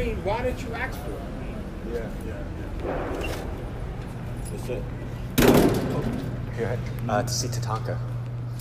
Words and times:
mean, 0.00 0.24
why 0.24 0.42
did 0.42 0.60
you 0.60 0.72
ask 0.74 0.98
for 1.00 1.10
it? 1.10 1.18
Yeah, 1.92 2.08
yeah, 2.26 2.42
yeah. 2.84 2.96
What's 4.50 4.70
up? 4.70 4.82
Here, 6.56 6.78
uh, 7.08 7.22
to 7.22 7.32
see 7.32 7.48
Tatanka. 7.48 7.98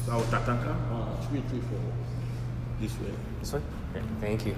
Oh, 0.09 0.21
Tatanka? 0.31 0.75
Uh, 0.91 1.27
three, 1.27 1.41
three, 1.50 1.61
four. 1.61 1.79
This 2.79 2.93
way. 3.00 3.13
This 3.39 3.54
way? 3.54 3.61
Okay, 3.95 4.05
thank 4.21 4.45
you. 4.45 4.55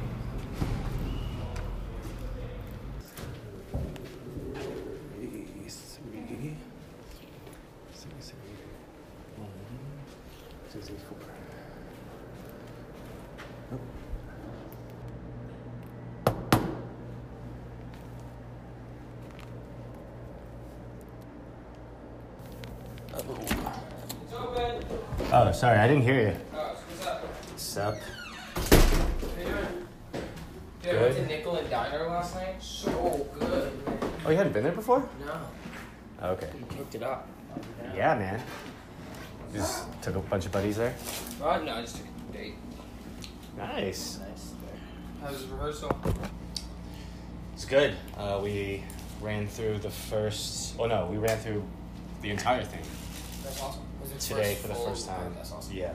Oh, 25.31 25.51
sorry, 25.69 25.81
I 25.81 25.87
didn't 25.87 26.01
hear 26.03 26.19
you. 26.19 26.35
what's 26.51 27.05
up? 27.05 27.25
What's 27.51 27.77
up? 27.77 27.95
You? 29.37 30.19
Dude, 30.81 30.95
I 30.95 31.01
went 31.01 31.15
to 31.15 31.25
Nickel 31.27 31.57
and 31.57 31.69
Diner 31.69 32.07
last 32.07 32.33
night. 32.33 32.55
So 32.59 33.27
good. 33.39 33.85
man. 33.85 33.99
Oh, 34.25 34.31
you 34.31 34.37
hadn't 34.37 34.53
been 34.53 34.63
there 34.63 34.71
before? 34.71 35.07
No, 35.23 36.27
Okay. 36.27 36.49
you 36.57 36.65
kicked 36.75 36.95
it 36.95 37.03
up. 37.03 37.27
Yeah, 37.95 38.15
man. 38.15 38.41
Just 39.53 39.85
took 40.01 40.15
a 40.15 40.19
bunch 40.21 40.47
of 40.47 40.51
buddies 40.51 40.77
there. 40.77 40.95
Uh, 41.39 41.59
no, 41.59 41.73
I 41.75 41.81
just 41.81 41.97
took 41.97 42.05
a 42.07 42.33
date. 42.33 42.55
Nice. 43.55 44.19
Nice. 44.27 44.53
How 45.21 45.29
was 45.29 45.43
rehearsal? 45.45 45.91
It's 47.53 47.65
good. 47.65 47.95
Uh, 48.17 48.39
we 48.41 48.83
ran 49.21 49.47
through 49.47 49.77
the 49.79 49.91
first. 49.91 50.75
Oh 50.79 50.87
no, 50.87 51.05
we 51.11 51.17
ran 51.17 51.37
through 51.37 51.63
the 52.21 52.31
entire 52.31 52.63
thing 52.63 52.81
That's 53.43 53.61
awesome. 53.61 53.88
Was 54.01 54.11
it 54.11 54.19
today 54.19 54.55
for 54.55 54.67
the 54.69 54.75
first 54.75 55.07
time. 55.07 55.33
That's 55.35 55.51
awesome. 55.51 55.75
Yeah. 55.75 55.93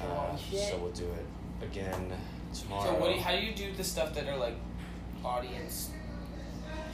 Uh, 0.00 0.36
so 0.36 0.78
we'll 0.78 0.90
do 0.90 1.04
it 1.04 1.64
again 1.64 2.12
tomorrow. 2.54 2.84
So 2.84 2.94
what? 3.00 3.08
Do 3.08 3.14
you, 3.14 3.20
how 3.20 3.32
do 3.32 3.38
you 3.44 3.54
do 3.54 3.72
the 3.72 3.84
stuff 3.84 4.14
that 4.14 4.28
are 4.28 4.36
like 4.36 4.54
audience 5.24 5.90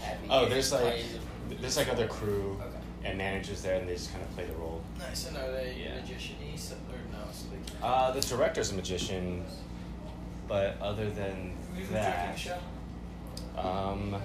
heavy? 0.01 0.27
oh, 0.31 0.49
there's 0.49 0.73
like 0.73 0.83
plays 0.83 1.19
there's 1.61 1.77
like 1.77 1.89
other 1.89 2.07
crew 2.07 2.57
Okay. 2.61 2.77
and 3.09 3.19
managers 3.19 3.61
there, 3.63 3.77
and 3.79 3.89
they 3.89 3.95
just 3.95 4.13
kind 4.13 4.23
of 4.23 4.31
play 4.35 4.45
the 4.47 4.55
role. 4.55 4.83
Nice. 4.99 5.27
And 5.29 5.37
are 5.37 5.51
they 5.53 5.77
Yeah. 5.85 6.01
magician-y? 6.01 6.57
So, 6.57 6.75
or 6.75 6.99
no? 7.13 7.19
So 7.33 7.47
they, 7.51 7.87
Uh, 7.87 8.11
the 8.13 8.21
director's 8.21 8.71
a 8.71 8.75
magician, 8.75 9.45
but 10.49 10.81
other 10.81 11.11
than 11.11 11.53
Who's 11.77 11.89
the 11.89 11.95
that, 11.95 12.39
show? 12.39 12.59
um, 13.57 14.17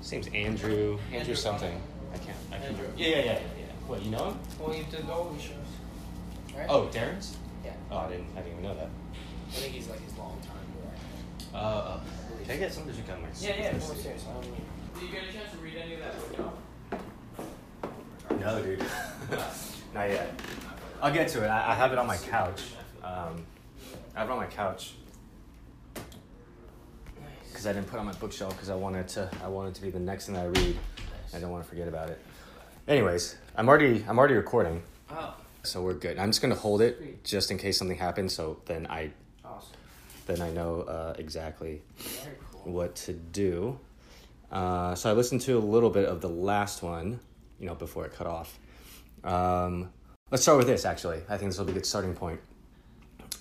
his 0.00 0.12
name's 0.12 0.26
Andrew. 0.28 0.98
Andrew, 0.98 0.98
Andrew 1.12 1.34
something. 1.34 1.82
I 2.14 2.18
can't. 2.18 2.36
I 2.52 2.56
can't. 2.58 2.64
Andrew. 2.70 2.86
Yeah, 2.96 3.08
yeah, 3.08 3.16
yeah, 3.24 3.32
yeah. 3.57 3.57
What 3.88 4.04
you 4.04 4.10
know 4.10 4.32
him? 4.32 4.38
Well, 4.60 4.76
you 4.76 4.84
did 4.90 5.08
all 5.08 5.30
these 5.30 5.40
shows, 5.40 5.56
right? 6.54 6.66
Oh, 6.68 6.90
Derren's. 6.90 7.38
Yeah. 7.64 7.72
Oh, 7.90 7.96
I 7.96 8.10
didn't. 8.10 8.26
I 8.36 8.42
didn't 8.42 8.58
even 8.58 8.64
know 8.64 8.74
that. 8.74 8.90
I 9.48 9.52
think 9.52 9.72
he's 9.72 9.88
like 9.88 10.02
his 10.04 10.14
long 10.18 10.38
time 10.42 10.58
director. 10.76 11.54
Uh, 11.54 11.56
uh, 11.56 12.00
can 12.42 12.50
I 12.50 12.56
get 12.58 12.70
some? 12.70 12.84
Did 12.84 12.96
you 12.96 13.02
got 13.04 13.18
my? 13.22 13.28
Yeah, 13.40 13.56
yeah, 13.58 13.72
more 13.78 13.94
serious. 13.94 14.26
I 14.28 14.34
don't 14.34 14.44
mean. 14.44 14.60
Did 14.92 15.02
you 15.04 15.08
get 15.08 15.22
a 15.30 15.32
chance 15.32 15.50
to 15.52 15.56
read 15.56 15.76
any 15.76 15.94
of 15.94 16.00
that 16.00 16.36
book? 16.36 16.60
No, 18.38 18.62
dude. 18.62 18.78
Not 19.94 20.10
yet. 20.10 20.38
I'll 21.00 21.14
get 21.14 21.28
to 21.28 21.44
it. 21.44 21.48
I, 21.48 21.72
I 21.72 21.74
have 21.74 21.90
it 21.90 21.98
on 21.98 22.06
my 22.06 22.18
couch. 22.18 22.60
Um, 23.02 23.46
I 24.14 24.18
have 24.20 24.28
it 24.28 24.32
on 24.32 24.38
my 24.38 24.46
couch 24.48 24.92
because 27.48 27.66
I 27.66 27.72
didn't 27.72 27.88
put 27.88 27.96
it 27.96 28.00
on 28.00 28.06
my 28.06 28.12
bookshelf 28.12 28.52
because 28.54 28.68
I 28.68 28.74
wanted 28.74 29.08
to. 29.08 29.30
I 29.42 29.48
wanted 29.48 29.74
to 29.76 29.80
be 29.80 29.88
the 29.88 29.98
next 29.98 30.26
thing 30.26 30.36
I 30.36 30.44
read. 30.44 30.76
I 31.32 31.38
don't 31.38 31.50
want 31.50 31.64
to 31.64 31.70
forget 31.70 31.88
about 31.88 32.10
it. 32.10 32.20
Anyways, 32.88 33.36
I'm 33.54 33.68
already. 33.68 34.02
I'm 34.08 34.18
already 34.18 34.32
recording, 34.32 34.82
Oh, 35.10 35.34
so 35.62 35.82
we're 35.82 35.92
good. 35.92 36.18
I'm 36.18 36.30
just 36.30 36.40
gonna 36.40 36.54
hold 36.54 36.80
it 36.80 37.22
just 37.22 37.50
in 37.50 37.58
case 37.58 37.76
something 37.76 37.98
happens. 37.98 38.32
So 38.32 38.62
then 38.64 38.86
I 38.88 39.10
awesome. 39.44 39.76
then 40.26 40.40
I 40.40 40.50
know 40.50 40.82
uh, 40.82 41.14
exactly 41.18 41.82
cool. 42.50 42.72
what 42.72 42.94
to 42.96 43.12
do. 43.12 43.78
Uh, 44.50 44.94
so 44.94 45.10
I 45.10 45.12
listened 45.12 45.42
to 45.42 45.58
a 45.58 45.60
little 45.60 45.90
bit 45.90 46.06
of 46.08 46.22
the 46.22 46.30
last 46.30 46.82
one, 46.82 47.20
you 47.60 47.66
know, 47.66 47.74
before 47.74 48.06
it 48.06 48.14
cut 48.14 48.26
off. 48.26 48.58
Um, 49.22 49.90
let's 50.30 50.42
start 50.42 50.56
with 50.56 50.66
this, 50.66 50.86
actually. 50.86 51.20
I 51.28 51.36
think 51.36 51.50
this 51.50 51.58
will 51.58 51.66
be 51.66 51.72
a 51.72 51.74
good 51.74 51.84
starting 51.84 52.14
point. 52.14 52.40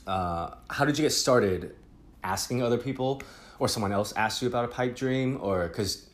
Uh, 0.06 0.56
how 0.70 0.84
did 0.84 0.98
you 0.98 1.04
get 1.06 1.12
started 1.12 1.74
asking 2.22 2.62
other 2.62 2.78
people, 2.78 3.22
or 3.60 3.70
someone 3.70 3.94
else 3.94 4.12
asked 4.18 4.42
you 4.42 4.50
about 4.50 4.66
a 4.66 4.68
pipe 4.68 4.94
dream, 4.94 5.38
or 5.42 5.70
because 5.70 6.07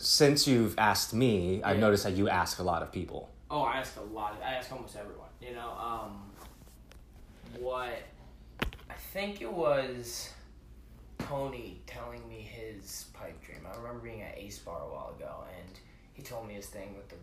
since 0.00 0.46
you've 0.46 0.78
asked 0.78 1.12
me, 1.12 1.62
I've 1.62 1.76
Yeah. 1.76 1.80
noticed 1.82 2.04
that 2.04 2.14
you 2.14 2.28
ask 2.28 2.58
a 2.58 2.62
lot 2.62 2.82
of 2.82 2.90
people. 2.90 3.28
Oh, 3.50 3.62
I 3.62 3.76
ask 3.78 3.96
a 3.98 4.02
lot. 4.14 4.40
I 4.42 4.54
ask 4.54 4.72
almost 4.72 4.96
everyone. 4.96 5.28
You 5.40 5.54
know, 5.54 5.70
um, 5.72 6.30
what 7.58 7.98
I 8.88 8.94
think 8.94 9.42
it 9.42 9.52
was 9.52 10.30
Tony 11.18 11.82
telling 11.86 12.26
me 12.28 12.40
his 12.40 13.06
pipe 13.12 13.40
dream. 13.42 13.66
I 13.66 13.76
remember 13.76 14.00
being 14.00 14.22
at 14.22 14.38
Ace 14.38 14.58
Bar 14.58 14.80
a 14.80 14.88
while 14.90 15.14
ago, 15.16 15.44
and 15.58 15.78
he 16.14 16.22
told 16.22 16.48
me 16.48 16.54
his 16.54 16.66
thing 16.66 16.96
with 16.96 17.08
the 17.08 17.16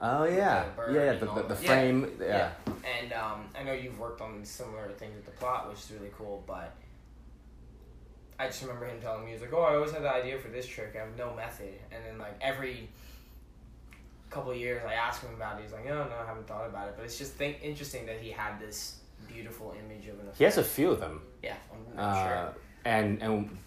Oh 0.00 0.24
yeah, 0.24 0.64
the 0.64 0.70
bird 0.70 0.94
yeah, 0.94 1.12
the, 1.14 1.26
the, 1.26 1.48
the 1.48 1.56
frame, 1.56 2.10
yeah. 2.20 2.50
And 2.66 3.12
um, 3.12 3.48
I 3.56 3.62
know 3.62 3.72
you've 3.72 3.98
worked 3.98 4.20
on 4.20 4.44
similar 4.44 4.88
things 4.90 5.14
with 5.14 5.24
the 5.24 5.30
plot, 5.32 5.68
which 5.68 5.78
is 5.78 5.92
really 5.92 6.12
cool. 6.16 6.42
But 6.46 6.74
I 8.42 8.46
just 8.46 8.62
remember 8.62 8.86
him 8.86 9.00
telling 9.00 9.22
me, 9.24 9.28
he 9.28 9.32
was 9.34 9.42
like, 9.42 9.52
"Oh, 9.52 9.62
I 9.62 9.74
always 9.76 9.92
had 9.92 10.02
the 10.02 10.12
idea 10.12 10.38
for 10.38 10.48
this 10.48 10.66
trick. 10.66 10.94
I 10.96 11.00
have 11.06 11.16
no 11.16 11.32
method." 11.34 11.74
And 11.92 12.04
then 12.04 12.18
like 12.18 12.34
every 12.40 12.88
couple 14.30 14.50
of 14.52 14.56
years, 14.56 14.82
I 14.86 14.94
ask 14.94 15.22
him 15.22 15.34
about 15.34 15.58
it. 15.58 15.62
He's 15.64 15.72
like, 15.72 15.84
"No, 15.86 16.04
no, 16.04 16.16
I 16.22 16.26
haven't 16.26 16.46
thought 16.48 16.66
about 16.68 16.88
it." 16.88 16.94
But 16.96 17.04
it's 17.04 17.18
just 17.18 17.32
think 17.34 17.58
interesting 17.62 18.06
that 18.06 18.18
he 18.20 18.30
had 18.30 18.58
this 18.60 18.96
beautiful 19.28 19.74
image 19.78 20.06
of 20.08 20.14
an 20.14 20.20
effect. 20.22 20.38
He 20.38 20.44
has 20.44 20.58
a 20.58 20.64
few 20.64 20.90
of 20.90 21.00
them. 21.00 21.22
yeah, 21.42 21.54
I'm, 21.72 21.98
I'm 21.98 22.14
Uh, 22.14 22.28
sure. 22.28 22.54
and 22.84 23.22
and 23.22 23.58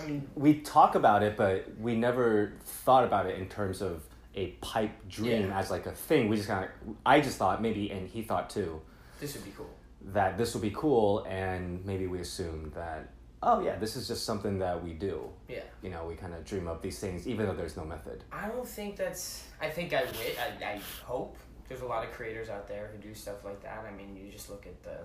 I 0.00 0.06
mean, 0.06 0.28
we 0.34 0.60
talk 0.60 0.94
about 0.94 1.22
it, 1.22 1.36
but 1.36 1.66
we 1.78 1.94
never 1.96 2.54
thought 2.64 3.04
about 3.04 3.26
it 3.26 3.38
in 3.38 3.48
terms 3.48 3.82
of 3.82 4.02
a 4.34 4.46
pipe 4.62 4.92
dream 5.08 5.50
Yeah. 5.50 5.58
as 5.58 5.70
like 5.70 5.84
a 5.86 5.92
thing. 5.92 6.28
We 6.30 6.36
just 6.36 6.48
kind 6.48 6.64
of, 6.64 6.96
I 7.04 7.20
just 7.20 7.36
thought 7.36 7.60
maybe, 7.60 7.90
and 7.90 8.08
he 8.08 8.22
thought 8.22 8.48
too, 8.48 8.80
this 9.20 9.34
would 9.34 9.44
be 9.44 9.52
cool. 9.54 9.68
that 10.06 10.38
this 10.38 10.54
would 10.54 10.62
be 10.62 10.70
cool, 10.70 11.24
and 11.28 11.84
maybe 11.84 12.06
we 12.06 12.20
assumed 12.20 12.72
that, 12.72 13.10
oh 13.42 13.60
yeah, 13.60 13.76
this 13.76 13.96
is 13.96 14.06
just 14.08 14.24
something 14.24 14.58
that 14.58 14.82
we 14.82 14.92
do. 14.92 15.28
Yeah. 15.48 15.60
You 15.82 15.90
know, 15.90 16.04
we 16.06 16.14
kind 16.14 16.34
of 16.34 16.44
dream 16.44 16.68
up 16.68 16.82
these 16.82 16.98
things, 16.98 17.26
even 17.26 17.46
though 17.46 17.54
there's 17.54 17.76
no 17.76 17.84
method. 17.84 18.24
I 18.32 18.48
don't 18.48 18.66
think 18.66 18.96
that's. 18.96 19.44
I 19.60 19.68
think 19.68 19.92
I 19.92 20.04
wi- 20.04 20.36
I, 20.60 20.74
I 20.74 20.80
hope 21.04 21.36
there's 21.68 21.80
a 21.82 21.86
lot 21.86 22.04
of 22.04 22.12
creators 22.12 22.48
out 22.48 22.68
there 22.68 22.90
who 22.92 22.98
do 23.06 23.14
stuff 23.14 23.44
like 23.44 23.62
that. 23.62 23.84
I 23.90 23.96
mean, 23.96 24.16
you 24.16 24.30
just 24.30 24.50
look 24.50 24.66
at 24.66 24.82
the 24.82 24.98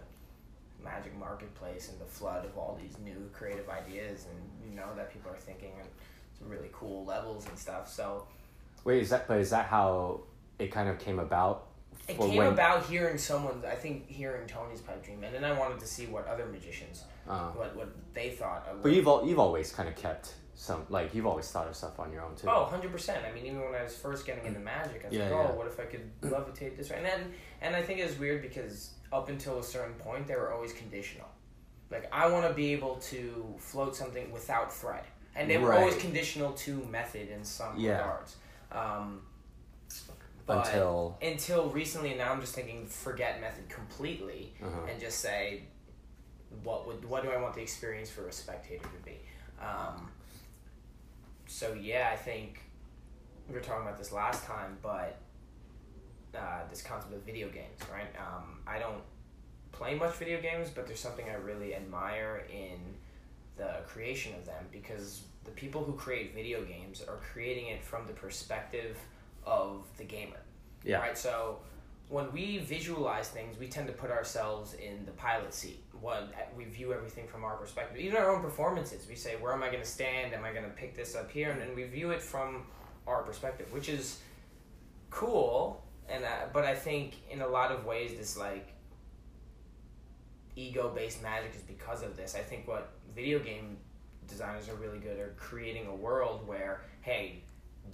magic 0.83 1.17
marketplace 1.17 1.89
and 1.89 1.99
the 1.99 2.05
flood 2.05 2.45
of 2.45 2.57
all 2.57 2.77
these 2.81 2.97
new 3.03 3.29
creative 3.33 3.69
ideas, 3.69 4.25
and 4.29 4.69
you 4.69 4.75
know 4.75 4.87
that 4.95 5.11
people 5.11 5.31
are 5.31 5.37
thinking 5.37 5.71
on 5.79 5.87
some 6.37 6.49
really 6.49 6.69
cool 6.71 7.03
levels 7.05 7.47
and 7.47 7.57
stuff. 7.57 7.91
So 7.91 8.27
Wait, 8.83 9.01
is 9.01 9.09
that? 9.09 9.27
But 9.27 9.39
is 9.39 9.49
that 9.49 9.65
how 9.65 10.21
it 10.59 10.71
kind 10.71 10.89
of 10.89 10.99
came 10.99 11.19
about? 11.19 11.65
it 12.07 12.17
came 12.17 12.35
when- 12.37 12.47
about 12.53 12.85
hearing 12.85 13.17
someone. 13.17 13.61
I 13.69 13.75
think 13.75 14.07
hearing 14.09 14.47
Tony's 14.47 14.81
pipe 14.81 15.03
dream, 15.03 15.23
and 15.23 15.33
then 15.33 15.43
I 15.43 15.57
wanted 15.57 15.79
to 15.79 15.87
see 15.87 16.05
what 16.05 16.25
other 16.27 16.45
magicians, 16.45 17.03
Uh, 17.27 17.49
what 17.51 17.75
what 17.75 17.89
they 18.13 18.29
thought. 18.31 18.67
Of 18.69 18.81
but 18.83 18.91
you've 18.91 19.07
al- 19.07 19.25
you've 19.27 19.39
always 19.39 19.71
kind 19.71 19.87
of 19.89 19.95
kept 19.95 20.33
some 20.55 20.85
like 20.89 21.13
you've 21.13 21.27
always 21.27 21.49
thought 21.51 21.67
of 21.67 21.75
stuff 21.75 21.99
on 21.99 22.11
your 22.11 22.23
own 22.23 22.35
too. 22.35 22.47
Oh, 22.49 22.67
100%. 22.71 23.29
I 23.29 23.31
mean, 23.31 23.45
even 23.45 23.59
when 23.61 23.75
I 23.75 23.83
was 23.83 23.95
first 23.95 24.25
getting 24.25 24.45
into 24.45 24.59
magic, 24.59 25.03
I 25.05 25.07
was 25.09 25.17
Yeah, 25.17 25.23
like, 25.25 25.31
yeah. 25.31 25.47
oh, 25.51 25.55
what 25.55 25.67
if 25.67 25.79
I 25.79 25.83
could 25.83 26.09
levitate 26.21 26.75
this 26.77 26.89
way? 26.89 26.97
And 26.97 27.05
then, 27.05 27.31
and 27.61 27.75
I 27.75 27.83
think 27.83 27.99
it's 27.99 28.17
weird 28.17 28.41
because 28.41 28.91
up 29.13 29.29
until 29.29 29.59
a 29.59 29.63
certain 29.63 29.93
point, 29.95 30.25
they 30.25 30.35
were 30.35 30.51
always 30.51 30.73
conditional. 30.73 31.27
Like, 31.91 32.09
I 32.11 32.27
want 32.27 32.47
to 32.47 32.53
be 32.55 32.73
able 32.73 32.95
to 33.11 33.53
float 33.59 33.95
something 33.95 34.31
without 34.31 34.73
thread. 34.73 35.03
And 35.35 35.47
they 35.47 35.59
were 35.59 35.73
always 35.73 35.95
conditional 35.97 36.53
to 36.53 36.73
method 36.85 37.29
in 37.29 37.43
some 37.43 37.77
Yeah. 37.77 37.97
regards. 37.99 38.35
Um, 38.71 39.21
but 40.47 40.65
Until 40.65 41.17
until 41.21 41.69
recently, 41.69 42.09
and 42.09 42.17
now 42.19 42.31
I'm 42.31 42.39
just 42.41 42.55
thinking, 42.55 42.87
forget 42.87 43.39
method 43.41 43.67
completely 43.69 44.53
uh 44.63 44.89
and 44.89 44.99
just 44.99 45.19
say 45.19 45.63
what 46.63 46.87
would 46.87 47.03
what 47.05 47.23
do 47.23 47.29
I 47.29 47.41
want 47.41 47.55
the 47.55 47.61
experience 47.61 48.09
for 48.09 48.27
a 48.27 48.31
spectator 48.31 48.83
to 48.83 49.05
be. 49.05 49.17
Um, 49.61 50.09
so 51.45 51.73
yeah, 51.73 52.09
I 52.11 52.15
think 52.15 52.61
we 53.47 53.55
were 53.55 53.61
talking 53.61 53.83
about 53.83 53.97
this 53.97 54.11
last 54.11 54.43
time, 54.45 54.77
but 54.81 55.19
uh, 56.35 56.61
this 56.69 56.81
concept 56.81 57.13
of 57.13 57.21
video 57.23 57.47
games, 57.49 57.79
right? 57.91 58.09
Um, 58.17 58.59
I 58.67 58.79
don't 58.79 59.01
play 59.71 59.95
much 59.95 60.15
video 60.15 60.41
games, 60.41 60.69
but 60.69 60.87
there's 60.87 60.99
something 60.99 61.25
I 61.29 61.35
really 61.35 61.75
admire 61.75 62.45
in 62.51 62.79
the 63.57 63.77
creation 63.87 64.35
of 64.35 64.45
them 64.45 64.65
because 64.71 65.23
the 65.45 65.51
people 65.51 65.83
who 65.83 65.93
create 65.93 66.35
video 66.35 66.63
games 66.63 67.01
are 67.07 67.17
creating 67.33 67.67
it 67.67 67.83
from 67.83 68.05
the 68.05 68.13
perspective 68.13 68.97
of 69.45 69.85
the 69.97 70.03
gamer 70.03 70.37
yeah. 70.87 70.99
right? 70.99 71.17
So 71.17 71.59
when 72.09 72.31
we 72.31 72.59
visualize 72.59 73.27
things, 73.29 73.57
we 73.57 73.67
tend 73.67 73.87
to 73.87 73.93
put 73.93 74.11
ourselves 74.11 74.73
in 74.75 75.05
the 75.05 75.11
pilot 75.11 75.53
seat. 75.53 75.83
One, 75.99 76.29
we 76.55 76.65
view 76.65 76.93
everything 76.93 77.27
from 77.27 77.43
our 77.43 77.57
perspective. 77.57 77.99
Even 77.99 78.17
our 78.17 78.33
own 78.33 78.41
performances, 78.41 79.07
we 79.07 79.15
say, 79.15 79.35
"Where 79.35 79.53
am 79.53 79.63
I 79.63 79.67
going 79.67 79.81
to 79.81 79.89
stand? 79.89 80.33
Am 80.33 80.45
I 80.45 80.51
going 80.51 80.63
to 80.63 80.71
pick 80.71 80.95
this 80.95 81.15
up 81.15 81.29
here?" 81.31 81.51
And, 81.51 81.61
and 81.61 81.75
we 81.75 81.83
view 81.83 82.11
it 82.11 82.21
from 82.21 82.63
our 83.07 83.23
perspective, 83.23 83.71
which 83.73 83.89
is 83.89 84.19
cool. 85.09 85.83
And 86.07 86.23
uh, 86.23 86.47
but 86.53 86.63
I 86.63 86.75
think 86.75 87.15
in 87.29 87.41
a 87.41 87.47
lot 87.47 87.71
of 87.71 87.85
ways, 87.85 88.17
this 88.17 88.37
like 88.37 88.73
ego-based 90.55 91.21
magic 91.21 91.55
is 91.55 91.61
because 91.61 92.03
of 92.03 92.15
this. 92.15 92.35
I 92.35 92.41
think 92.41 92.67
what 92.67 92.91
video 93.13 93.39
game 93.39 93.77
designers 94.27 94.69
are 94.69 94.75
really 94.75 94.99
good 94.99 95.19
are 95.19 95.33
creating 95.37 95.87
a 95.87 95.95
world 95.95 96.47
where, 96.47 96.81
hey, 97.01 97.43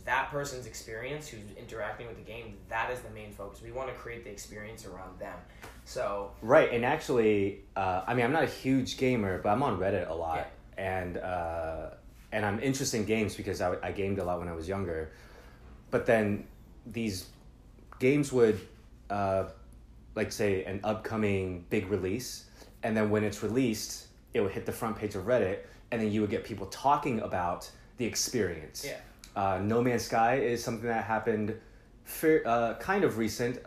that 0.05 0.29
person's 0.29 0.65
experience 0.65 1.27
who's 1.27 1.41
interacting 1.57 2.07
with 2.07 2.17
the 2.17 2.23
game 2.23 2.57
that 2.69 2.91
is 2.91 2.99
the 2.99 3.09
main 3.11 3.31
focus. 3.31 3.61
We 3.61 3.71
want 3.71 3.89
to 3.89 3.95
create 3.95 4.23
the 4.23 4.31
experience 4.31 4.85
around 4.85 5.19
them. 5.19 5.37
So 5.85 6.31
right 6.41 6.71
and 6.71 6.85
actually 6.85 7.61
uh, 7.75 8.03
i 8.07 8.13
mean 8.13 8.25
i'm 8.25 8.31
not 8.31 8.43
a 8.43 8.47
huge 8.47 8.97
gamer 8.97 9.41
but 9.41 9.49
i'm 9.49 9.63
on 9.63 9.79
reddit 9.79 10.09
a 10.09 10.13
lot. 10.13 10.47
Yeah. 10.77 11.01
and 11.01 11.17
uh, 11.17 11.89
and 12.31 12.45
i'm 12.45 12.59
interested 12.59 12.97
in 12.97 13.05
games 13.05 13.35
because 13.35 13.61
I, 13.61 13.75
I 13.83 13.91
gamed 13.91 14.19
a 14.19 14.23
lot 14.23 14.39
when 14.39 14.47
i 14.47 14.53
was 14.53 14.67
younger. 14.67 15.11
But 15.91 16.05
then 16.05 16.47
these 16.87 17.27
games 17.99 18.33
would 18.33 18.59
uh, 19.09 19.45
like 20.15 20.31
say 20.31 20.63
an 20.63 20.79
upcoming 20.83 21.65
big 21.69 21.87
release 21.87 22.45
and 22.81 22.97
then 22.97 23.09
when 23.09 23.23
it's 23.23 23.43
released 23.43 24.07
it 24.33 24.41
would 24.41 24.51
hit 24.51 24.65
the 24.65 24.71
front 24.71 24.97
page 24.97 25.15
of 25.15 25.25
reddit 25.25 25.59
and 25.91 26.01
then 26.01 26.11
you 26.11 26.21
would 26.21 26.31
get 26.31 26.43
people 26.43 26.65
talking 26.67 27.19
about 27.19 27.69
the 27.97 28.05
experience. 28.05 28.83
Yeah 28.85 28.97
uh, 29.35 29.59
no 29.62 29.81
Man's 29.81 30.03
Sky 30.03 30.35
is 30.35 30.63
something 30.63 30.88
that 30.88 31.03
happened 31.03 31.56
fair, 32.03 32.44
uh, 32.45 32.75
kind 32.75 33.03
of 33.03 33.18
recent, 33.18 33.59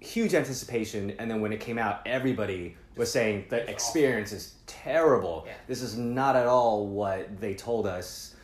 huge 0.00 0.34
anticipation, 0.34 1.10
and 1.18 1.30
then 1.30 1.40
when 1.40 1.52
it 1.52 1.60
came 1.60 1.78
out, 1.78 2.06
everybody 2.06 2.76
was 2.96 3.10
saying 3.10 3.46
the 3.48 3.68
experience 3.70 4.32
is 4.32 4.54
terrible. 4.66 5.44
Yeah. 5.46 5.54
This 5.66 5.82
is 5.82 5.96
not 5.96 6.36
at 6.36 6.46
all 6.46 6.86
what 6.86 7.40
they 7.40 7.54
told 7.54 7.86
us 7.86 8.34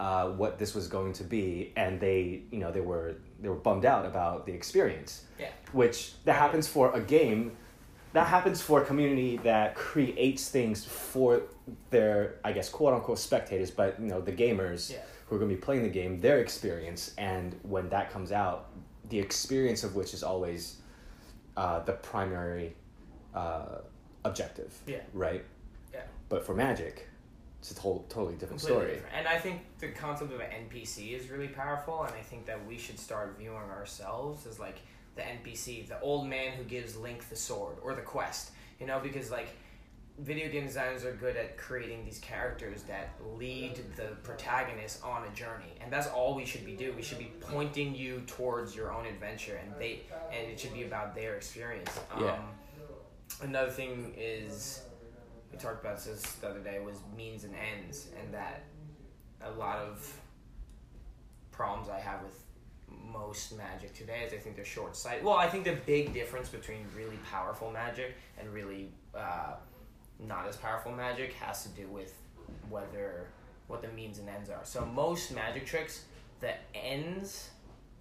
uh, 0.00 0.28
what 0.30 0.58
this 0.58 0.74
was 0.74 0.88
going 0.88 1.12
to 1.14 1.24
be, 1.24 1.72
and 1.76 2.00
they, 2.00 2.42
you 2.50 2.58
know, 2.58 2.72
they 2.72 2.80
were 2.80 3.16
they 3.40 3.48
were 3.48 3.54
bummed 3.54 3.84
out 3.84 4.06
about 4.06 4.46
the 4.46 4.52
experience. 4.52 5.24
Yeah. 5.38 5.48
Which 5.72 6.14
that 6.24 6.36
happens 6.36 6.66
for 6.66 6.94
a 6.94 7.00
game. 7.00 7.52
That 8.12 8.26
happens 8.26 8.60
for 8.60 8.82
a 8.82 8.84
community 8.84 9.38
that 9.38 9.74
creates 9.74 10.50
things 10.50 10.84
for 10.84 11.44
their, 11.88 12.34
I 12.44 12.52
guess, 12.52 12.68
quote 12.68 12.92
unquote 12.92 13.18
spectators, 13.18 13.70
but 13.70 13.98
you 14.00 14.06
know, 14.06 14.20
the 14.20 14.32
gamers. 14.32 14.92
Yeah 14.92 14.98
who 15.32 15.36
are 15.36 15.38
going 15.38 15.50
to 15.50 15.56
be 15.56 15.62
playing 15.62 15.82
the 15.82 15.88
game 15.88 16.20
their 16.20 16.40
experience 16.40 17.14
and 17.16 17.58
when 17.62 17.88
that 17.88 18.12
comes 18.12 18.32
out 18.32 18.68
the 19.08 19.18
experience 19.18 19.82
of 19.82 19.94
which 19.94 20.12
is 20.12 20.22
always 20.22 20.76
uh, 21.56 21.80
the 21.80 21.92
primary 21.92 22.76
uh, 23.34 23.78
objective 24.26 24.78
yeah. 24.86 24.98
right? 25.14 25.42
Yeah. 25.90 26.02
But 26.28 26.44
for 26.44 26.54
magic 26.54 27.08
it's 27.60 27.70
a 27.70 27.74
to- 27.76 28.04
totally 28.10 28.34
different 28.34 28.60
Completely 28.60 28.82
story. 28.82 28.94
different. 28.96 29.14
and 29.16 29.28
i 29.28 29.38
think 29.38 29.62
the 29.78 29.88
concept 29.88 30.32
of 30.32 30.40
an 30.40 30.50
npc 30.68 31.16
is 31.16 31.30
really 31.30 31.48
powerful 31.48 32.02
and 32.02 32.14
i 32.14 32.20
think 32.20 32.44
that 32.44 32.66
we 32.66 32.76
should 32.76 32.98
start 32.98 33.36
viewing 33.38 33.56
ourselves 33.56 34.46
as 34.46 34.58
like 34.58 34.80
the 35.14 35.22
npc 35.22 35.88
the 35.88 35.98
old 36.00 36.28
man 36.28 36.52
who 36.52 36.64
gives 36.64 36.94
link 36.96 37.26
the 37.30 37.36
sword 37.36 37.76
or 37.82 37.94
the 37.94 38.02
quest 38.02 38.50
you 38.80 38.86
know 38.86 38.98
because 39.00 39.30
like 39.30 39.48
video 40.18 40.50
game 40.50 40.66
designers 40.66 41.04
are 41.04 41.12
good 41.12 41.36
at 41.36 41.56
creating 41.56 42.04
these 42.04 42.18
characters 42.18 42.82
that 42.84 43.10
lead 43.36 43.80
the 43.96 44.14
protagonist 44.22 45.02
on 45.02 45.24
a 45.26 45.30
journey 45.34 45.74
and 45.80 45.92
that's 45.92 46.06
all 46.08 46.34
we 46.34 46.44
should 46.44 46.64
be 46.64 46.72
doing. 46.72 46.94
We 46.96 47.02
should 47.02 47.18
be 47.18 47.32
pointing 47.40 47.94
you 47.94 48.22
towards 48.26 48.76
your 48.76 48.92
own 48.92 49.06
adventure 49.06 49.58
and 49.62 49.72
they 49.80 50.02
and 50.32 50.50
it 50.50 50.60
should 50.60 50.74
be 50.74 50.84
about 50.84 51.14
their 51.14 51.34
experience. 51.36 51.98
Yeah. 52.20 52.32
um, 52.32 52.40
another 53.40 53.70
thing 53.70 54.14
is 54.16 54.82
we 55.50 55.58
talked 55.58 55.82
about 55.82 56.02
this 56.04 56.22
the 56.22 56.48
other 56.48 56.60
day 56.60 56.78
was 56.80 56.98
means 57.16 57.44
and 57.44 57.54
ends 57.54 58.08
and 58.20 58.32
that 58.34 58.64
a 59.42 59.50
lot 59.52 59.78
of 59.78 60.20
problems 61.50 61.88
i 61.88 61.98
have 61.98 62.22
with 62.22 62.38
most 63.10 63.56
magic 63.56 63.94
today 63.94 64.22
is 64.26 64.32
i 64.32 64.36
think 64.36 64.56
they're 64.56 64.64
short-sighted. 64.64 65.24
Well 65.24 65.36
i 65.36 65.48
think 65.48 65.64
the 65.64 65.78
big 65.86 66.12
difference 66.12 66.48
between 66.48 66.86
really 66.96 67.18
powerful 67.30 67.70
magic 67.70 68.14
and 68.38 68.52
really 68.52 68.90
uh, 69.14 69.54
not 70.26 70.46
as 70.48 70.56
powerful 70.56 70.92
magic 70.92 71.32
has 71.34 71.62
to 71.64 71.68
do 71.70 71.86
with 71.88 72.14
whether 72.68 73.26
what 73.68 73.82
the 73.82 73.88
means 73.88 74.18
and 74.18 74.28
ends 74.28 74.50
are. 74.50 74.60
So 74.64 74.84
most 74.84 75.32
magic 75.34 75.66
tricks, 75.66 76.04
the 76.40 76.52
ends 76.74 77.50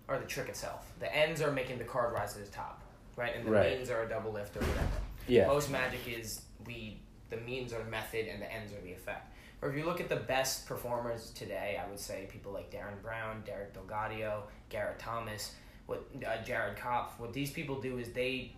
are 0.09 0.19
the 0.19 0.25
trick 0.25 0.49
itself. 0.49 0.91
The 0.99 1.13
ends 1.15 1.41
are 1.41 1.51
making 1.51 1.77
the 1.77 1.83
card 1.83 2.13
rise 2.13 2.33
to 2.33 2.39
the 2.39 2.47
top, 2.47 2.81
right? 3.15 3.35
And 3.35 3.45
the 3.45 3.51
Right. 3.51 3.77
means 3.77 3.89
are 3.89 4.03
a 4.03 4.09
double 4.09 4.31
lift 4.31 4.55
or 4.57 4.61
whatever. 4.61 4.87
yeah 5.27 5.47
Most 5.47 5.69
magic 5.69 6.07
is 6.07 6.41
we 6.65 6.99
the 7.29 7.37
means 7.37 7.71
are 7.71 7.81
the 7.81 7.89
method 7.89 8.27
and 8.27 8.41
the 8.41 8.51
ends 8.51 8.73
are 8.73 8.81
the 8.81 8.91
effect. 8.91 9.31
Or 9.61 9.69
if 9.69 9.77
you 9.77 9.85
look 9.85 10.01
at 10.01 10.09
the 10.09 10.15
best 10.17 10.65
performers 10.65 11.29
today, 11.29 11.79
I 11.81 11.87
would 11.89 11.99
say 11.99 12.27
people 12.29 12.51
like 12.51 12.71
Derren 12.71 13.01
Brown, 13.01 13.43
Derek 13.45 13.73
DelGaudio, 13.73 14.41
Garrett 14.69 14.99
Thomas, 14.99 15.53
what 15.85 16.03
uh, 16.27 16.43
Jared 16.43 16.77
Kopf. 16.77 17.11
What 17.19 17.31
these 17.31 17.51
people 17.51 17.79
do 17.79 17.99
is 17.99 18.09
they, 18.09 18.53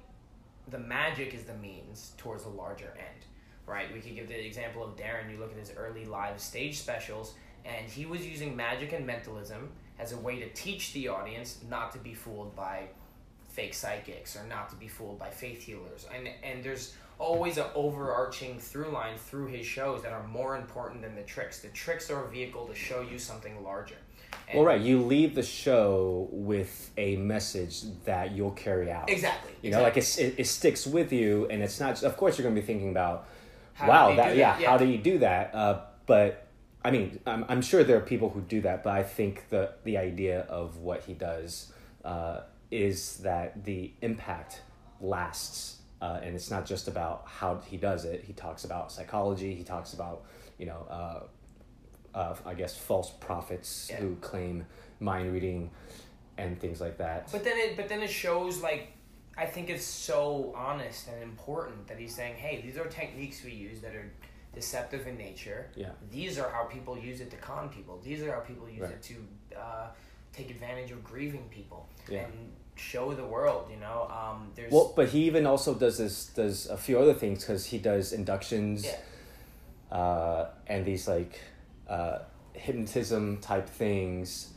the 0.69 0.80
magic 0.80 1.33
is 1.36 1.44
the 1.44 1.54
means 1.56 2.13
towards 2.18 2.45
a 2.45 2.50
larger 2.50 2.94
end, 2.98 3.25
right? 3.65 3.92
We 3.94 4.00
could 4.00 4.15
give 4.15 4.27
the 4.27 4.45
example 4.45 4.83
of 4.83 4.95
Derren. 4.95 5.31
You 5.31 5.39
look 5.39 5.51
at 5.51 5.57
his 5.57 5.71
early 5.75 6.06
live 6.06 6.39
stage 6.39 6.80
specials, 6.80 7.33
and 7.65 7.89
he 7.89 8.06
was 8.06 8.25
using 8.25 8.56
magic 8.56 8.94
and 8.94 9.06
mentalism 9.06 9.71
as 10.00 10.12
a 10.12 10.18
way 10.18 10.39
to 10.39 10.50
teach 10.50 10.94
the 10.94 11.07
audience 11.07 11.60
not 11.69 11.92
to 11.94 12.00
be 12.00 12.13
fooled 12.13 12.56
by 12.56 12.88
fake 13.54 13.74
psychics 13.74 14.36
or 14.36 14.44
not 14.48 14.69
to 14.69 14.75
be 14.75 14.88
fooled 14.88 15.19
by 15.19 15.30
faith 15.30 15.63
healers 15.63 16.07
and 16.13 16.27
and 16.44 16.63
there's 16.63 16.95
always 17.19 17.57
an 17.60 17.65
overarching 17.75 18.60
through 18.60 18.89
line 18.89 19.15
through 19.15 19.45
his 19.45 19.63
shows 19.63 20.01
that 20.01 20.12
are 20.12 20.25
more 20.27 20.57
important 20.57 21.04
than 21.04 21.16
the 21.16 21.21
tricks 21.21 21.59
the 21.59 21.68
tricks 21.69 22.09
are 22.09 22.25
a 22.25 22.30
vehicle 22.30 22.66
to 22.66 22.74
show 22.74 23.01
you 23.01 23.19
something 23.19 23.63
larger 23.63 23.95
And- 24.50 24.57
well 24.57 24.66
right 24.66 24.81
you 24.81 25.00
leave 25.04 25.36
the 25.36 25.44
show 25.44 26.27
with 26.31 26.89
a 26.98 27.16
message 27.18 27.83
that 28.06 28.31
you'll 28.31 28.51
carry 28.51 28.92
out 28.92 29.07
exactly 29.07 29.51
you 29.62 29.69
know 29.69 29.83
like 29.83 29.98
exactly. 29.98 30.25
it, 30.25 30.39
it 30.39 30.48
sticks 30.48 30.88
with 30.88 31.13
you 31.13 31.48
and 31.51 31.62
it's 31.62 31.80
not 31.80 32.01
of 32.01 32.18
course 32.18 32.39
you're 32.39 32.44
going 32.44 32.56
to 32.56 32.59
be 32.62 32.66
thinking 32.66 32.89
about 32.89 33.27
How 33.74 33.88
wow 33.88 34.16
that, 34.16 34.36
yeah, 34.36 34.58
that? 34.58 34.66
how 34.68 34.78
do 34.78 34.86
you 34.86 34.98
do 34.98 35.18
that? 35.20 35.54
Uh, 35.54 35.81
but 36.06 36.48
i 36.86 36.92
mean 36.92 37.20
I'm, 37.25 37.46
I'm 37.48 37.62
sure 37.62 37.84
there 37.84 37.96
are 37.98 38.02
people 38.02 38.30
who 38.30 38.42
do 38.42 38.60
that 38.62 38.84
but 38.84 38.92
i 38.92 39.04
think 39.04 39.48
the 39.50 39.72
the 39.86 39.98
idea 39.98 40.42
of 40.50 40.78
what 40.78 41.04
he 41.06 41.14
does 41.14 41.72
uh, 42.04 42.42
is 42.72 43.20
that 43.20 43.64
the 43.64 43.94
impact 44.02 44.62
lasts 45.00 45.78
uh, 46.02 46.20
and 46.22 46.36
it's 46.36 46.52
not 46.52 46.66
just 46.66 46.90
about 46.90 47.24
how 47.25 47.62
he 47.66 47.78
does 47.78 48.04
it. 48.04 48.26
He 48.26 48.33
talks 48.33 48.66
about 48.66 48.92
psychology. 48.92 49.56
He 49.56 49.64
talks 49.64 49.94
about 49.94 50.24
you 50.57 50.66
know 50.66 50.86
uh, 50.90 51.19
uh, 52.18 52.36
i 52.45 52.54
guess 52.54 52.76
false 52.78 53.09
prophets 53.21 53.88
Yeah. 53.90 54.00
who 54.02 54.16
claim 54.18 54.66
mind 55.00 55.31
reading 55.31 55.71
and 56.38 56.59
things 56.59 56.81
like 56.81 56.97
that. 56.97 57.31
But 57.31 57.44
then 57.45 57.57
it 57.57 57.78
but 57.78 57.88
then 57.88 58.02
it 58.02 58.09
shows 58.09 58.62
like 58.62 58.92
I 59.37 59.45
think 59.45 59.69
it's 59.69 59.83
so 59.85 60.54
honest 60.56 61.07
and 61.07 61.23
important 61.23 61.87
that 61.87 61.97
he's 61.99 62.13
saying, 62.16 62.35
hey, 62.35 62.61
these 62.61 62.78
are 62.78 62.85
techniques 62.85 63.44
we 63.44 63.52
use 63.52 63.80
that 63.81 63.95
are 63.95 64.11
deceptive 64.54 65.07
in 65.07 65.18
nature. 65.18 65.68
Yeah. 65.75 65.90
These 66.11 66.37
are 66.37 66.49
how 66.52 66.66
people 66.66 66.97
use 66.97 67.19
it 67.21 67.31
to 67.31 67.37
con 67.37 67.69
people. 67.69 67.99
These 68.04 68.21
are 68.21 68.31
how 68.31 68.42
people 68.42 68.69
use 68.69 68.81
Right. 68.81 68.92
it 68.92 69.02
to 69.04 69.16
uh, 69.57 69.87
take 70.31 70.52
advantage 70.52 70.92
of 70.92 71.04
grieving 71.04 71.47
people 71.49 71.87
Yeah. 72.07 72.25
and 72.25 72.33
show 72.75 73.13
the 73.16 73.25
world. 73.25 73.69
You 73.71 73.78
know, 73.80 74.07
um, 74.11 74.52
there's 74.56 74.71
Well, 74.71 74.94
but 74.95 75.09
he 75.09 75.23
even 75.23 75.47
also 75.47 75.73
does 75.73 75.97
this 75.97 76.28
does 76.28 76.68
a 76.68 76.78
few 76.78 76.99
other 76.99 77.13
things 77.16 77.40
because 77.40 77.66
he 77.66 77.80
does 77.80 78.13
inductions, 78.13 78.85
Yeah. 78.85 79.97
uh, 79.97 80.49
and 80.68 80.85
these 80.85 81.07
like 81.07 81.40
uh, 81.87 82.19
hypnotism 82.54 83.37
type 83.42 83.68
things, 83.68 84.54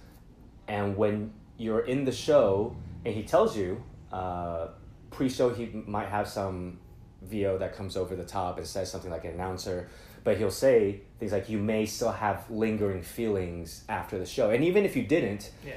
and 0.69 0.97
when 0.99 1.33
you're 1.57 1.81
in 1.87 2.05
the 2.05 2.13
show 2.13 2.77
and 3.07 3.15
he 3.15 3.23
tells 3.23 3.57
you 3.57 3.83
uh, 4.13 4.69
pre-show 5.11 5.51
he 5.51 5.67
might 5.87 6.09
have 6.09 6.29
some 6.29 6.79
VO 7.23 7.59
that 7.59 7.75
comes 7.77 7.97
over 7.97 8.15
the 8.17 8.25
top 8.25 8.59
and 8.59 8.67
says 8.67 8.91
something 8.91 9.11
like 9.11 9.25
an 9.25 9.33
announcer, 9.33 9.89
but 10.25 10.37
he'll 10.37 10.51
say 10.51 11.01
things 11.19 11.33
like 11.33 11.49
you 11.49 11.59
may 11.59 11.87
still 11.87 12.13
have 12.13 12.49
lingering 12.51 13.03
feelings 13.03 13.85
after 13.89 14.19
the 14.19 14.27
show, 14.27 14.51
and 14.51 14.63
even 14.65 14.85
if 14.85 14.97
you 14.97 15.03
didn't, 15.05 15.51
yeah. 15.65 15.75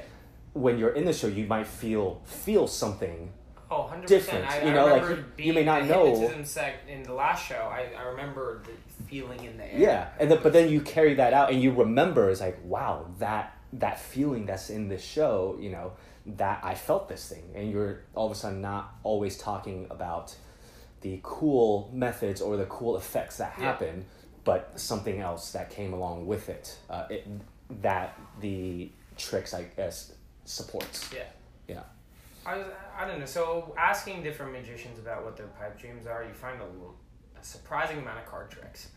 when 0.52 0.78
you're 0.78 0.90
in 0.94 1.04
the 1.04 1.12
show 1.12 1.26
you 1.28 1.46
might 1.46 1.66
feel 1.66 2.20
feel 2.24 2.66
something 2.66 3.32
Oh, 3.72 3.88
100%. 3.92 4.06
different, 4.06 4.50
I, 4.50 4.62
you 4.64 4.70
I 4.70 4.74
know, 4.74 4.84
like, 4.86 5.02
remember 5.02 5.16
you- 5.20 5.24
being 5.36 5.46
you 5.48 5.54
may 5.54 5.64
not 5.64 5.84
know- 5.86 6.28
in 6.88 7.02
the 7.04 7.12
last 7.14 7.46
show. 7.46 7.70
I, 7.72 7.90
I 7.96 8.02
remember 8.08 8.62
the 8.64 9.04
feeling 9.04 9.44
in 9.44 9.56
the 9.58 9.64
air. 9.72 9.78
Yeah, 9.80 10.08
and 10.18 10.28
then, 10.28 10.40
but 10.42 10.52
then 10.52 10.68
you 10.68 10.80
carry 10.80 11.14
that 11.14 11.32
out 11.32 11.52
and 11.52 11.62
you 11.62 11.72
remember 11.72 12.28
it's 12.30 12.40
like, 12.40 12.58
wow, 12.64 13.06
that 13.20 13.56
that 13.74 14.00
feeling 14.00 14.44
that's 14.46 14.70
in 14.70 14.88
this 14.88 15.04
show, 15.04 15.56
you 15.60 15.70
know, 15.70 15.92
that 16.26 16.60
I 16.62 16.74
felt 16.74 17.08
this 17.08 17.28
thing, 17.28 17.44
and 17.54 17.70
you're 17.70 18.00
all 18.14 18.26
of 18.26 18.32
a 18.32 18.34
sudden 18.34 18.60
not 18.60 18.94
always 19.02 19.36
talking 19.38 19.86
about 19.90 20.34
the 21.00 21.18
cool 21.22 21.90
methods 21.94 22.40
or 22.42 22.56
the 22.56 22.66
cool 22.66 22.96
effects 22.96 23.38
that 23.38 23.54
Yeah. 23.58 23.64
happen, 23.64 24.04
but 24.44 24.78
something 24.78 25.20
else 25.20 25.52
that 25.52 25.70
came 25.70 25.92
along 25.94 26.26
with 26.26 26.48
it, 26.48 26.78
uh, 26.90 27.06
it 27.08 27.26
that 27.82 28.18
the 28.40 28.90
tricks 29.16 29.54
I 29.54 29.62
guess 29.64 30.12
supports. 30.44 31.10
Yeah. 31.14 31.24
Yeah. 31.68 31.82
I 32.44 32.56
was, 32.56 32.66
I 32.98 33.06
don't 33.06 33.20
know. 33.20 33.26
So 33.26 33.74
asking 33.78 34.22
different 34.22 34.52
magicians 34.52 34.98
about 34.98 35.24
what 35.24 35.36
their 35.36 35.46
pipe 35.46 35.78
dreams 35.78 36.06
are, 36.06 36.24
you 36.24 36.32
find 36.34 36.60
a 36.60 37.44
surprising 37.44 37.98
amount 37.98 38.18
of 38.18 38.26
card 38.26 38.50
tricks. 38.50 38.88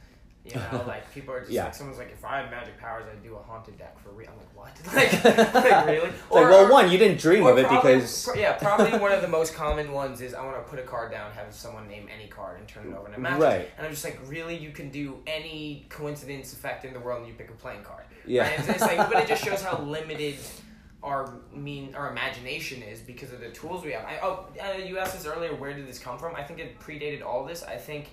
You 0.45 0.55
know, 0.55 0.83
like 0.87 1.09
people 1.13 1.33
are 1.33 1.39
just 1.39 1.51
Yeah. 1.51 1.65
like 1.65 1.73
someone's 1.75 1.97
like, 1.97 2.11
if 2.11 2.25
I 2.25 2.41
had 2.41 2.51
magic 2.51 2.77
powers, 2.77 3.05
I'd 3.09 3.23
do 3.23 3.35
a 3.35 3.39
haunted 3.41 3.77
deck 3.77 3.97
for 3.99 4.09
real. 4.09 4.29
I'm 4.29 4.37
like, 4.37 4.55
what? 4.55 4.95
like, 5.23 5.53
like 5.53 5.85
really? 5.87 6.09
Like, 6.09 6.13
well, 6.31 6.69
one, 6.69 6.91
you 6.91 6.97
didn't 6.97 7.19
dream 7.19 7.45
of 7.45 7.57
it 7.57 7.65
probably- 7.65 7.93
because 7.95 8.25
pro- 8.25 8.35
yeah, 8.35 8.53
probably 8.53 8.97
one 8.99 9.11
of 9.13 9.21
the 9.21 9.27
most 9.29 9.53
common 9.55 9.91
ones 9.93 10.19
is 10.19 10.33
I 10.33 10.43
want 10.43 10.57
to 10.57 10.69
put 10.69 10.79
a 10.79 10.83
card 10.83 11.11
down, 11.11 11.31
have 11.31 11.53
someone 11.53 11.87
name 11.87 12.09
any 12.13 12.27
card, 12.27 12.59
and 12.59 12.67
turn 12.67 12.87
it 12.91 12.93
over 12.95 13.07
into 13.07 13.19
magic. 13.21 13.41
Right. 13.41 13.69
And 13.77 13.85
I'm 13.87 13.91
just 13.93 14.03
like, 14.03 14.19
really, 14.27 14.57
you 14.57 14.71
can 14.71 14.89
do 14.89 15.19
any 15.27 15.85
coincidence 15.89 16.51
effect 16.51 16.83
in 16.83 16.93
the 16.93 16.99
world, 16.99 17.19
and 17.19 17.27
you 17.27 17.33
pick 17.35 17.49
a 17.49 17.53
playing 17.53 17.83
card. 17.83 18.03
Yeah. 18.25 18.43
Right? 18.49 18.59
It's, 18.59 18.67
it's 18.67 18.81
like, 18.81 18.97
but 18.97 19.23
it 19.23 19.27
just 19.27 19.43
shows 19.45 19.61
how 19.61 19.79
limited 19.81 20.35
our 21.03 21.33
mean 21.53 21.93
our 21.95 22.09
imagination 22.11 22.81
is 22.81 22.99
because 23.01 23.31
of 23.33 23.39
the 23.41 23.49
tools 23.49 23.83
we 23.83 23.91
have. 23.91 24.05
I, 24.05 24.19
oh, 24.21 24.45
uh, 24.61 24.77
you 24.77 24.97
asked 24.99 25.13
this 25.17 25.25
earlier. 25.25 25.53
Where 25.55 25.73
did 25.73 25.87
this 25.87 25.99
come 25.99 26.17
from? 26.17 26.35
I 26.35 26.43
think 26.43 26.59
it 26.59 26.79
predated 26.79 27.23
all 27.25 27.45
this. 27.45 27.63
I 27.63 27.75
think 27.75 28.11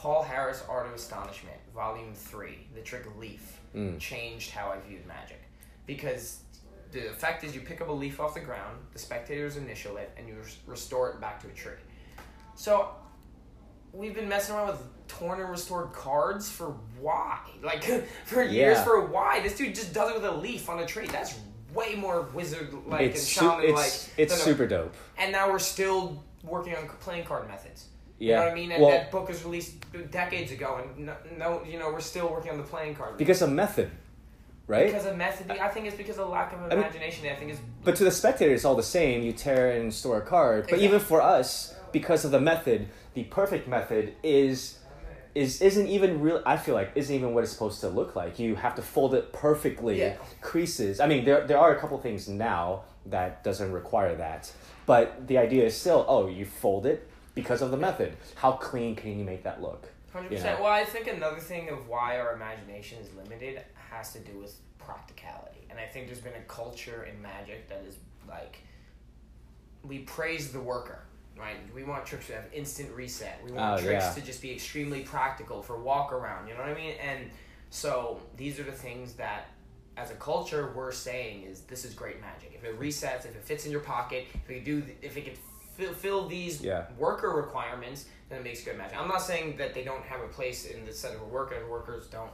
Paul 0.00 0.22
Harris' 0.22 0.64
Art 0.66 0.86
of 0.86 0.94
Astonishment, 0.94 1.58
Volume 1.74 2.14
Three, 2.14 2.66
the 2.74 2.80
trick 2.80 3.04
of 3.04 3.18
leaf, 3.18 3.60
Mm. 3.74 4.00
changed 4.00 4.50
how 4.50 4.70
I 4.70 4.78
viewed 4.80 5.06
magic 5.06 5.42
because 5.86 6.38
the 6.90 7.06
effect 7.10 7.44
is 7.44 7.54
you 7.54 7.60
pick 7.60 7.82
up 7.82 7.88
a 7.88 7.92
leaf 7.92 8.18
off 8.18 8.32
the 8.32 8.40
ground, 8.40 8.78
the 8.94 8.98
spectators 8.98 9.58
initial 9.58 9.98
it, 9.98 10.10
and 10.16 10.26
you 10.26 10.36
res- 10.36 10.56
restore 10.66 11.10
it 11.10 11.20
back 11.20 11.38
to 11.42 11.48
a 11.48 11.52
tree. 11.52 11.74
So 12.54 12.88
we've 13.92 14.14
been 14.14 14.28
messing 14.28 14.54
around 14.56 14.68
with 14.68 14.82
torn 15.06 15.38
and 15.40 15.50
restored 15.50 15.92
cards 15.92 16.50
for 16.50 16.70
why? 16.98 17.38
Like 17.62 17.84
for 18.24 18.42
years 18.42 18.80
for 18.82 19.04
why? 19.04 19.40
This 19.40 19.56
dude 19.58 19.74
just 19.74 19.92
does 19.92 20.08
it 20.10 20.14
with 20.14 20.24
a 20.24 20.32
leaf 20.34 20.70
on 20.70 20.78
a 20.80 20.86
tree. 20.86 21.08
That's 21.08 21.34
way 21.74 21.94
more 21.94 22.22
wizard 22.32 22.72
like 22.86 23.12
and 23.12 23.18
shaman 23.18 23.74
like. 23.74 23.86
it's 23.86 24.10
it's 24.16 24.32
a- 24.32 24.36
super 24.38 24.66
dope. 24.66 24.94
And 25.18 25.30
now 25.30 25.50
we're 25.52 25.58
still 25.58 26.24
working 26.42 26.74
on 26.74 26.88
playing 27.00 27.26
card 27.26 27.46
methods. 27.48 27.88
You 28.20 28.28
Yeah. 28.28 28.36
know 28.36 28.42
what 28.44 28.52
I 28.52 28.54
mean? 28.54 28.70
And 28.72 28.82
Well- 28.82 28.90
that 28.92 29.10
book 29.10 29.28
was 29.28 29.42
released 29.44 29.72
decades 30.10 30.52
ago, 30.52 30.78
and 30.82 31.06
no, 31.06 31.14
no, 31.38 31.62
you 31.64 31.78
know, 31.78 31.90
we're 31.90 32.00
still 32.00 32.28
working 32.28 32.50
on 32.52 32.58
the 32.58 32.62
playing 32.64 32.94
card. 32.94 33.16
Because 33.16 33.40
of 33.40 33.50
method, 33.50 33.90
right? 34.66 34.86
Because 34.86 35.06
of 35.06 35.16
method, 35.16 35.50
I 35.50 35.68
think 35.68 35.86
it's 35.86 35.96
because 35.96 36.18
of 36.18 36.28
lack 36.28 36.52
of 36.52 36.70
imagination. 36.70 37.26
I 37.28 37.34
think 37.34 37.50
it's 37.52 37.60
But 37.82 37.96
to 37.96 38.04
the 38.04 38.10
spectator, 38.10 38.52
it's 38.52 38.66
all 38.66 38.74
the 38.76 38.82
same. 38.82 39.22
You 39.22 39.32
tear 39.32 39.70
and 39.72 39.92
store 39.92 40.18
a 40.18 40.20
card. 40.20 40.66
But 40.68 40.80
even 40.80 41.00
for 41.00 41.22
us, 41.22 41.74
because 41.92 42.26
of 42.26 42.30
the 42.30 42.40
method, 42.40 42.88
the 43.14 43.24
perfect 43.24 43.66
method 43.66 44.14
is 44.22 44.76
is 45.34 45.62
isn't 45.62 45.86
even 45.86 46.20
real. 46.20 46.42
I 46.44 46.56
feel 46.58 46.74
like 46.74 46.90
isn't 46.96 47.14
even 47.14 47.32
what 47.34 47.44
it's 47.44 47.52
supposed 47.52 47.80
to 47.80 47.88
look 47.88 48.16
like. 48.16 48.38
You 48.40 48.56
have 48.56 48.74
to 48.74 48.82
fold 48.82 49.14
it 49.14 49.32
perfectly, 49.32 50.00
Yeah. 50.00 50.16
creases. 50.42 51.00
I 51.00 51.06
mean, 51.06 51.24
there 51.24 51.46
there 51.46 51.56
are 51.58 51.70
a 51.74 51.78
couple 51.80 51.96
things 51.98 52.28
now 52.28 52.82
that 53.06 53.42
doesn't 53.44 53.72
require 53.72 54.14
that, 54.16 54.52
but 54.86 55.26
the 55.28 55.38
idea 55.38 55.64
is 55.64 55.74
still, 55.76 56.04
oh, 56.08 56.26
you 56.26 56.44
fold 56.44 56.84
it 56.84 57.08
because 57.40 57.62
of 57.62 57.70
the 57.70 57.76
method. 57.76 58.16
How 58.34 58.52
clean 58.52 58.94
can 58.96 59.18
you 59.18 59.24
make 59.24 59.42
that 59.44 59.60
look? 59.62 59.88
Hundred 60.12 60.32
You 60.32 60.36
percent. 60.38 60.58
know? 60.58 60.64
Well, 60.64 60.72
I 60.72 60.84
think 60.84 61.06
another 61.06 61.38
thing 61.38 61.68
of 61.68 61.88
why 61.88 62.18
our 62.18 62.34
imagination 62.34 62.98
is 63.00 63.08
limited 63.14 63.62
has 63.90 64.12
to 64.12 64.18
do 64.20 64.38
with 64.38 64.54
practicality, 64.78 65.66
and 65.70 65.78
I 65.78 65.86
think 65.86 66.06
there's 66.06 66.20
been 66.20 66.34
a 66.34 66.44
culture 66.48 67.04
in 67.10 67.20
magic 67.22 67.68
that 67.68 67.84
is 67.86 67.96
like 68.28 68.58
we 69.82 70.00
praise 70.00 70.52
the 70.52 70.60
worker. 70.60 71.04
Right, 71.38 71.56
we 71.74 71.84
want 71.84 72.04
tricks 72.04 72.26
to 72.26 72.34
have 72.34 72.44
instant 72.52 72.90
reset. 72.92 73.40
We 73.46 73.52
want 73.52 73.80
Oh, 73.80 73.82
tricks 73.82 74.04
yeah. 74.04 74.12
to 74.12 74.20
just 74.20 74.42
be 74.42 74.52
extremely 74.52 75.00
practical 75.04 75.62
for 75.62 75.78
walk 75.80 76.12
around. 76.12 76.48
You 76.48 76.52
know 76.54 76.60
what 76.60 76.68
I 76.68 76.74
mean? 76.74 76.96
And 77.00 77.30
so 77.70 78.20
these 78.36 78.60
are 78.60 78.62
the 78.64 78.72
things 78.72 79.14
that, 79.14 79.46
as 79.96 80.10
a 80.10 80.14
culture, 80.16 80.74
we're 80.76 80.92
saying 80.92 81.44
is 81.44 81.62
this 81.62 81.86
is 81.86 81.94
great 81.94 82.20
magic. 82.20 82.52
If 82.54 82.64
it 82.64 82.78
resets, 82.78 83.24
if 83.24 83.34
it 83.36 83.42
fits 83.42 83.64
in 83.64 83.70
your 83.72 83.80
pocket, 83.80 84.26
if 84.34 84.50
it 84.50 84.64
do, 84.66 84.82
if 85.00 85.16
it 85.16 85.24
can 85.24 85.34
fill, 85.80 85.94
fill 85.94 86.28
these 86.28 86.60
Yeah. 86.62 86.86
worker 86.98 87.30
requirements, 87.30 88.06
then 88.28 88.38
it 88.40 88.44
makes 88.44 88.62
good 88.64 88.76
magic. 88.76 88.98
I'm 88.98 89.08
not 89.08 89.22
saying 89.22 89.56
that 89.56 89.74
they 89.74 89.82
don't 89.84 90.04
have 90.04 90.20
a 90.20 90.28
place 90.28 90.66
in 90.66 90.84
the 90.84 90.92
set 90.92 91.14
of 91.14 91.22
a 91.22 91.24
worker 91.24 91.54
and 91.54 91.68
workers 91.68 92.06
don't 92.08 92.30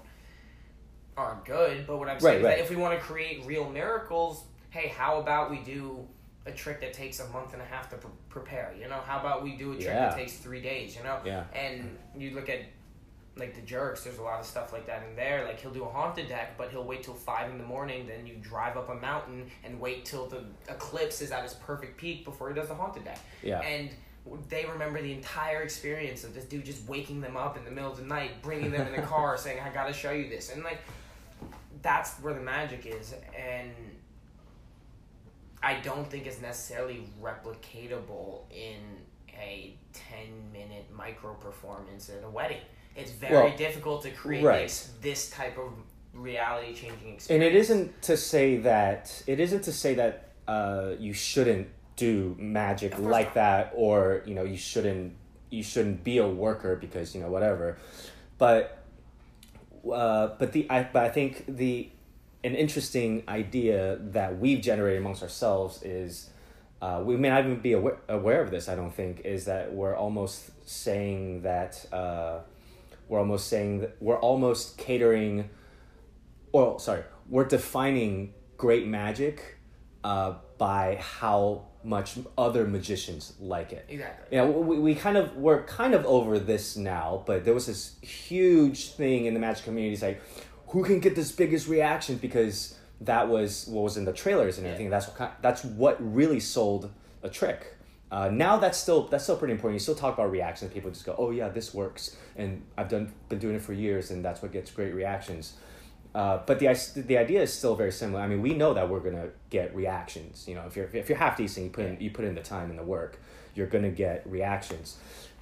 aren't 1.16 1.46
good, 1.46 1.86
but 1.86 1.96
what 1.96 2.10
I'm 2.10 2.20
saying 2.20 2.34
Right, 2.34 2.38
is 2.40 2.44
right. 2.44 2.56
that 2.58 2.62
if 2.64 2.68
we 2.68 2.76
want 2.76 2.98
to 2.98 3.02
create 3.02 3.42
real 3.46 3.66
miracles, 3.70 4.44
hey, 4.68 4.88
how 4.88 5.18
about 5.18 5.50
we 5.50 5.60
do 5.60 6.06
a 6.44 6.52
trick 6.52 6.78
that 6.82 6.92
takes 6.92 7.20
a 7.20 7.28
month 7.28 7.54
and 7.54 7.62
a 7.62 7.64
half 7.64 7.88
to 7.88 7.96
pre- 7.96 8.10
prepare? 8.28 8.74
You 8.78 8.86
know, 8.88 9.00
how 9.00 9.18
about 9.20 9.42
we 9.42 9.56
do 9.56 9.70
a 9.72 9.74
trick 9.76 9.86
Yeah. 9.86 10.10
that 10.10 10.16
takes 10.18 10.34
three 10.34 10.60
days? 10.60 10.94
You 10.94 11.04
know, 11.04 11.18
Yeah. 11.24 11.44
and 11.54 11.96
you 12.14 12.32
look 12.32 12.50
at 12.50 12.60
like 13.36 13.54
the 13.54 13.60
Jerx. 13.60 14.04
There's 14.04 14.18
a 14.18 14.22
lot 14.22 14.40
of 14.40 14.46
stuff 14.46 14.72
like 14.72 14.86
that 14.86 15.04
in 15.08 15.14
there. 15.14 15.44
Like 15.44 15.60
he'll 15.60 15.72
do 15.72 15.84
a 15.84 15.88
haunted 15.88 16.28
deck, 16.28 16.56
but 16.56 16.70
he'll 16.70 16.84
wait 16.84 17.02
till 17.02 17.14
five 17.14 17.50
in 17.50 17.58
the 17.58 17.64
morning. 17.64 18.06
Then 18.06 18.26
you 18.26 18.34
drive 18.40 18.76
up 18.76 18.88
a 18.88 18.94
mountain 18.94 19.50
and 19.62 19.78
wait 19.78 20.04
till 20.04 20.26
the 20.26 20.44
eclipse 20.68 21.20
is 21.20 21.30
at 21.30 21.44
its 21.44 21.54
perfect 21.54 21.98
peak 21.98 22.24
before 22.24 22.48
he 22.48 22.54
does 22.54 22.68
the 22.68 22.74
haunted 22.74 23.04
deck. 23.04 23.18
Yeah. 23.42 23.60
And 23.60 23.90
they 24.48 24.64
remember 24.64 25.00
the 25.00 25.12
entire 25.12 25.62
experience 25.62 26.24
of 26.24 26.34
this 26.34 26.44
dude 26.44 26.64
just 26.64 26.88
waking 26.88 27.20
them 27.20 27.36
up 27.36 27.56
in 27.56 27.64
the 27.64 27.70
middle 27.70 27.92
of 27.92 27.98
the 27.98 28.04
night, 28.04 28.42
bringing 28.42 28.70
them 28.70 28.86
in 28.86 29.00
the 29.00 29.06
car, 29.06 29.36
saying, 29.38 29.60
"I 29.60 29.68
got 29.70 29.86
to 29.86 29.92
show 29.92 30.12
you 30.12 30.28
this," 30.28 30.50
and 30.50 30.64
like 30.64 30.78
that's 31.82 32.14
where 32.16 32.34
the 32.34 32.40
magic 32.40 32.86
is, 32.86 33.14
and 33.36 33.70
I 35.62 35.74
don't 35.80 36.08
think 36.10 36.26
it's 36.26 36.40
necessarily 36.40 37.06
replicatable 37.22 38.42
in 38.50 38.80
a 39.38 39.76
ten 39.92 40.50
minute 40.52 40.86
micro 40.90 41.34
performance 41.34 42.08
at 42.08 42.24
a 42.24 42.30
wedding. 42.30 42.62
It's 42.96 43.10
very 43.10 43.32
Well, 43.34 43.56
difficult 43.56 44.02
to 44.02 44.10
create 44.10 44.44
right. 44.44 44.62
this, 44.62 44.90
this 45.02 45.30
type 45.30 45.58
of 45.58 45.72
reality 46.14 46.68
changing 46.74 47.14
experience. 47.14 47.30
And 47.30 47.42
it 47.42 47.54
isn't 47.54 48.02
to 48.02 48.16
say 48.16 48.56
that 48.58 49.22
it 49.26 49.38
isn't 49.38 49.62
to 49.62 49.72
say 49.72 49.94
that 49.94 50.30
uh, 50.48 50.92
you 50.98 51.12
shouldn't 51.12 51.68
do 51.96 52.34
magic 52.38 52.98
like 52.98 53.28
not. 53.28 53.34
that, 53.34 53.72
or 53.74 54.22
you 54.26 54.34
know 54.34 54.44
you 54.44 54.56
shouldn't 54.56 55.14
you 55.50 55.62
shouldn't 55.62 56.04
be 56.04 56.18
a 56.18 56.28
worker 56.28 56.76
because 56.76 57.14
you 57.14 57.20
know 57.20 57.28
whatever. 57.28 57.78
But 58.38 58.82
uh, 59.90 60.28
but 60.38 60.52
the 60.52 60.66
I 60.70 60.84
but 60.84 61.04
I 61.04 61.08
think 61.10 61.44
the 61.48 61.90
an 62.44 62.54
interesting 62.54 63.24
idea 63.28 63.98
that 64.00 64.38
we've 64.38 64.60
generated 64.62 65.00
amongst 65.00 65.22
ourselves 65.22 65.82
is. 65.82 66.30
Uh, 66.82 67.02
we 67.02 67.16
may 67.16 67.30
not 67.30 67.42
even 67.42 67.58
be 67.58 67.72
aware, 67.72 67.96
aware 68.06 68.42
of 68.42 68.50
this. 68.50 68.68
I 68.68 68.74
don't 68.74 68.92
think 68.92 69.22
is 69.24 69.46
that 69.46 69.72
we're 69.72 69.96
almost 69.96 70.50
saying 70.68 71.40
that 71.40 71.86
uh, 71.90 72.40
we're 73.08 73.18
almost 73.18 73.48
saying 73.48 73.80
that 73.80 73.96
we're 74.00 74.18
almost 74.18 74.78
catering 74.78 75.50
or 76.52 76.80
sorry, 76.80 77.02
we're 77.28 77.44
defining 77.44 78.34
great 78.56 78.86
magic 78.86 79.58
uh, 80.04 80.34
by 80.58 80.96
how 81.00 81.66
much 81.84 82.18
other 82.36 82.66
magicians 82.66 83.34
like 83.38 83.72
it. 83.72 83.86
exactly. 83.88 84.36
Yeah, 84.36 84.44
we, 84.44 84.78
we 84.78 84.94
kind 84.94 85.16
of 85.16 85.36
we're 85.36 85.62
kind 85.64 85.94
of 85.94 86.04
over 86.06 86.38
this 86.38 86.76
now, 86.76 87.22
but 87.26 87.44
there 87.44 87.54
was 87.54 87.66
this 87.66 87.96
huge 88.02 88.92
thing 88.92 89.26
in 89.26 89.34
the 89.34 89.40
magic 89.40 89.64
community. 89.64 89.94
It's 89.94 90.02
like, 90.02 90.20
who 90.68 90.84
can 90.84 91.00
get 91.00 91.14
this 91.14 91.30
biggest 91.30 91.68
reaction? 91.68 92.16
Because 92.16 92.76
that 93.02 93.28
was 93.28 93.66
what 93.66 93.82
was 93.82 93.96
in 93.96 94.04
the 94.04 94.12
trailers 94.12 94.58
and 94.58 94.66
everything. 94.66 94.90
That's 94.90 95.06
what 95.06 95.36
that's 95.42 95.64
what 95.64 95.96
really 96.00 96.40
sold 96.40 96.90
a 97.22 97.28
trick. 97.28 97.75
Uh, 98.16 98.30
now 98.30 98.56
that's 98.56 98.78
still 98.78 99.02
that's 99.08 99.24
still 99.24 99.36
pretty 99.36 99.52
important. 99.52 99.74
You 99.74 99.80
still 99.80 99.94
talk 99.94 100.14
about 100.14 100.30
reactions. 100.30 100.72
People 100.72 100.90
just 100.90 101.04
go, 101.04 101.14
"Oh 101.18 101.32
yeah, 101.32 101.50
this 101.50 101.74
works," 101.74 102.16
and 102.34 102.62
I've 102.78 102.88
done 102.88 103.12
been 103.28 103.38
doing 103.38 103.56
it 103.56 103.60
for 103.60 103.74
years, 103.74 104.10
and 104.10 104.24
that's 104.24 104.40
what 104.40 104.52
gets 104.52 104.70
great 104.70 104.94
reactions. 104.94 105.52
Uh, 106.14 106.38
but 106.46 106.58
the 106.58 106.66
the 106.96 107.18
idea 107.18 107.42
is 107.42 107.52
still 107.52 107.76
very 107.76 107.92
similar. 107.92 108.22
I 108.22 108.26
mean, 108.26 108.40
we 108.40 108.54
know 108.54 108.72
that 108.72 108.88
we're 108.88 109.00
gonna 109.00 109.28
get 109.50 109.76
reactions. 109.76 110.48
You 110.48 110.54
know, 110.54 110.62
if 110.66 110.76
you're 110.76 110.88
if 110.94 111.10
you're 111.10 111.18
half 111.18 111.36
decent, 111.36 111.64
you 111.64 111.70
put 111.70 111.84
in 111.84 112.00
you 112.00 112.10
put 112.10 112.24
in 112.24 112.34
the 112.34 112.40
time 112.40 112.70
and 112.70 112.78
the 112.78 112.84
work, 112.84 113.20
you're 113.54 113.66
gonna 113.66 113.90
get 113.90 114.26
reactions. 114.26 114.96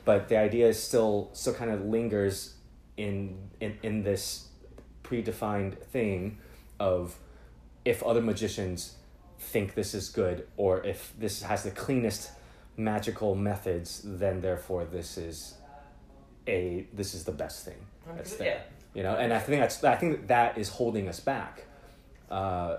But 0.05 0.29
the 0.29 0.37
idea 0.37 0.67
is 0.67 0.83
still 0.83 1.31
still 1.33 1.55
kind 1.55 1.71
of 1.71 1.85
lingers 1.85 2.55
in 2.97 3.39
in 3.61 3.79
in 3.85 4.03
this 4.03 4.49
predefined 5.05 5.79
thing 5.79 6.39
of 6.81 7.15
if 7.85 8.03
other 8.03 8.21
magicians 8.21 8.97
think 9.39 9.75
this 9.75 9.95
is 9.95 10.09
good 10.09 10.49
or 10.57 10.83
if 10.83 11.13
this 11.17 11.43
has 11.43 11.63
the 11.63 11.71
cleanest 11.71 12.33
magical 12.77 13.35
methods, 13.35 14.03
then 14.05 14.41
therefore 14.41 14.85
this 14.85 15.17
is 15.19 15.55
a 16.47 16.87
this 16.93 17.15
is 17.15 17.25
the 17.25 17.33
best 17.33 17.65
thing 17.65 17.79
that's 18.17 18.37
there 18.37 18.47
Yeah. 18.49 18.61
you 18.93 19.03
know 19.03 19.15
and 19.17 19.33
i 19.33 19.39
think 19.39 19.61
that's 19.63 19.83
i 19.83 19.97
think 19.97 20.27
that 20.27 20.59
is 20.59 20.69
holding 20.69 21.09
us 21.09 21.19
back 21.21 21.65
uh, 22.31 22.77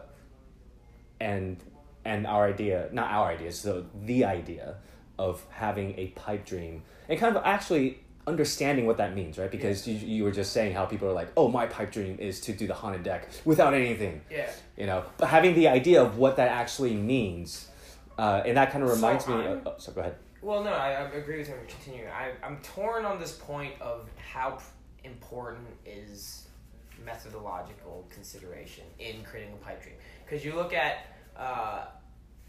and 1.20 1.58
and 2.04 2.28
our 2.28 2.46
idea 2.48 2.90
not 2.92 3.10
our 3.12 3.30
idea 3.30 3.52
so 3.52 3.86
the 4.04 4.24
idea 4.26 4.76
of 5.18 5.44
having 5.50 5.96
a 5.98 6.08
pipe 6.08 6.46
dream 6.46 6.84
and 7.10 7.20
kind 7.20 7.36
of 7.36 7.42
actually 7.44 8.00
understanding 8.28 8.86
what 8.86 8.98
that 8.98 9.16
means 9.16 9.38
right 9.38 9.50
because 9.52 9.88
you, 9.88 9.96
you 9.96 10.24
were 10.24 10.32
just 10.32 10.52
saying 10.52 10.74
how 10.76 10.86
people 10.86 11.08
are 11.08 11.14
like 11.14 11.30
oh 11.38 11.48
my 11.48 11.66
pipe 11.66 11.92
dream 11.92 12.18
is 12.20 12.40
to 12.42 12.52
do 12.54 12.68
the 12.68 12.74
haunted 12.74 13.02
deck 13.04 13.28
without 13.46 13.74
anything 13.74 14.22
Yeah. 14.30 14.50
you 14.78 14.86
know 14.86 15.04
but 15.18 15.28
having 15.30 15.56
the 15.56 15.68
idea 15.70 16.02
of 16.04 16.18
what 16.18 16.36
that 16.38 16.50
actually 16.52 16.94
means 16.96 17.68
uh, 18.18 18.44
and 18.46 18.58
that 18.58 18.72
kind 18.72 18.84
of 18.84 18.90
So 18.90 18.96
reminds 18.96 19.28
me 19.28 19.34
of, 19.46 19.68
oh, 19.68 19.76
so 19.78 19.92
go 19.92 20.02
ahead 20.02 20.16
Well, 20.42 20.64
no, 20.64 20.72
I, 20.72 20.92
I 20.92 21.02
agree 21.10 21.40
with 21.40 21.48
him. 21.48 21.58
Continue. 21.68 22.08
I, 22.08 22.32
I'm 22.46 22.58
torn 22.58 23.06
on 23.06 23.20
this 23.20 23.34
point 23.34 23.74
of 23.82 24.08
how 24.18 24.60
important 25.04 25.68
is 25.86 26.48
methodological 27.04 28.08
consideration 28.14 28.84
in 29.00 29.24
creating 29.24 29.54
a 29.54 29.66
pipe 29.66 29.82
dream. 29.84 29.96
Because 30.26 30.44
you 30.46 30.56
look 30.56 30.74
at 30.74 31.08
uh, 31.38 31.86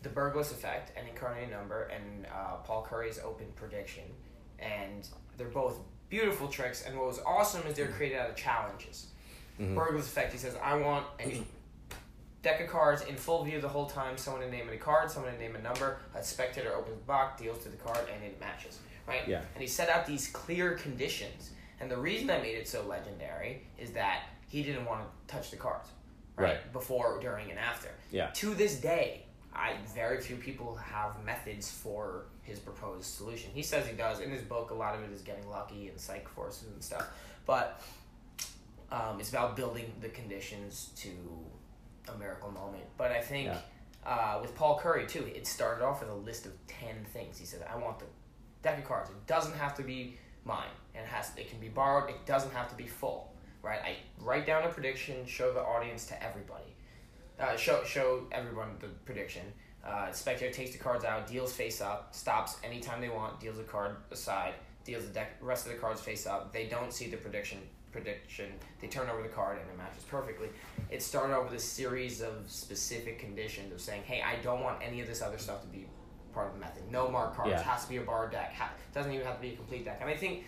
the 0.02 0.08
Berglas 0.08 0.50
effect 0.52 0.92
and 0.96 1.08
incarnate 1.08 1.50
number 1.50 1.84
and 1.84 2.26
uh, 2.26 2.56
Paul 2.64 2.82
Curry's 2.88 3.18
open 3.24 3.46
prediction, 3.56 4.04
and 4.58 5.08
they're 5.36 5.48
both 5.48 5.78
beautiful 6.08 6.48
tricks. 6.48 6.84
And 6.86 6.96
what 6.96 7.06
was 7.06 7.20
awesome 7.26 7.66
is 7.66 7.74
they're 7.74 7.88
created 7.88 8.18
out 8.18 8.30
of 8.30 8.36
challenges. 8.36 9.08
Mhm. 9.60 9.74
Berglas 9.74 10.00
effect. 10.00 10.32
He 10.32 10.38
says, 10.38 10.54
"I 10.62 10.74
want 10.76 11.06
a 11.18 11.42
deck 12.46 12.60
of 12.60 12.68
cards 12.68 13.02
in 13.02 13.16
full 13.16 13.42
view 13.42 13.60
the 13.60 13.68
whole 13.68 13.86
time. 13.86 14.16
Someone 14.16 14.42
to 14.42 14.50
name 14.50 14.68
a 14.72 14.76
card, 14.76 15.10
someone 15.10 15.32
to 15.32 15.38
name 15.38 15.56
a 15.56 15.60
number. 15.60 15.98
A 16.14 16.22
spectator 16.22 16.72
opens 16.72 16.96
the 16.96 17.04
box, 17.04 17.42
deals 17.42 17.62
to 17.64 17.68
the 17.68 17.76
card, 17.76 17.98
and 18.14 18.22
it 18.22 18.38
matches. 18.38 18.78
Right? 19.06 19.26
Yeah. 19.26 19.42
And 19.54 19.60
he 19.60 19.66
set 19.66 19.88
out 19.88 20.06
these 20.06 20.28
clear 20.28 20.74
conditions. 20.74 21.50
And 21.80 21.90
the 21.90 21.96
reason 21.96 22.30
I 22.30 22.38
made 22.38 22.54
it 22.54 22.68
so 22.68 22.84
legendary 22.86 23.64
is 23.78 23.90
that 23.92 24.28
he 24.48 24.62
didn't 24.62 24.84
want 24.84 25.00
to 25.02 25.34
touch 25.34 25.50
the 25.50 25.56
cards. 25.56 25.88
Right? 26.36 26.44
Right. 26.44 26.72
Before, 26.72 27.18
during, 27.20 27.50
and 27.50 27.58
after. 27.58 27.88
Yeah. 28.12 28.30
To 28.34 28.54
this 28.54 28.76
day, 28.76 29.24
I 29.52 29.74
very 29.92 30.20
few 30.20 30.36
people 30.36 30.76
have 30.76 31.24
methods 31.24 31.68
for 31.68 32.26
his 32.42 32.60
proposed 32.60 33.06
solution. 33.06 33.50
He 33.54 33.62
says 33.62 33.88
he 33.88 33.96
does. 33.96 34.20
In 34.20 34.30
his 34.30 34.42
book, 34.42 34.70
a 34.70 34.74
lot 34.74 34.94
of 34.94 35.02
it 35.02 35.12
is 35.12 35.22
getting 35.22 35.48
lucky 35.48 35.88
and 35.88 35.98
psych 35.98 36.28
forces 36.28 36.68
and 36.72 36.82
stuff. 36.82 37.08
But 37.44 37.82
um, 38.92 39.18
it's 39.18 39.30
about 39.30 39.56
building 39.56 39.92
the 40.00 40.10
conditions 40.10 40.90
to 40.96 41.10
a 42.08 42.16
miracle 42.18 42.50
moment. 42.50 42.84
But 42.96 43.12
I 43.12 43.20
think 43.20 43.46
Yeah. 43.48 43.60
uh, 44.04 44.38
with 44.40 44.54
Paul 44.54 44.78
Curry 44.78 45.06
too, 45.06 45.24
it 45.34 45.46
started 45.46 45.84
off 45.84 46.00
with 46.00 46.10
a 46.10 46.14
list 46.14 46.46
of 46.46 46.52
ten 46.66 47.04
things. 47.12 47.38
He 47.38 47.46
said, 47.46 47.66
"I 47.68 47.76
want 47.76 47.98
the 47.98 48.06
deck 48.62 48.78
of 48.78 48.84
cards. 48.84 49.10
It 49.10 49.26
doesn't 49.26 49.54
have 49.56 49.74
to 49.76 49.82
be 49.82 50.18
mine, 50.44 50.70
and 50.94 51.04
it 51.04 51.08
has 51.08 51.32
it 51.36 51.50
can 51.50 51.58
be 51.60 51.68
borrowed. 51.68 52.10
It 52.10 52.24
doesn't 52.26 52.52
have 52.52 52.68
to 52.68 52.74
be 52.76 52.86
full. 52.86 53.32
Right? 53.62 53.80
I 53.80 53.96
write 54.18 54.46
down 54.46 54.62
a 54.62 54.68
prediction, 54.68 55.26
show 55.26 55.52
the 55.52 55.60
audience 55.60 56.06
to 56.06 56.22
everybody, 56.22 56.76
uh, 57.40 57.56
show 57.56 57.82
show 57.84 58.26
everyone 58.32 58.78
the 58.78 58.88
prediction." 59.04 59.52
Uh, 59.84 60.10
spectator 60.10 60.52
takes 60.52 60.72
the 60.72 60.78
cards 60.78 61.04
out, 61.04 61.28
deals 61.28 61.52
face 61.52 61.80
up, 61.80 62.12
stops 62.12 62.58
anytime 62.64 63.00
they 63.00 63.08
want, 63.08 63.38
deals 63.38 63.56
a 63.60 63.62
card 63.62 63.96
aside, 64.10 64.52
deals 64.82 65.04
the 65.04 65.12
deck 65.12 65.36
rest 65.40 65.64
of 65.66 65.72
the 65.72 65.78
cards 65.78 66.00
face 66.00 66.26
up. 66.26 66.52
They 66.52 66.66
don't 66.66 66.92
see 66.92 67.08
the 67.08 67.16
prediction 67.16 67.58
prediction. 67.96 68.52
They 68.80 68.88
turn 68.88 69.08
over 69.08 69.22
the 69.22 69.28
card 69.28 69.58
and 69.58 69.70
it 69.70 69.76
matches 69.78 70.04
perfectly. 70.04 70.48
It 70.90 71.02
started 71.02 71.34
off 71.34 71.50
with 71.50 71.58
a 71.58 71.62
series 71.62 72.20
of 72.20 72.44
specific 72.46 73.18
conditions 73.18 73.72
of 73.72 73.80
saying, 73.80 74.02
"Hey, 74.02 74.22
I 74.22 74.36
don't 74.42 74.62
want 74.62 74.82
any 74.82 75.00
of 75.00 75.06
this 75.06 75.22
other 75.22 75.38
stuff 75.38 75.62
to 75.62 75.68
be 75.68 75.86
part 76.34 76.48
of 76.48 76.54
the 76.54 76.60
method. 76.60 76.90
No 76.90 77.08
mark 77.08 77.34
cards. 77.34 77.50
Yeah. 77.50 77.62
Has 77.62 77.84
to 77.84 77.88
be 77.88 77.96
a 77.96 78.02
bar 78.02 78.28
deck. 78.28 78.52
Ha- 78.54 78.72
doesn't 78.92 79.12
even 79.12 79.26
have 79.26 79.36
to 79.36 79.42
be 79.42 79.54
a 79.54 79.56
complete 79.56 79.84
deck." 79.84 79.98
And 80.00 80.10
I 80.10 80.16
think 80.16 80.44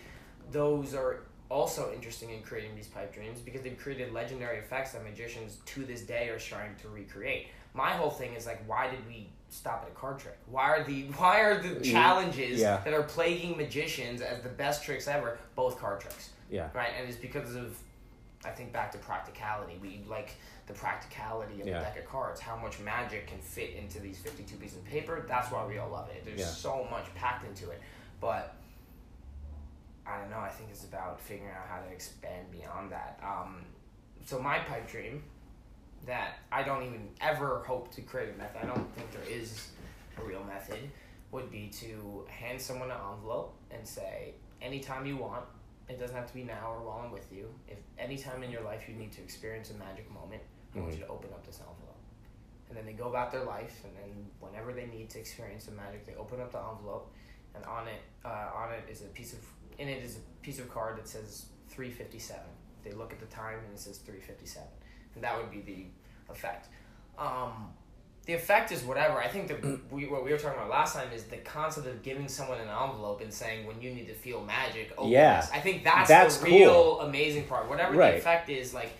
those 0.51 0.93
are 0.93 1.21
also 1.49 1.91
interesting 1.91 2.29
in 2.29 2.43
creating 2.43 2.75
these 2.75 2.87
pipe 2.87 3.11
dreams 3.11 3.39
because 3.39 3.63
they've 3.63 3.77
created 3.77 4.13
legendary 4.13 4.59
effects 4.59 4.91
that 4.91 5.03
magicians 5.03 5.57
to 5.65 5.83
this 5.83 6.01
day 6.01 6.29
are 6.29 6.37
trying 6.37 6.75
to 6.75 6.89
recreate. 6.89 7.47
My 7.73 7.91
whole 7.93 8.11
thing 8.11 8.35
is 8.35 8.45
like, 8.45 8.61
why 8.67 8.87
did 8.89 9.05
we 9.07 9.29
stop 9.49 9.83
at 9.85 9.91
a 9.91 9.95
card 9.95 10.19
trick? 10.19 10.37
Why 10.47 10.69
are 10.71 10.83
the 10.83 11.03
why 11.17 11.41
are 11.41 11.61
the 11.61 11.79
challenges 11.81 12.59
Yeah. 12.59 12.81
that 12.83 12.93
are 12.93 13.03
plaguing 13.03 13.57
magicians 13.57 14.21
as 14.21 14.41
the 14.41 14.49
best 14.49 14.83
tricks 14.83 15.07
ever 15.07 15.37
both 15.55 15.79
card 15.79 16.01
tricks? 16.01 16.29
Yeah. 16.49 16.69
Right, 16.73 16.89
and 16.97 17.07
it's 17.07 17.17
because 17.17 17.55
of 17.55 17.77
I 18.45 18.51
think 18.51 18.71
back 18.71 18.91
to 18.93 18.97
practicality. 18.99 19.77
We 19.81 20.01
like 20.07 20.35
the 20.67 20.73
practicality 20.73 21.59
of 21.61 21.67
Yeah. 21.67 21.79
the 21.79 21.85
deck 21.85 21.99
of 21.99 22.05
cards, 22.05 22.39
how 22.39 22.55
much 22.55 22.79
magic 22.79 23.27
can 23.27 23.39
fit 23.39 23.71
into 23.75 23.99
these 23.99 24.17
fifty-two 24.19 24.55
pieces 24.57 24.77
of 24.77 24.85
paper. 24.85 25.25
That's 25.27 25.51
why 25.51 25.65
we 25.65 25.77
all 25.77 25.89
love 25.89 26.09
it. 26.09 26.23
There's 26.25 26.39
Yeah. 26.39 26.45
so 26.45 26.87
much 26.89 27.05
packed 27.15 27.45
into 27.45 27.69
it, 27.71 27.81
but 28.21 28.55
I 30.07 30.17
don't 30.19 30.29
know. 30.29 30.39
I 30.39 30.49
think 30.49 30.69
it's 30.71 30.85
about 30.85 31.19
figuring 31.19 31.51
out 31.51 31.67
how 31.67 31.81
to 31.81 31.87
expand 31.91 32.49
beyond 32.51 32.91
that. 32.91 33.19
Um, 33.21 33.65
so 34.25 34.39
my 34.41 34.59
pipe 34.59 34.89
dream 34.89 35.23
that 36.05 36.39
I 36.51 36.63
don't 36.63 36.83
even 36.83 37.09
ever 37.21 37.63
hope 37.65 37.91
to 37.95 38.01
create 38.01 38.29
a 38.33 38.37
method. 38.37 38.61
I 38.63 38.65
don't 38.65 38.95
think 38.95 39.11
there 39.11 39.29
is 39.29 39.69
a 40.17 40.23
real 40.23 40.43
method. 40.43 40.79
Would 41.31 41.51
be 41.51 41.67
to 41.81 42.25
hand 42.29 42.59
someone 42.59 42.89
an 42.89 42.97
envelope 43.13 43.53
and 43.69 43.87
say, 43.87 44.33
anytime 44.61 45.05
you 45.05 45.17
want, 45.17 45.45
it 45.87 45.99
doesn't 45.99 46.15
have 46.15 46.27
to 46.27 46.33
be 46.33 46.43
now 46.43 46.73
or 46.73 46.81
while 46.85 47.01
I'm 47.05 47.11
with 47.11 47.31
you. 47.31 47.49
If 47.67 47.77
anytime 47.99 48.41
in 48.43 48.49
your 48.51 48.61
life 48.61 48.85
you 48.87 48.95
need 48.95 49.11
to 49.13 49.21
experience 49.21 49.69
a 49.69 49.75
magic 49.75 50.09
moment, 50.11 50.41
I 50.75 50.79
want 50.79 50.91
Mhm. 50.91 50.99
you 50.99 51.03
to 51.05 51.07
open 51.11 51.31
up 51.33 51.45
this 51.45 51.59
envelope. 51.59 51.95
And 52.69 52.77
then 52.77 52.85
they 52.85 52.93
go 52.93 53.09
about 53.09 53.31
their 53.31 53.43
life, 53.43 53.83
and 53.83 53.95
then 53.97 54.31
whenever 54.39 54.73
they 54.73 54.85
need 54.85 55.09
to 55.11 55.19
experience 55.19 55.65
some 55.65 55.75
magic, 55.75 56.05
they 56.05 56.15
open 56.15 56.39
up 56.39 56.51
the 56.51 56.59
envelope, 56.59 57.11
and 57.55 57.63
on 57.65 57.87
it, 57.87 58.01
uh, 58.23 58.51
on 58.53 58.71
it 58.71 58.83
is 58.89 59.01
a 59.01 59.07
piece 59.07 59.33
of, 59.33 59.39
in 59.79 59.87
it 59.87 60.03
is 60.03 60.17
a 60.17 60.19
piece 60.43 60.59
of 60.59 60.69
card 60.69 60.97
that 60.97 61.07
says 61.07 61.47
three 61.67 61.89
fifty 61.91 62.19
seven. 62.19 62.49
They 62.83 62.91
look 62.91 63.11
at 63.11 63.19
the 63.19 63.25
time 63.27 63.59
and 63.65 63.73
it 63.73 63.79
says 63.79 63.97
three 63.99 64.19
fifty 64.19 64.45
seven, 64.45 64.69
and 64.69 64.78
that 65.21 65.37
would 65.37 65.51
be 65.51 65.61
the 65.61 66.31
effect. 66.33 66.67
Um, 67.17 67.69
the 68.25 68.33
effect 68.33 68.71
is 68.71 68.83
whatever. 68.83 69.17
I 69.19 69.27
think 69.27 69.47
that 69.47 69.91
we, 69.91 70.05
what 70.07 70.23
we 70.23 70.31
were 70.31 70.37
talking 70.37 70.57
about 70.57 70.69
last 70.69 70.93
time 70.95 71.07
is 71.13 71.23
the 71.23 71.37
concept 71.37 71.87
of 71.87 72.03
giving 72.03 72.27
someone 72.27 72.59
an 72.59 72.67
envelope 72.69 73.21
and 73.21 73.33
saying 73.33 73.65
when 73.65 73.81
you 73.81 73.89
need 73.91 74.07
to 74.07 74.13
feel 74.13 74.41
magic, 74.43 74.93
open 74.97 75.11
Yeah. 75.11 75.41
this. 75.41 75.49
I 75.51 75.59
think 75.59 75.83
that's, 75.83 76.07
That's 76.09 76.37
the 76.37 76.45
real 76.45 76.71
cool. 76.73 77.01
amazing 77.01 77.45
part. 77.45 77.67
Whatever 77.67 77.97
Right. 77.97 78.11
the 78.11 78.17
effect 78.19 78.49
is, 78.49 78.73
like 78.73 78.91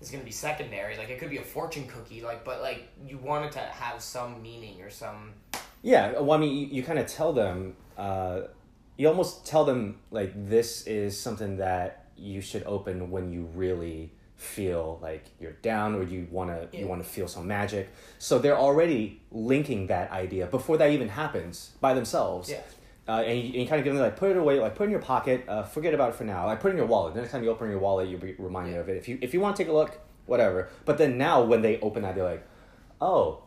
is 0.00 0.10
going 0.10 0.20
to 0.22 0.24
be 0.24 0.32
secondary. 0.32 0.96
Like 0.96 1.10
it 1.10 1.18
could 1.20 1.30
be 1.30 1.36
a 1.38 1.42
fortune 1.42 1.86
cookie, 1.86 2.22
like 2.22 2.44
but 2.44 2.62
like 2.62 2.88
you 3.06 3.18
want 3.18 3.44
it 3.44 3.52
to 3.52 3.58
have 3.60 4.00
some 4.02 4.42
meaning 4.42 4.80
or 4.82 4.90
some. 4.90 5.34
Yeah, 5.82 6.12
well, 6.20 6.32
I 6.32 6.38
mean, 6.38 6.56
you, 6.56 6.66
you 6.68 6.82
kind 6.82 6.98
of 6.98 7.06
tell 7.08 7.32
them, 7.32 7.74
uh, 7.98 8.42
you 8.96 9.08
almost 9.08 9.44
tell 9.44 9.64
them, 9.64 9.98
like, 10.12 10.30
this 10.48 10.86
is 10.86 11.18
something 11.18 11.56
that 11.56 12.06
you 12.16 12.40
should 12.40 12.62
open 12.64 13.10
when 13.10 13.32
you 13.32 13.48
really 13.54 14.12
feel 14.42 14.98
like 15.00 15.24
you're 15.40 15.52
down 15.62 15.94
or 15.94 16.02
you 16.02 16.26
want 16.30 16.50
to 16.50 16.78
you 16.78 16.86
want 16.86 17.02
to 17.02 17.08
feel 17.08 17.28
some 17.28 17.46
magic. 17.46 17.88
So 18.18 18.38
they're 18.38 18.58
already 18.58 19.22
linking 19.30 19.86
that 19.86 20.10
idea 20.10 20.46
before 20.46 20.76
that 20.78 20.90
even 20.90 21.08
happens 21.08 21.70
by 21.80 21.94
themselves. 21.94 22.50
Yeah. 22.50 22.60
uh, 23.08 23.20
and, 23.22 23.38
you, 23.38 23.44
and 23.46 23.54
you 23.54 23.66
kind 23.66 23.78
of 23.78 23.84
give 23.84 23.94
them 23.94 24.02
like 24.02 24.16
put 24.16 24.30
it 24.30 24.36
away 24.36 24.58
like 24.58 24.74
put 24.74 24.84
it 24.84 24.86
in 24.86 24.90
your 24.90 25.00
pocket 25.00 25.44
uh, 25.48 25.62
forget 25.62 25.94
about 25.94 26.10
it 26.10 26.14
for 26.16 26.24
now. 26.24 26.46
Like 26.46 26.60
put 26.60 26.68
it 26.68 26.72
in 26.72 26.76
your 26.78 26.86
wallet. 26.86 27.14
The 27.14 27.20
next 27.20 27.32
time 27.32 27.42
you 27.44 27.50
open 27.50 27.70
your 27.70 27.78
wallet 27.78 28.08
you'll 28.08 28.20
be 28.20 28.34
reminded 28.38 28.74
Yeah. 28.74 28.80
of 28.80 28.88
it. 28.88 28.96
If 28.96 29.08
you 29.08 29.18
if 29.22 29.32
you 29.32 29.40
want 29.40 29.56
to 29.56 29.62
take 29.62 29.70
a 29.70 29.74
look 29.74 29.98
whatever. 30.26 30.68
But 30.84 30.98
then 30.98 31.16
now 31.18 31.42
when 31.42 31.62
they 31.62 31.80
open 31.80 32.02
that 32.02 32.14
they're 32.14 32.24
like 32.24 32.46
oh 33.00 33.42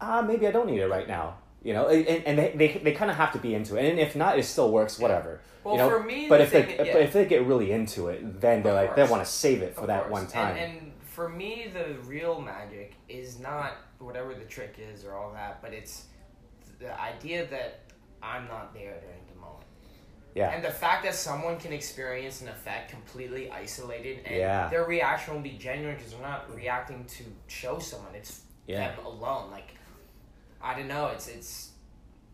ah, 0.00 0.22
maybe 0.22 0.46
I 0.46 0.50
don't 0.50 0.66
need 0.66 0.80
it 0.80 0.88
right 0.88 1.08
now. 1.08 1.38
You 1.66 1.72
know, 1.72 1.88
and, 1.88 2.06
and 2.24 2.38
they, 2.38 2.52
they, 2.54 2.80
they 2.84 2.92
kind 2.92 3.10
of 3.10 3.16
have 3.16 3.32
to 3.32 3.38
be 3.40 3.52
into 3.52 3.74
it. 3.76 3.84
And 3.90 3.98
if 3.98 4.14
not, 4.14 4.38
it 4.38 4.44
still 4.44 4.70
works, 4.70 5.00
whatever. 5.00 5.40
Well, 5.64 5.74
you 5.74 5.80
know? 5.80 5.90
for 5.90 6.00
me, 6.04 6.28
but 6.28 6.38
the 6.38 6.44
if 6.44 6.50
they 6.52 6.62
thing- 6.62 6.76
but 6.92 7.02
if 7.02 7.12
they 7.12 7.24
get 7.26 7.44
really 7.44 7.72
into 7.72 8.06
it, 8.06 8.40
then 8.40 8.62
they're 8.62 8.72
like 8.72 8.94
they 8.94 9.02
want 9.04 9.24
to 9.24 9.28
save 9.28 9.62
it 9.62 9.74
for 9.74 9.80
Of 9.80 9.86
that 9.88 10.02
course. 10.02 10.12
one 10.12 10.26
time. 10.28 10.56
And, 10.56 10.78
and 10.78 10.92
for 11.02 11.28
me, 11.28 11.66
the 11.72 11.98
real 12.04 12.40
magic 12.40 12.94
is 13.08 13.40
not 13.40 13.72
whatever 13.98 14.32
the 14.32 14.44
trick 14.44 14.76
is 14.78 15.04
or 15.04 15.14
all 15.14 15.32
that, 15.32 15.60
but 15.60 15.72
it's 15.72 16.04
the 16.78 16.92
idea 17.00 17.46
that 17.46 17.80
I'm 18.22 18.46
not 18.46 18.72
there 18.72 19.00
during 19.00 19.24
the 19.34 19.40
moment. 19.40 19.64
yeah, 20.36 20.50
And 20.54 20.64
the 20.64 20.70
fact 20.70 21.02
that 21.02 21.16
someone 21.16 21.56
can 21.58 21.72
experience 21.72 22.42
an 22.42 22.48
effect 22.48 22.90
completely 22.92 23.50
isolated 23.50 24.20
and 24.24 24.36
Yeah. 24.36 24.68
their 24.68 24.84
reaction 24.84 25.34
will 25.34 25.40
be 25.40 25.58
genuine 25.58 25.96
because 25.96 26.12
they're 26.12 26.20
not 26.20 26.54
reacting 26.54 27.04
to 27.06 27.24
show 27.48 27.80
someone. 27.80 28.14
It's 28.14 28.42
Yeah. 28.68 28.94
them 28.94 29.04
alone. 29.04 29.50
Like, 29.50 29.70
I 30.62 30.74
don't 30.76 30.88
know. 30.88 31.08
It's, 31.08 31.28
it's, 31.28 31.70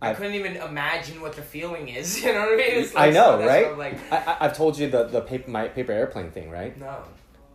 I, 0.01 0.11
I've- 0.11 0.17
couldn't 0.17 0.35
even 0.35 0.57
imagine 0.57 1.21
what 1.21 1.35
the 1.35 1.43
feeling 1.43 1.89
is. 1.89 2.21
You 2.25 2.33
know 2.33 2.41
what 2.41 2.55
I 2.55 2.57
mean? 2.57 2.67
It's 2.85 2.97
I 2.97 3.11
know, 3.11 3.39
so 3.41 3.47
right? 3.47 3.79
like, 3.79 4.13
I, 4.13 4.37
I've 4.41 4.57
told 4.57 4.79
you 4.79 4.91
the 4.91 5.05
the 5.05 5.21
paper 5.21 5.51
my 5.51 5.69
paper 5.69 5.93
airplane 5.93 6.31
thing, 6.31 6.51
right? 6.51 6.77
no. 6.79 7.03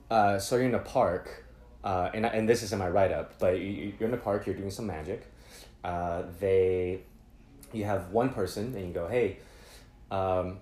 Uh, 0.10 0.40
so 0.40 0.56
you're 0.56 0.66
in 0.66 0.74
a 0.76 0.80
park, 0.80 1.44
uh, 1.84 2.10
and 2.14 2.26
and 2.26 2.48
this 2.48 2.64
is 2.64 2.72
in 2.72 2.80
my 2.80 2.88
write 2.90 3.12
up, 3.12 3.38
but 3.40 3.60
you- 3.60 3.94
you're 4.00 4.08
in 4.08 4.14
a 4.16 4.18
park, 4.18 4.46
you're 4.46 4.56
doing 4.56 4.72
some 4.72 4.88
magic. 4.88 5.26
Uh, 5.84 6.24
they, 6.40 7.02
you 7.74 7.84
have 7.86 8.12
one 8.12 8.30
person, 8.30 8.74
and 8.76 8.88
you 8.88 8.94
go, 8.94 9.08
hey, 9.08 9.38
um, 10.12 10.60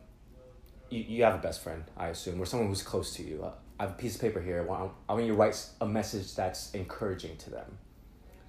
you, 0.90 1.00
you 1.08 1.24
have 1.24 1.36
a 1.36 1.38
best 1.40 1.62
friend, 1.64 1.84
I 1.98 2.08
assume, 2.08 2.40
or 2.42 2.46
someone 2.46 2.68
who's 2.70 2.84
close 2.84 3.14
to 3.16 3.24
you. 3.24 3.44
Uh, 3.44 3.52
I 3.80 3.84
have 3.84 3.92
a 3.92 3.96
piece 3.96 4.16
of 4.16 4.22
paper 4.22 4.42
here. 4.42 4.60
I 4.62 4.66
want, 4.66 4.92
I 5.10 5.14
want 5.14 5.26
you 5.26 5.32
to 5.34 5.38
write 5.38 5.64
a 5.82 5.86
message 5.88 6.34
that's 6.36 6.72
encouraging 6.72 7.38
to 7.38 7.50
them. 7.50 7.78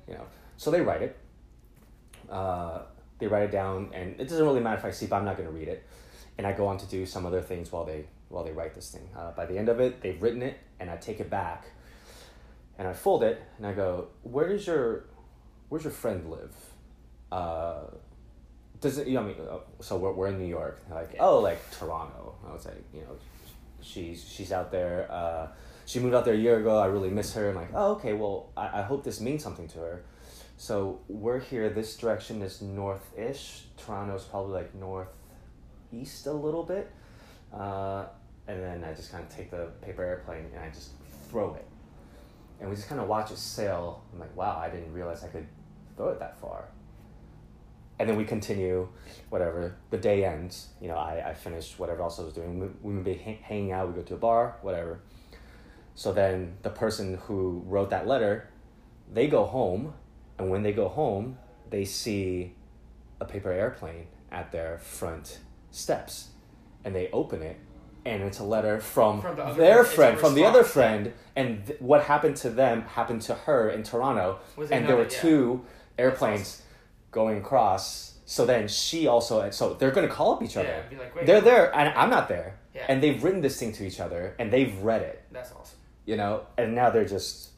You 0.08 0.14
know, 0.14 0.24
so 0.56 0.70
they 0.70 0.80
write 0.80 1.02
it. 1.02 1.16
Uh, 2.30 2.82
they 3.18 3.26
write 3.26 3.44
it 3.44 3.52
down, 3.52 3.90
and 3.94 4.20
it 4.20 4.28
doesn't 4.28 4.44
really 4.44 4.60
matter 4.60 4.78
if 4.78 4.84
I 4.84 4.90
see, 4.90 5.06
but 5.06 5.16
I'm 5.16 5.24
not 5.24 5.36
going 5.36 5.48
to 5.48 5.54
read 5.54 5.68
it. 5.68 5.84
And 6.38 6.46
I 6.46 6.52
go 6.52 6.66
on 6.66 6.76
to 6.78 6.86
do 6.86 7.06
some 7.06 7.24
other 7.24 7.40
things 7.40 7.72
while 7.72 7.84
they 7.84 8.04
while 8.28 8.44
they 8.44 8.52
write 8.52 8.74
this 8.74 8.90
thing. 8.90 9.08
Uh, 9.16 9.30
by 9.32 9.46
the 9.46 9.56
end 9.56 9.68
of 9.68 9.80
it, 9.80 10.02
they've 10.02 10.20
written 10.20 10.42
it, 10.42 10.58
and 10.80 10.90
I 10.90 10.96
take 10.96 11.20
it 11.20 11.30
back, 11.30 11.66
and 12.78 12.86
I 12.86 12.92
fold 12.92 13.22
it, 13.22 13.42
and 13.56 13.66
I 13.66 13.72
go, 13.72 14.08
"Where 14.22 14.48
does 14.48 14.66
your, 14.66 15.04
where's 15.68 15.84
your 15.84 15.92
friend 15.92 16.30
live? 16.30 16.54
Uh, 17.32 17.84
does 18.80 18.98
it? 18.98 19.06
You 19.06 19.14
know, 19.14 19.20
I 19.20 19.24
mean, 19.24 19.36
uh, 19.50 19.58
so 19.80 19.96
we're, 19.96 20.12
we're 20.12 20.28
in 20.28 20.38
New 20.38 20.46
York. 20.48 20.82
Like, 20.90 21.16
oh, 21.18 21.40
like 21.40 21.58
Toronto. 21.70 22.34
I 22.46 22.52
was 22.52 22.66
like, 22.66 22.84
you 22.92 23.00
know, 23.00 23.16
she's 23.80 24.28
she's 24.28 24.52
out 24.52 24.70
there. 24.70 25.10
Uh, 25.10 25.48
she 25.86 26.00
moved 26.00 26.14
out 26.14 26.24
there 26.24 26.34
a 26.34 26.38
year 26.38 26.58
ago. 26.58 26.78
I 26.78 26.86
really 26.86 27.10
miss 27.10 27.32
her. 27.34 27.48
I'm 27.48 27.56
like, 27.56 27.70
oh, 27.72 27.92
okay. 27.92 28.12
Well, 28.12 28.50
I, 28.56 28.80
I 28.80 28.82
hope 28.82 29.04
this 29.04 29.20
means 29.20 29.42
something 29.42 29.68
to 29.68 29.78
her. 29.78 30.02
So 30.56 31.00
we're 31.08 31.40
here. 31.40 31.68
This 31.68 31.96
direction 31.96 32.40
is 32.42 32.62
north-ish. 32.62 33.64
Toronto's 33.76 34.24
probably 34.24 34.54
like 34.54 34.74
northeast 34.74 36.26
a 36.26 36.32
little 36.32 36.62
bit. 36.62 36.90
Uh, 37.52 38.06
and 38.48 38.62
then 38.62 38.84
I 38.84 38.94
just 38.94 39.12
kind 39.12 39.22
of 39.22 39.34
take 39.34 39.50
the 39.50 39.70
paper 39.82 40.02
airplane 40.02 40.46
and 40.54 40.64
I 40.64 40.70
just 40.70 40.90
throw 41.28 41.54
it. 41.54 41.66
And 42.60 42.70
we 42.70 42.76
just 42.76 42.88
kind 42.88 43.00
of 43.00 43.08
watch 43.08 43.30
it 43.30 43.38
sail. 43.38 44.02
I'm 44.12 44.18
like, 44.18 44.34
wow, 44.34 44.58
I 44.58 44.70
didn't 44.70 44.92
realize 44.92 45.22
I 45.22 45.28
could 45.28 45.46
throw 45.96 46.08
it 46.08 46.18
that 46.20 46.40
far. 46.40 46.68
And 47.98 48.08
then 48.08 48.16
we 48.16 48.24
continue, 48.24 48.88
whatever. 49.28 49.76
The 49.90 49.98
day 49.98 50.24
ends. 50.24 50.68
You 50.80 50.88
know, 50.88 50.96
I, 50.96 51.30
I 51.30 51.34
finished 51.34 51.78
whatever 51.78 52.02
else 52.02 52.18
I 52.18 52.22
was 52.22 52.32
doing. 52.32 52.60
We, 52.60 52.68
we 52.82 52.94
would 52.94 53.04
be 53.04 53.14
hang, 53.14 53.38
hanging 53.42 53.72
out. 53.72 53.88
We 53.88 53.94
go 53.94 54.02
to 54.02 54.14
a 54.14 54.18
bar, 54.18 54.56
whatever. 54.62 55.00
So 55.94 56.12
then 56.12 56.56
the 56.62 56.70
person 56.70 57.18
who 57.24 57.62
wrote 57.66 57.90
that 57.90 58.06
letter, 58.06 58.50
they 59.12 59.28
go 59.28 59.44
home, 59.44 59.94
and 60.38 60.50
when 60.50 60.62
they 60.62 60.72
go 60.72 60.88
home, 60.88 61.38
they 61.70 61.84
see 61.84 62.54
a 63.20 63.24
paper 63.24 63.50
airplane 63.50 64.06
at 64.30 64.52
their 64.52 64.78
front 64.78 65.40
steps, 65.70 66.28
and 66.84 66.94
they 66.94 67.08
open 67.12 67.42
it, 67.42 67.56
and 68.04 68.22
it's 68.22 68.38
a 68.38 68.44
letter 68.44 68.78
from, 68.80 69.20
From 69.22 69.36
the 69.36 69.52
their 69.54 69.84
friend, 69.84 70.18
from 70.18 70.34
the 70.34 70.44
other 70.44 70.62
friend, 70.64 71.12
and 71.34 71.66
th- 71.66 71.80
what 71.80 72.04
happened 72.04 72.36
to 72.36 72.50
them 72.50 72.82
happened 72.82 73.22
to 73.22 73.34
her 73.34 73.68
in 73.70 73.82
Toronto, 73.82 74.38
and 74.70 74.86
there 74.88 74.96
were 74.96 75.04
two 75.06 75.64
airplanes 75.98 76.62
going 77.10 77.38
across. 77.38 78.18
So 78.26 78.44
then 78.44 78.68
she 78.68 79.06
also, 79.06 79.50
so 79.50 79.74
they're 79.74 79.90
gonna 79.92 80.08
call 80.08 80.34
up 80.34 80.42
each 80.42 80.56
other. 80.56 80.84
Yeah, 80.90 80.98
like, 80.98 81.26
they're 81.26 81.40
there, 81.40 81.74
and 81.76 81.88
I'm 81.96 82.10
not 82.10 82.28
there, 82.28 82.58
Yeah. 82.74 82.84
and 82.88 83.02
they've 83.02 83.22
written 83.22 83.40
this 83.40 83.58
thing 83.58 83.72
to 83.72 83.86
each 83.86 84.00
other, 84.00 84.34
and 84.38 84.52
they've 84.52 84.76
read 84.82 85.02
it. 85.02 85.22
That's 85.32 85.52
awesome. 85.52 85.78
you 86.04 86.16
know, 86.16 86.42
and 86.58 86.74
now 86.74 86.90
they're 86.90 87.04
just 87.04 87.50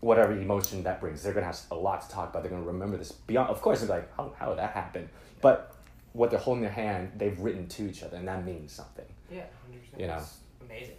whatever 0.00 0.32
emotion 0.32 0.82
that 0.84 1.00
brings. 1.00 1.22
They're 1.22 1.32
gonna 1.32 1.46
have 1.46 1.60
a 1.70 1.74
lot 1.74 2.02
to 2.02 2.08
talk 2.14 2.30
about. 2.30 2.42
They're 2.42 2.50
gonna 2.50 2.62
remember 2.64 2.96
this 2.96 3.12
beyond. 3.12 3.50
Of 3.50 3.60
course, 3.62 3.80
they're 3.80 3.88
like, 3.88 4.14
how 4.16 4.32
how 4.38 4.50
did 4.50 4.58
that 4.58 4.72
happen? 4.72 5.08
But 5.40 5.74
what 6.12 6.30
they're 6.30 6.38
holding 6.38 6.64
in 6.64 6.72
their 6.72 6.84
hand, 6.84 7.12
they've 7.16 7.38
written 7.38 7.66
to 7.68 7.88
each 7.88 8.02
other, 8.02 8.16
and 8.16 8.26
that 8.28 8.44
means 8.44 8.72
something. 8.72 9.04
Yeah, 9.30 9.44
hundred 9.64 9.80
percent. 9.82 10.00
You 10.00 10.06
know. 10.06 10.14
That's 10.14 10.38
amazing. 10.62 10.96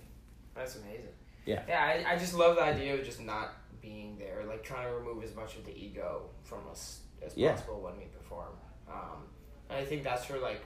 That's 0.55 0.75
amazing. 0.75 1.13
Yeah. 1.45 1.63
Yeah, 1.67 2.03
I, 2.07 2.13
I 2.13 2.17
just 2.17 2.33
love 2.35 2.55
the 2.57 2.63
idea 2.63 2.93
of 2.93 3.03
just 3.03 3.21
not 3.21 3.53
being 3.81 4.17
there, 4.19 4.43
like 4.47 4.63
trying 4.63 4.87
to 4.87 4.93
remove 4.93 5.23
as 5.23 5.35
much 5.35 5.55
of 5.55 5.65
the 5.65 5.75
ego 5.75 6.23
from 6.43 6.59
us 6.69 6.99
as 7.25 7.35
Yeah. 7.35 7.53
possible 7.53 7.81
when 7.81 7.97
we 7.97 8.05
perform. 8.05 8.49
Um, 8.87 9.23
and 9.69 9.79
I 9.79 9.85
think 9.85 10.03
that's 10.03 10.29
where 10.29 10.39
like, 10.39 10.61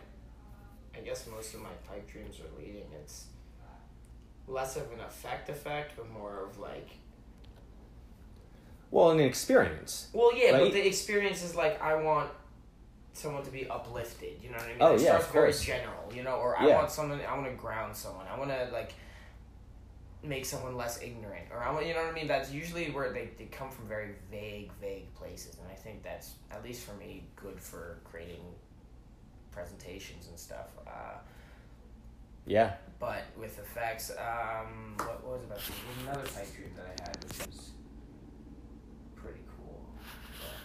I 0.95 0.99
guess 0.99 1.27
most 1.27 1.53
of 1.53 1.61
my 1.61 1.69
pipe 1.87 2.09
dreams 2.11 2.39
are 2.39 2.59
leading. 2.59 2.85
It's 3.01 3.27
less 4.47 4.75
of 4.75 4.91
an 4.91 4.99
effect 4.99 5.49
effect, 5.49 5.93
but 5.95 6.11
more 6.11 6.43
of 6.45 6.57
like, 6.59 6.89
Well, 8.93 9.09
an 9.09 9.19
experience. 9.19 10.09
well, 10.13 10.35
yeah, 10.37 10.51
Right. 10.51 10.61
but 10.65 10.73
the 10.73 10.85
experience 10.87 11.41
is 11.43 11.55
like 11.55 11.81
I 11.81 11.95
want 11.95 12.29
someone 13.13 13.43
to 13.43 13.49
be 13.49 13.67
uplifted. 13.67 14.39
You 14.43 14.51
know 14.51 14.57
what 14.57 14.65
I 14.65 14.67
mean? 14.67 14.77
Oh, 14.81 14.93
it 14.93 15.01
yeah, 15.01 15.07
starts 15.07 15.25
of 15.25 15.31
very 15.33 15.45
course. 15.51 15.61
general. 15.63 16.13
You 16.13 16.21
know, 16.21 16.35
or 16.35 16.55
I 16.55 16.67
Yeah. 16.67 16.75
want 16.77 16.91
someone. 16.91 17.19
I 17.21 17.33
want 17.35 17.45
to 17.49 17.53
ground 17.55 17.95
someone. 17.95 18.27
I 18.27 18.37
want 18.37 18.51
to 18.51 18.69
like 18.71 18.93
make 20.21 20.45
someone 20.45 20.77
less 20.77 21.01
ignorant, 21.01 21.47
or 21.51 21.57
I 21.63 21.71
want. 21.71 21.87
You 21.87 21.95
know 21.95 22.01
what 22.03 22.11
I 22.11 22.13
mean? 22.13 22.27
That's 22.27 22.51
usually 22.51 22.91
where 22.91 23.11
they, 23.11 23.31
they 23.39 23.45
come 23.45 23.71
from 23.71 23.87
very 23.87 24.13
vague, 24.29 24.71
vague 24.79 25.11
places, 25.15 25.57
and 25.57 25.67
I 25.71 25.75
think 25.75 26.03
that's 26.03 26.33
at 26.51 26.63
least 26.63 26.83
for 26.85 26.93
me 26.93 27.23
good 27.35 27.59
for 27.59 27.97
creating 28.03 28.43
presentations 29.51 30.27
and 30.27 30.37
stuff. 30.37 30.67
Uh, 30.85 31.17
Yeah. 32.45 32.75
but 32.99 33.23
with 33.37 33.57
effects, 33.57 34.11
um, 34.11 34.93
what, 34.97 35.23
what 35.23 35.37
was 35.39 35.43
about? 35.45 35.59
Another 36.03 36.27
type 36.27 36.53
dream 36.55 36.71
that 36.75 36.85
I 36.85 37.03
had, 37.09 37.17
which 37.23 37.39
was 37.47 37.71
pretty 39.15 39.39
cool. 39.57 39.85
But 40.39 40.57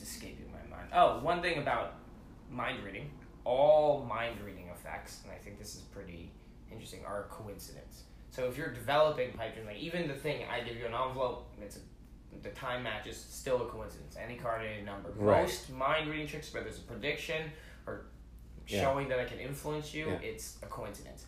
it's 0.00 0.10
escaping 0.10 0.46
my 0.52 0.76
mind. 0.76 0.88
Oh, 0.92 1.18
one 1.20 1.42
thing 1.42 1.58
about 1.58 1.94
mind 2.50 2.82
reading. 2.84 3.10
All 3.44 4.04
mind 4.08 4.36
reading 4.44 4.68
effects, 4.72 5.20
and 5.24 5.32
I 5.32 5.36
think 5.36 5.58
this 5.58 5.74
is 5.74 5.80
pretty 5.82 6.30
interesting, 6.70 7.00
are 7.06 7.26
coincidence. 7.30 8.02
So 8.30 8.46
if 8.46 8.58
you're 8.58 8.72
developing 8.72 9.32
pipe 9.32 9.56
like 9.66 9.78
even 9.78 10.06
the 10.06 10.14
thing 10.14 10.44
I 10.50 10.60
give 10.60 10.76
you 10.76 10.86
an 10.86 10.92
envelope, 10.94 11.48
it's 11.60 11.76
a, 11.76 11.80
the 12.42 12.50
time 12.50 12.82
matches, 12.82 13.16
still 13.16 13.62
a 13.62 13.66
coincidence. 13.66 14.16
Any 14.22 14.36
card, 14.36 14.62
any 14.66 14.84
number. 14.84 15.10
Right. 15.16 15.42
Most 15.42 15.70
mind 15.70 16.10
reading 16.10 16.26
tricks, 16.26 16.52
whether 16.52 16.66
it's 16.66 16.78
a 16.78 16.82
prediction 16.82 17.50
or 17.86 18.06
Yeah. 18.66 18.82
showing 18.82 19.08
that 19.08 19.18
I 19.18 19.24
can 19.24 19.38
influence 19.38 19.94
you, 19.94 20.08
Yeah. 20.08 20.18
it's 20.30 20.58
a 20.62 20.66
coincidence. 20.66 21.24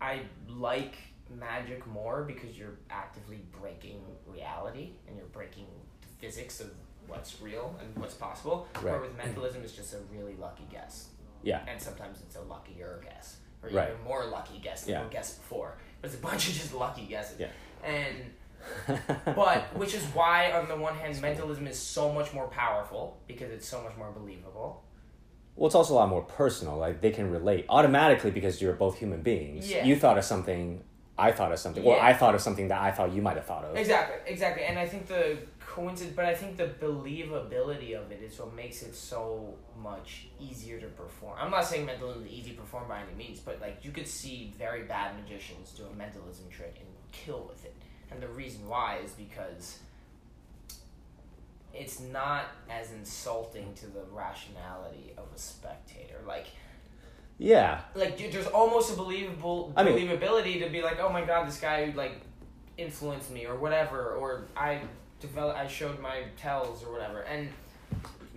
I 0.00 0.20
like 0.46 0.96
magic 1.30 1.86
more 1.86 2.22
because 2.24 2.56
you're 2.58 2.76
actively 2.90 3.40
breaking 3.58 4.04
reality 4.26 4.90
and 5.08 5.16
you're 5.16 5.26
breaking 5.28 5.66
the 6.02 6.08
physics 6.18 6.60
of 6.60 6.70
what's 7.06 7.40
real 7.40 7.76
and 7.80 7.96
what's 7.96 8.14
possible. 8.14 8.68
Where 8.80 9.00
with 9.00 9.16
mentalism, 9.16 9.62
it's 9.62 9.72
just 9.74 9.94
a 9.94 9.98
really 10.12 10.34
lucky 10.36 10.64
guess, 10.70 11.08
Yeah. 11.42 11.60
and 11.68 11.80
sometimes 11.80 12.20
it's 12.22 12.36
a 12.36 12.42
luckier 12.42 13.00
guess, 13.04 13.38
or 13.62 13.70
Right. 13.70 13.90
even 13.90 14.02
more 14.04 14.24
lucky 14.26 14.58
guess 14.58 14.84
than 14.84 14.94
Yeah. 14.94 15.08
guessed 15.10 15.38
before. 15.38 15.76
But 16.00 16.10
it's 16.10 16.18
a 16.18 16.22
bunch 16.22 16.48
of 16.48 16.54
just 16.54 16.74
lucky 16.74 17.06
guesses. 17.06 17.40
Yeah. 17.40 17.48
And 17.82 18.32
but 19.36 19.76
which 19.76 19.94
is 19.94 20.02
why 20.14 20.50
on 20.52 20.68
the 20.68 20.76
one 20.76 20.94
hand 20.94 21.20
mentalism 21.20 21.66
is 21.66 21.78
so 21.78 22.10
much 22.10 22.32
more 22.32 22.48
powerful 22.48 23.18
because 23.26 23.50
it's 23.50 23.68
so 23.68 23.82
much 23.82 23.94
more 23.98 24.10
believable 24.10 24.82
Well, 25.54 25.66
it's 25.66 25.74
also 25.74 25.92
a 25.94 25.96
lot 25.96 26.08
more 26.08 26.22
personal. 26.22 26.78
Like 26.78 27.00
they 27.02 27.10
can 27.10 27.30
relate 27.30 27.66
automatically 27.68 28.30
because 28.30 28.62
you're 28.62 28.72
both 28.72 28.98
human 28.98 29.20
beings. 29.22 29.70
Yeah. 29.70 29.84
You 29.84 29.96
thought 29.96 30.16
of 30.18 30.24
something, 30.24 30.82
I 31.18 31.30
thought 31.30 31.52
of 31.52 31.58
something, 31.58 31.84
yeah. 31.84 31.90
or 31.92 32.00
I 32.00 32.12
thought 32.14 32.34
of 32.34 32.40
something 32.40 32.68
that 32.68 32.80
I 32.80 32.90
thought 32.90 33.12
you 33.12 33.20
might 33.22 33.36
have 33.36 33.44
thought 33.44 33.64
of. 33.64 33.76
exactly 33.76 34.16
exactly 34.32 34.64
and 34.64 34.78
i 34.78 34.86
think 34.86 35.06
the 35.06 35.36
coincidence 35.74 36.14
but 36.16 36.24
i 36.24 36.34
think 36.34 36.56
the 36.56 36.68
believability 36.80 37.94
of 38.00 38.10
it 38.12 38.20
is 38.22 38.38
what 38.38 38.54
makes 38.54 38.82
it 38.82 38.94
so 38.94 39.54
much 39.82 40.26
easier 40.40 40.78
to 40.80 40.86
perform. 40.88 41.36
I'm 41.40 41.50
not 41.50 41.64
saying 41.64 41.84
mentalism 41.84 42.24
is 42.26 42.32
easy 42.32 42.50
to 42.52 42.56
perform 42.60 42.88
by 42.88 43.00
any 43.00 43.14
means 43.16 43.40
but 43.40 43.60
like 43.60 43.76
you 43.84 43.90
could 43.90 44.06
see 44.06 44.54
very 44.58 44.82
bad 44.84 45.08
magicians 45.20 45.72
do 45.72 45.82
a 45.92 45.94
mentalism 45.96 46.46
trick 46.50 46.76
and 46.78 46.88
kill 47.12 47.44
with 47.48 47.64
it. 47.64 47.74
And 48.10 48.22
the 48.22 48.28
reason 48.28 48.66
why 48.68 48.98
is 49.04 49.10
because 49.12 49.78
it's 51.72 51.98
not 52.00 52.44
as 52.70 52.92
insulting 52.92 53.74
to 53.74 53.86
the 53.86 54.02
rationality 54.12 55.12
of 55.18 55.24
a 55.34 55.38
spectator. 55.38 56.20
Like 56.26 56.46
Yeah. 57.38 57.80
like 57.94 58.16
dude, 58.16 58.32
there's 58.32 58.46
almost 58.46 58.92
a 58.92 58.96
believable 58.96 59.72
I 59.76 59.82
mean- 59.82 59.94
believability 59.96 60.62
to 60.64 60.70
be 60.70 60.82
like, 60.82 61.00
oh 61.00 61.08
my 61.10 61.24
god, 61.24 61.48
this 61.48 61.60
guy 61.60 61.92
like 61.96 62.20
influenced 62.78 63.30
me 63.30 63.46
or 63.46 63.56
whatever, 63.56 64.12
or 64.14 64.46
I 64.56 64.82
developed, 65.28 65.58
I 65.58 65.66
showed 65.66 66.00
my 66.00 66.22
tells 66.36 66.82
or 66.84 66.92
whatever, 66.92 67.20
and 67.22 67.48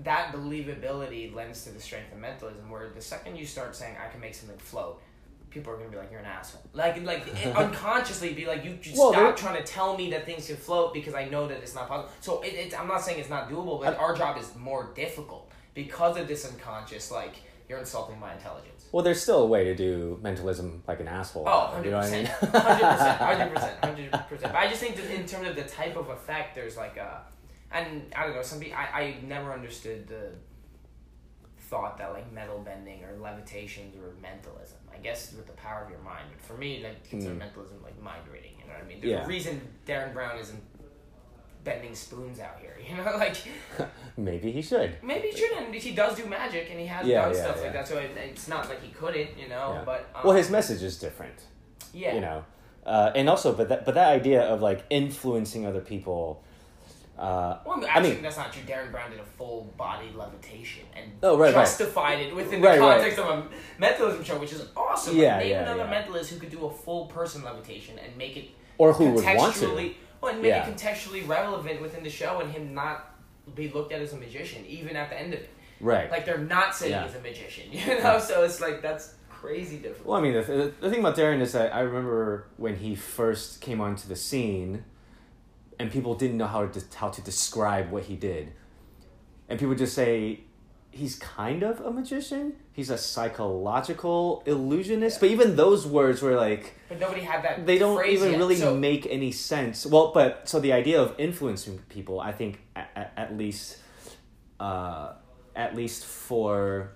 that 0.03 0.31
believability 0.33 1.33
lends 1.33 1.63
to 1.63 1.71
the 1.71 1.79
strength 1.79 2.11
of 2.13 2.19
mentalism. 2.19 2.69
Where 2.69 2.89
the 2.89 3.01
second 3.01 3.35
you 3.37 3.45
start 3.45 3.75
saying 3.75 3.95
I 4.03 4.09
can 4.09 4.19
make 4.21 4.35
something 4.35 4.57
float, 4.57 5.01
people 5.49 5.73
are 5.73 5.77
gonna 5.77 5.89
be 5.89 5.97
like, 5.97 6.11
you're 6.11 6.19
an 6.19 6.25
asshole. 6.25 6.61
Like 6.73 7.01
like 7.03 7.23
unconsciously 7.55 8.33
be 8.33 8.45
like, 8.45 8.63
you 8.63 8.75
just 8.81 8.97
Well, 8.97 9.11
stop 9.11 9.35
trying 9.35 9.57
to 9.57 9.63
tell 9.63 9.97
me 9.97 10.11
that 10.11 10.25
things 10.25 10.47
can 10.47 10.55
float 10.57 10.93
because 10.93 11.13
I 11.13 11.25
know 11.25 11.47
that 11.47 11.57
it's 11.57 11.75
not 11.75 11.87
possible. 11.87 12.11
So 12.21 12.41
it, 12.41 12.53
it's 12.53 12.75
I'm 12.75 12.87
not 12.87 13.01
saying 13.01 13.19
it's 13.19 13.29
not 13.29 13.49
doable, 13.49 13.79
but 13.81 13.93
I- 13.95 13.97
our 13.97 14.15
job 14.15 14.37
is 14.37 14.55
more 14.55 14.91
difficult 14.95 15.51
because 15.73 16.17
of 16.17 16.27
this 16.27 16.45
unconscious. 16.49 17.11
Like 17.11 17.35
you're 17.67 17.79
insulting 17.79 18.19
my 18.19 18.33
intelligence. 18.33 18.76
Well, 18.91 19.03
there's 19.03 19.21
still 19.21 19.43
a 19.43 19.45
way 19.47 19.65
to 19.65 19.75
do 19.75 20.17
mentalism 20.21 20.83
like 20.87 20.99
an 20.99 21.07
asshole. 21.07 21.43
Oh, 21.47 21.79
you 21.83 21.91
know 21.91 21.97
what 21.97 22.07
I 22.07 22.11
mean? 22.11 22.25
100%. 22.25 23.51
100%. 23.51 23.79
100%. 23.81 24.41
But 24.41 24.55
I 24.55 24.67
just 24.67 24.79
think 24.79 24.95
that 24.95 25.05
in 25.13 25.25
terms 25.25 25.47
of 25.47 25.55
the 25.55 25.63
type 25.63 25.95
of 25.97 26.09
effect, 26.09 26.55
there's 26.55 26.77
like 26.77 26.97
a. 26.97 27.21
And 27.71 28.13
I 28.15 28.25
don't 28.25 28.35
know, 28.35 28.41
some 28.41 28.59
people. 28.59 28.77
I, 28.77 29.01
I 29.01 29.15
never 29.25 29.51
understood 29.51 30.07
the 30.07 30.31
thought 31.69 31.97
that 31.97 32.13
like 32.13 32.31
metal 32.31 32.59
bending 32.59 33.03
or 33.03 33.17
levitations 33.19 33.95
or 33.97 34.13
mentalism. 34.21 34.77
I 34.93 34.97
guess 34.99 35.33
with 35.33 35.47
the 35.47 35.53
power 35.53 35.83
of 35.83 35.89
your 35.89 35.99
mind. 35.99 36.25
But 36.31 36.41
for 36.41 36.53
me, 36.57 36.81
like, 36.83 37.07
consider 37.09 37.33
Mm. 37.35 37.39
mentalism 37.39 37.83
like 37.83 38.01
mind 38.01 38.21
reading. 38.31 38.53
You 38.59 38.67
know 38.67 38.73
what 38.73 38.83
I 38.83 38.87
mean? 38.87 39.01
There's 39.01 39.11
Yeah. 39.11 39.25
a 39.25 39.27
reason 39.27 39.61
Derren 39.85 40.13
Brown 40.13 40.37
isn't 40.39 40.63
bending 41.67 41.93
spoons 41.93 42.39
out 42.39 42.57
here. 42.61 42.73
You 42.87 42.95
know, 42.95 43.17
like 43.17 43.35
Maybe 44.17 44.49
he 44.51 44.61
should. 44.61 44.91
maybe 45.03 45.27
he 45.31 45.37
shouldn't. 45.37 45.75
He 45.75 45.91
does 45.93 46.15
do 46.15 46.25
magic 46.25 46.67
and 46.71 46.79
he 46.79 46.85
has 46.87 47.05
Yeah, 47.05 47.25
done 47.25 47.33
yeah, 47.35 47.41
stuff 47.43 47.55
yeah. 47.57 47.63
like 47.63 47.73
that. 47.73 47.87
So 47.87 47.97
it, 47.97 48.11
it's 48.31 48.47
not 48.47 48.69
like 48.69 48.81
he 48.81 48.91
couldn't. 48.99 49.31
You 49.37 49.49
know, 49.49 49.81
but 49.85 50.09
um, 50.15 50.21
Well, 50.25 50.35
his 50.37 50.49
message 50.49 50.81
is 50.89 50.97
different. 50.97 51.37
yeah. 51.93 52.15
You 52.15 52.21
know, 52.21 52.45
uh, 52.85 53.11
and 53.13 53.27
also, 53.29 53.53
but 53.53 53.67
that 53.69 53.83
but 53.85 53.93
that 53.95 54.07
idea 54.19 54.41
of 54.53 54.61
like 54.61 54.85
influencing 54.89 55.65
other 55.65 55.81
people. 55.81 56.43
Uh, 57.19 57.57
Well, 57.65 57.83
I 57.83 57.87
actually, 57.89 58.11
mean- 58.13 58.21
that's 58.21 58.37
not 58.37 58.53
true. 58.53 58.61
Derren 58.69 58.91
Brown 58.91 59.09
did 59.11 59.19
a 59.19 59.29
full 59.39 59.73
body 59.75 60.09
levitation 60.15 60.83
and 60.95 61.11
Oh, 61.23 61.35
right, 61.37 61.53
right. 61.53 61.61
justified 61.65 62.19
it 62.25 62.33
within 62.35 62.61
the 62.61 62.67
right. 62.67 62.79
context 62.79 63.17
of 63.19 63.27
a 63.27 63.47
mentalism 63.79 64.23
show, 64.23 64.37
which 64.37 64.53
is 64.53 64.63
awesome. 64.77 65.17
Yeah, 65.17 65.37
like, 65.37 65.45
name 65.47 65.57
another 65.67 65.85
mentalist 65.95 66.27
who 66.29 66.37
could 66.39 66.51
do 66.51 66.65
a 66.67 66.71
full 66.71 67.07
person 67.07 67.43
levitation 67.43 67.97
and 67.99 68.15
make 68.17 68.37
it 68.37 68.45
or 68.77 68.93
who 68.93 69.05
would 69.13 69.25
want 69.25 69.55
to. 69.55 69.93
Well, 70.21 70.33
and 70.33 70.41
make 70.41 70.49
Yeah. 70.49 70.67
it 70.67 70.75
contextually 70.75 71.27
relevant 71.27 71.81
within 71.81 72.03
the 72.03 72.09
show, 72.09 72.39
and 72.39 72.51
him 72.51 72.73
not 72.73 73.13
be 73.55 73.69
looked 73.69 73.91
at 73.91 74.01
as 74.01 74.13
a 74.13 74.17
magician, 74.17 74.65
even 74.65 74.95
at 74.95 75.09
the 75.09 75.19
end 75.19 75.33
of 75.33 75.39
it. 75.41 75.49
Right. 75.79 76.09
Like 76.09 76.25
they're 76.25 76.37
not 76.37 76.75
saying 76.75 76.91
Yeah. 76.91 77.05
he's 77.05 77.15
a 77.15 77.19
magician, 77.21 77.65
you 77.71 77.99
know. 78.01 78.19
So 78.19 78.43
it's 78.43 78.59
like 78.61 78.81
that's 78.81 79.13
crazy 79.29 79.77
different. 79.77 80.05
Well, 80.07 80.17
I 80.17 80.21
mean, 80.21 80.33
the, 80.33 80.41
the, 80.41 80.73
the 80.81 80.89
thing 80.89 80.99
about 81.01 81.15
Derren 81.15 81.39
is 81.41 81.51
that 81.53 81.73
I 81.73 81.81
remember 81.81 82.47
when 82.57 82.75
he 82.77 82.95
first 82.95 83.61
came 83.61 83.79
onto 83.79 84.07
the 84.07 84.15
scene, 84.15 84.83
and 85.79 85.91
people 85.91 86.15
didn't 86.15 86.37
know 86.37 86.47
how 86.47 86.65
to 86.65 86.81
how 86.95 87.09
to 87.09 87.21
describe 87.21 87.91
what 87.91 88.03
he 88.03 88.15
did, 88.15 88.53
and 89.47 89.59
people 89.59 89.75
just 89.75 89.93
say, 89.93 90.41
"He's 90.89 91.15
kind 91.19 91.61
of 91.63 91.79
a 91.81 91.91
magician. 91.91 92.53
He's 92.77 92.91
a 92.91 92.97
psychological 92.97 94.43
illusionist. 94.45 95.19
But 95.19 95.31
even 95.31 95.55
those 95.55 95.87
words 95.87 96.21
were 96.21 96.35
like 96.35 96.75
But 96.87 96.99
nobody 96.99 97.21
had 97.21 97.43
that. 97.43 97.65
they 97.65 97.79
don't 97.79 98.05
even 98.05 98.33
yet. 98.33 98.37
really 98.37 98.55
So- 98.55 98.75
make 98.75 99.07
any 99.07 99.31
sense. 99.31 99.83
Well, 99.87 100.11
but 100.13 100.47
so 100.47 100.59
the 100.59 100.73
idea 100.73 101.01
of 101.01 101.15
influencing 101.17 101.79
people, 101.89 102.19
I 102.19 102.31
think, 102.33 102.59
at, 102.75 103.11
at 103.17 103.35
least, 103.35 103.77
uh, 104.59 105.13
at 105.55 105.75
least 105.75 106.05
for 106.05 106.91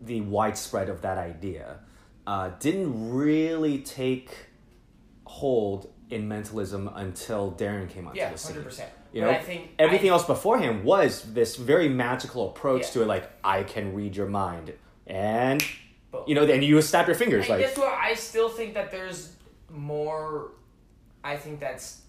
the 0.00 0.22
widespread 0.22 0.88
of 0.88 1.02
that 1.02 1.18
idea, 1.18 1.80
uh, 2.26 2.48
didn't 2.60 3.10
really 3.12 3.78
take 3.82 4.30
hold 5.26 5.92
in 6.08 6.26
mentalism 6.28 6.88
until 6.94 7.52
Derren 7.52 7.90
came 7.90 8.06
onto 8.06 8.18
Yeah, 8.18 8.32
the 8.32 8.38
scene. 8.38 8.54
hundred 8.54 8.64
percent. 8.64 8.90
You 9.12 9.20
know, 9.20 9.30
I 9.30 9.38
think 9.38 9.70
everything 9.78 10.10
I, 10.10 10.14
else 10.14 10.24
beforehand 10.24 10.84
was 10.84 11.22
this 11.34 11.56
very 11.56 11.88
magical 11.88 12.48
approach 12.50 12.82
Yeah. 12.82 12.88
to 12.92 13.02
it, 13.02 13.06
like 13.06 13.30
I 13.44 13.62
can 13.62 13.94
read 13.94 14.16
your 14.16 14.26
mind, 14.28 14.72
and 15.06 15.62
But- 16.10 16.28
you 16.28 16.34
know, 16.34 16.46
then 16.46 16.62
you 16.62 16.80
snap 16.82 17.06
your 17.06 17.16
fingers, 17.16 17.42
And 17.48 17.58
like 17.58 17.60
guess 17.68 17.76
what? 17.76 17.92
I 17.92 18.14
still 18.14 18.48
think 18.48 18.74
that 18.74 18.90
there's 18.90 19.32
more. 19.70 20.52
I 21.24 21.36
think 21.36 21.60
that's. 21.60 22.00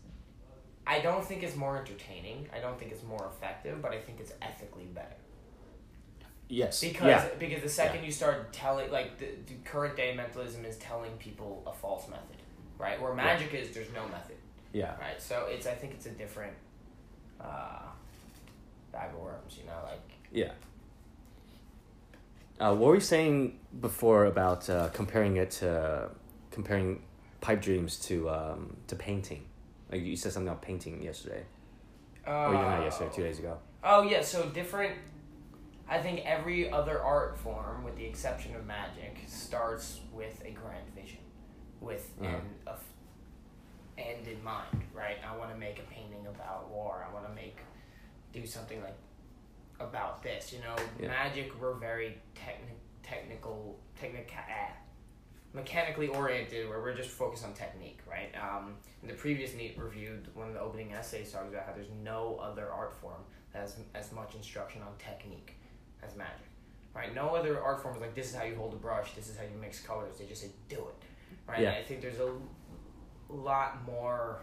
I 0.86 1.00
don't 1.00 1.24
think 1.24 1.44
it's 1.44 1.56
more 1.56 1.78
entertaining. 1.78 2.48
I 2.54 2.60
don't 2.60 2.78
think 2.78 2.92
it's 2.92 3.04
more 3.04 3.26
effective, 3.34 3.82
but 3.82 3.92
I 3.92 4.00
think 4.00 4.20
it's 4.20 4.34
ethically 4.42 4.84
better. 4.86 5.16
yes, 6.50 6.82
Because 6.82 7.08
yeah, 7.08 7.28
because 7.40 7.62
the 7.64 7.70
second 7.70 8.04
you 8.04 8.12
start 8.12 8.52
telling 8.52 8.92
like 8.92 9.18
the, 9.18 9.28
the 9.48 9.54
current 9.64 9.96
day 9.96 10.14
mentalism 10.16 10.66
is 10.66 10.78
telling 10.78 11.12
people 11.14 11.64
a 11.66 11.72
false 11.74 12.08
method, 12.10 12.38
right? 12.78 13.02
Where 13.02 13.14
magic 13.14 13.54
is 13.54 13.74
there's 13.74 13.92
no 13.94 14.06
method, 14.10 14.36
yeah. 14.74 14.96
right? 15.00 15.22
So 15.22 15.48
it's 15.50 15.66
I 15.68 15.74
think 15.74 15.94
it's 15.94 16.06
a 16.06 16.12
different 16.12 16.54
uh, 17.44 17.82
bag 18.92 19.12
of 19.14 19.20
worms, 19.20 19.58
you 19.60 19.66
know, 19.66 19.78
like 19.84 20.02
Yeah. 20.32 20.52
Uh, 22.60 22.74
what 22.76 22.88
were 22.90 22.96
you 22.96 23.02
saying 23.02 23.60
before 23.82 24.26
about 24.26 24.70
uh, 24.70 24.88
comparing 24.90 25.38
it 25.38 25.52
to 25.52 26.10
comparing 26.52 27.02
pipe 27.42 27.62
dreams 27.62 27.98
to 28.00 28.30
um, 28.30 28.78
to 28.88 28.96
painting? 28.96 29.46
Like 29.92 30.02
you 30.04 30.16
said 30.16 30.32
something 30.34 30.48
about 30.48 30.62
painting 30.62 31.02
yesterday, 31.04 31.44
uh, 32.28 32.32
or 32.32 32.54
even 32.54 32.66
not 32.66 32.84
yesterday, 32.84 33.12
two 33.14 33.24
days 33.24 33.40
ago. 33.40 33.58
Oh 33.84 34.04
yeah, 34.04 34.22
so 34.22 34.46
different. 34.50 34.96
I 35.90 36.00
think 36.00 36.22
every 36.26 36.72
other 36.72 37.02
art 37.02 37.38
form, 37.38 37.84
with 37.84 37.96
the 37.98 38.06
exception 38.06 38.56
of 38.56 38.66
magic, 38.66 39.18
starts 39.28 40.00
with 40.14 40.42
a 40.46 40.52
grand 40.52 40.88
vision, 40.96 41.20
with 41.82 42.12
Uh-huh. 42.22 42.36
an 42.38 42.42
a 42.68 42.76
end 43.98 44.28
in 44.28 44.44
mind. 44.44 44.84
Right. 44.94 45.18
I 45.28 45.36
want 45.38 45.52
to 45.52 45.58
make 45.58 45.80
a 45.80 45.84
painting 45.84 46.26
about 46.28 46.70
war. 46.70 47.06
I 47.10 47.14
want 47.14 47.28
to 47.28 47.34
make 47.34 47.58
do 48.34 48.46
something 48.46 48.82
like 48.82 48.98
about 49.80 50.24
this. 50.24 50.52
You 50.54 50.60
know, 50.60 50.76
Yeah. 51.00 51.08
magic. 51.08 51.60
We're 51.60 51.74
very 51.74 52.18
techni- 52.36 52.78
technical, 53.04 53.80
technical. 54.00 54.36
Ah, 54.50 54.72
mechanically 55.54 56.08
oriented 56.08 56.68
where 56.68 56.80
we're 56.82 56.96
just 56.96 57.10
focused 57.12 57.46
on 57.46 57.54
technique, 57.54 58.00
right? 58.10 58.32
Um, 58.36 58.76
in 59.04 59.08
the 59.08 59.14
previous 59.14 59.54
neat 59.54 59.78
reviewed 59.78 60.34
one 60.36 60.48
of 60.48 60.54
the 60.56 60.60
opening 60.60 60.94
essays 60.94 61.32
talks 61.32 61.48
about 61.50 61.68
how 61.68 61.74
there's 61.74 61.92
no 62.04 62.38
other 62.42 62.72
art 62.72 62.96
form 62.96 63.22
that 63.52 63.60
has 63.60 63.78
as 63.94 64.12
much 64.12 64.34
instruction 64.34 64.82
on 64.82 64.88
technique 64.98 65.54
as 66.02 66.16
magic, 66.16 66.48
right? 66.96 67.14
No 67.14 67.36
other 67.36 67.62
art 67.62 67.84
form 67.84 67.94
is 67.96 68.02
like 68.02 68.16
this 68.16 68.30
is 68.32 68.36
how 68.36 68.44
you 68.46 68.56
hold 68.56 68.74
a 68.74 68.78
brush, 68.78 69.14
this 69.14 69.30
is 69.30 69.38
how 69.38 69.44
you 69.44 69.56
mix 69.62 69.80
colors. 69.80 70.18
They 70.18 70.26
just 70.26 70.42
say 70.42 70.50
do 70.70 70.78
it, 70.78 71.04
right? 71.48 71.60
Yeah. 71.62 71.74
I 71.74 71.84
think 71.84 72.02
there's 72.02 72.20
a 72.20 72.32
lot 73.30 73.86
more 73.86 74.40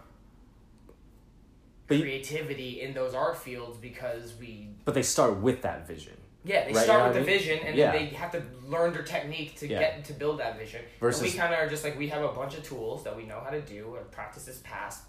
But 1.87 1.97
you- 1.99 2.03
creativity 2.05 2.81
in 2.83 2.95
those 2.95 3.15
art 3.15 3.37
fields 3.37 3.77
because 3.79 4.35
we 4.39 4.69
But 4.85 4.95
they 4.95 5.03
start 5.03 5.37
with 5.37 5.63
that 5.63 5.87
vision. 5.87 6.17
yeah, 6.45 6.65
they 6.65 6.73
Right, 6.73 6.85
start 6.85 6.89
you 6.89 6.99
know 6.99 7.05
with 7.07 7.15
the 7.27 7.31
mean? 7.31 7.39
vision, 7.39 7.59
and 7.67 7.77
Yeah. 7.77 7.91
then 7.93 8.01
they 8.01 8.07
have 8.17 8.31
to 8.33 8.43
learn 8.65 8.93
their 8.93 9.03
technique 9.03 9.57
to 9.59 9.67
Yeah. 9.69 9.81
get 9.81 10.05
to 10.07 10.13
build 10.13 10.39
that 10.41 10.57
vision. 10.59 10.83
Versus- 11.01 11.23
and 11.23 11.33
we 11.33 11.37
kind 11.39 11.53
of 11.53 11.59
are 11.61 11.69
just 11.69 11.85
like 11.85 11.99
we 11.99 12.09
have 12.09 12.23
a 12.23 12.29
bunch 12.33 12.57
of 12.57 12.63
tools 12.65 13.03
that 13.05 13.17
we 13.17 13.25
know 13.25 13.41
how 13.41 13.51
to 13.51 13.61
do. 13.61 13.97
I've 13.99 14.11
practiced 14.11 14.47
this 14.47 14.61
past 14.65 15.03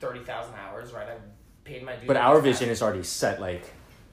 thirty 0.00 0.20
thousand 0.24 0.54
hours, 0.54 0.92
right? 0.92 1.08
I've 1.08 1.20
paid 1.64 1.82
my 1.82 1.96
dues. 1.96 2.06
But 2.06 2.16
our 2.16 2.40
vision 2.40 2.68
is 2.70 2.80
already 2.82 3.02
set, 3.02 3.40
like 3.40 3.64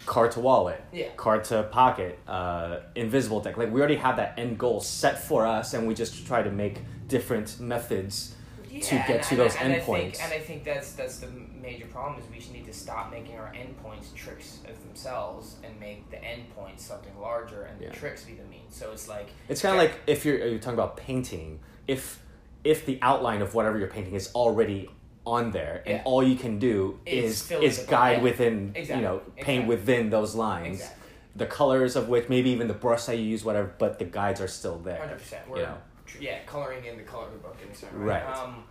card 0.05 0.31
to 0.31 0.39
wallet, 0.39 0.81
Yeah. 0.91 1.07
card 1.15 1.45
to 1.45 1.63
pocket, 1.63 2.19
uh, 2.27 2.79
invisible 2.95 3.39
deck. 3.39 3.55
Like 3.57 3.71
we 3.71 3.79
already 3.79 3.95
have 3.95 4.17
that 4.17 4.37
end 4.37 4.59
goal 4.59 4.81
set 4.81 5.23
for 5.23 5.45
us, 5.45 5.73
and 5.73 5.87
we 5.87 5.93
just 5.93 6.27
try 6.27 6.43
to 6.43 6.51
make 6.51 6.79
different 7.07 7.59
methods 7.59 8.35
Yeah, 8.75 8.81
to 8.81 8.95
get 8.95 9.09
and- 9.09 9.23
to 9.23 9.29
and- 9.31 9.39
those 9.39 9.55
and 9.55 9.73
endpoints. 9.73 9.85
think- 10.17 10.23
And 10.23 10.33
I 10.33 10.39
think 10.39 10.63
that's 10.63 10.91
that's 10.93 11.19
the 11.19 11.27
major 11.61 11.85
problem 11.87 12.19
is 12.21 12.29
we 12.29 12.37
just 12.39 12.51
need 12.51 12.65
to 12.65 12.73
stop 12.73 13.09
making 13.11 13.37
our 13.37 13.51
endpoints 13.53 14.13
tricks 14.13 14.59
of 14.67 14.77
themselves 14.85 15.55
and 15.63 15.79
make 15.79 16.09
the 16.11 16.17
endpoints 16.17 16.81
something 16.81 17.17
larger 17.19 17.63
and 17.63 17.79
Yeah. 17.81 17.89
the 17.89 17.95
tricks 17.95 18.23
be 18.23 18.33
the 18.33 18.43
means. 18.45 18.75
So 18.75 18.91
it's 18.91 19.07
like 19.07 19.29
It's 19.47 19.61
kind 19.61 19.75
of 19.75 19.81
like 19.81 19.93
if 20.07 20.25
you're, 20.25 20.37
you're 20.45 20.59
talking 20.59 20.73
about 20.73 20.97
painting, 20.97 21.59
if 21.87 22.21
if 22.63 22.85
the 22.85 22.97
outline 23.01 23.41
of 23.41 23.53
whatever 23.53 23.77
you're 23.77 23.87
painting 23.87 24.15
is 24.15 24.31
already 24.33 24.89
on 25.25 25.51
there, 25.51 25.81
and 25.85 26.01
all 26.05 26.21
you 26.23 26.35
can 26.35 26.59
do 26.59 26.99
Is 27.05 27.49
is 27.51 27.79
is 27.79 27.79
guide 27.87 28.21
within 28.21 28.71
Exactly. 28.75 28.95
you 29.03 29.07
know 29.09 29.19
paint 29.37 29.63
Exactly. 29.63 29.65
within 29.67 30.09
those 30.09 30.35
lines, 30.35 30.77
Exactly. 30.81 31.03
the 31.35 31.45
colors 31.45 31.95
of 31.95 32.09
which 32.09 32.27
maybe 32.29 32.49
even 32.51 32.67
the 32.67 32.73
brush 32.73 33.05
that 33.05 33.17
you 33.17 33.23
use, 33.23 33.43
whatever, 33.45 33.71
but 33.79 33.97
the 33.99 34.05
guides 34.05 34.41
are 34.41 34.47
still 34.47 34.77
there. 34.79 34.99
Hundred 34.99 35.19
percent. 35.19 35.43
You 35.49 35.55
know, 35.63 35.77
yeah, 36.19 36.39
coloring 36.45 36.85
in 36.85 36.97
the 36.97 37.03
coloring 37.03 37.37
book 37.39 37.57
and 37.65 37.75
so 37.75 37.87
Right. 37.93 38.23
Um, 38.23 38.63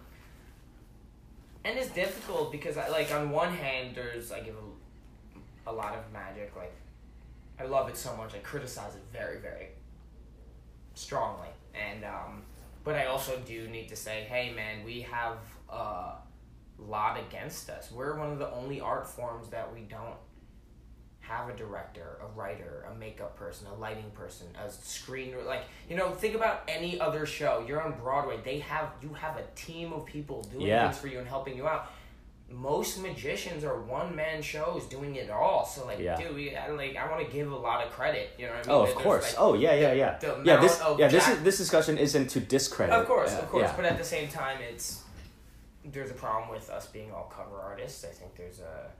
and 1.65 1.79
it's 1.79 1.91
difficult 1.91 2.53
because 2.53 2.77
I 2.77 2.89
like 2.89 3.13
on 3.13 3.31
one 3.31 3.55
hand 3.55 3.95
there's 3.95 4.31
I 4.33 4.41
give 4.41 4.55
a, 4.57 5.71
a 5.71 5.73
lot 5.73 5.95
of 5.95 6.13
magic 6.13 6.53
like 6.57 6.75
I 7.59 7.65
love 7.65 7.89
it 7.89 7.97
so 7.97 8.15
much 8.17 8.35
I 8.35 8.39
criticize 8.39 8.95
it 8.95 9.03
very 9.13 9.39
very 9.39 9.69
strongly. 10.95 11.49
And 11.75 12.05
um, 12.05 12.43
but 12.85 12.95
I 12.95 13.07
also 13.07 13.41
do 13.47 13.69
need 13.69 13.89
to 13.89 13.97
say 13.97 14.27
hey 14.29 14.53
man 14.55 14.85
we 14.85 15.01
have 15.03 15.39
a 15.69 16.13
lot 16.79 17.19
against 17.19 17.71
us. 17.71 17.91
We're 17.91 18.19
one 18.19 18.31
of 18.31 18.39
the 18.39 18.51
only 18.53 18.81
art 18.81 19.07
forms 19.07 19.49
that 19.49 19.73
we 19.73 19.81
don't 19.81 20.17
have 21.29 21.49
a 21.49 21.57
director, 21.57 22.19
a 22.23 22.27
writer, 22.39 22.85
a 22.91 22.95
makeup 22.99 23.35
person, 23.37 23.67
a 23.67 23.75
lighting 23.75 24.11
person, 24.15 24.47
a 24.65 24.71
screen 24.71 25.35
like 25.47 25.63
you 25.89 25.97
know, 25.97 26.11
think 26.13 26.35
about 26.35 26.63
any 26.69 27.01
other 27.01 27.25
show. 27.27 27.65
You're 27.67 27.83
on 27.83 27.93
Broadway. 27.99 28.39
They 28.45 28.59
have 28.61 28.89
you 29.03 29.11
have 29.15 29.37
a 29.37 29.45
team 29.57 29.93
of 29.93 30.05
people 30.07 30.43
doing 30.43 30.67
Yeah. 30.67 30.89
things 30.89 31.01
for 31.01 31.09
you 31.09 31.19
and 31.19 31.27
helping 31.29 31.57
you 31.57 31.67
out. 31.67 31.91
Most 32.51 33.01
magicians 33.01 33.65
are 33.65 33.81
one 33.81 34.15
man 34.15 34.43
shows 34.43 34.85
doing 34.87 35.17
it 35.17 35.31
all. 35.31 35.65
So 35.65 35.87
like, 35.87 35.99
Yeah. 35.99 36.17
dude, 36.21 36.35
we, 36.35 36.55
I, 36.55 36.69
like 36.69 36.95
I 36.97 37.11
want 37.11 37.25
to 37.27 37.33
give 37.33 37.51
a 37.51 37.57
lot 37.57 37.85
of 37.85 37.91
credit. 37.91 38.33
You 38.39 38.47
know 38.47 38.53
what 38.53 38.67
I 38.67 38.69
mean? 38.69 38.77
Oh, 38.77 38.81
of 38.83 38.89
There's, 38.91 38.99
course. 39.03 39.25
like, 39.33 39.41
oh, 39.41 39.55
yeah, 39.55 39.75
yeah, 39.75 39.93
yeah. 39.95 40.19
the 40.19 40.43
Yeah, 40.45 40.57
this 40.61 40.81
yeah 40.99 41.09
this 41.09 41.27
is 41.29 41.43
this 41.43 41.57
discussion 41.57 41.97
isn't 41.99 42.29
to 42.29 42.41
discredit. 42.41 42.95
Of 42.95 43.07
course, 43.07 43.33
uh, 43.35 43.39
of 43.39 43.49
course. 43.51 43.63
yeah. 43.65 43.77
But 43.77 43.87
at 43.87 43.97
the 43.99 44.05
same 44.05 44.29
time, 44.29 44.59
it's 44.71 45.03
there's 45.87 46.11
a 46.11 46.15
problem 46.27 46.51
with 46.51 46.69
us 46.71 46.87
being 46.87 47.11
all 47.13 47.33
cover 47.35 47.57
artists. 47.61 48.05
I 48.05 48.09
think 48.19 48.35
there's 48.37 48.61
a 48.61 48.91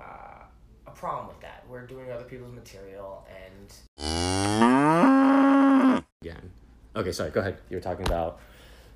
uh, 0.00 0.02
a 0.02 0.46
problem 0.94 1.28
with 1.28 1.40
that. 1.40 1.64
We're 1.68 1.86
doing 1.86 2.10
other 2.10 2.24
people's 2.24 2.52
material, 2.54 3.26
and 3.28 3.72
again. 6.22 6.50
Okay, 6.96 7.12
sorry. 7.12 7.30
Go 7.30 7.40
ahead. 7.40 7.58
You 7.68 7.76
were 7.76 7.82
talking 7.82 8.06
about 8.06 8.40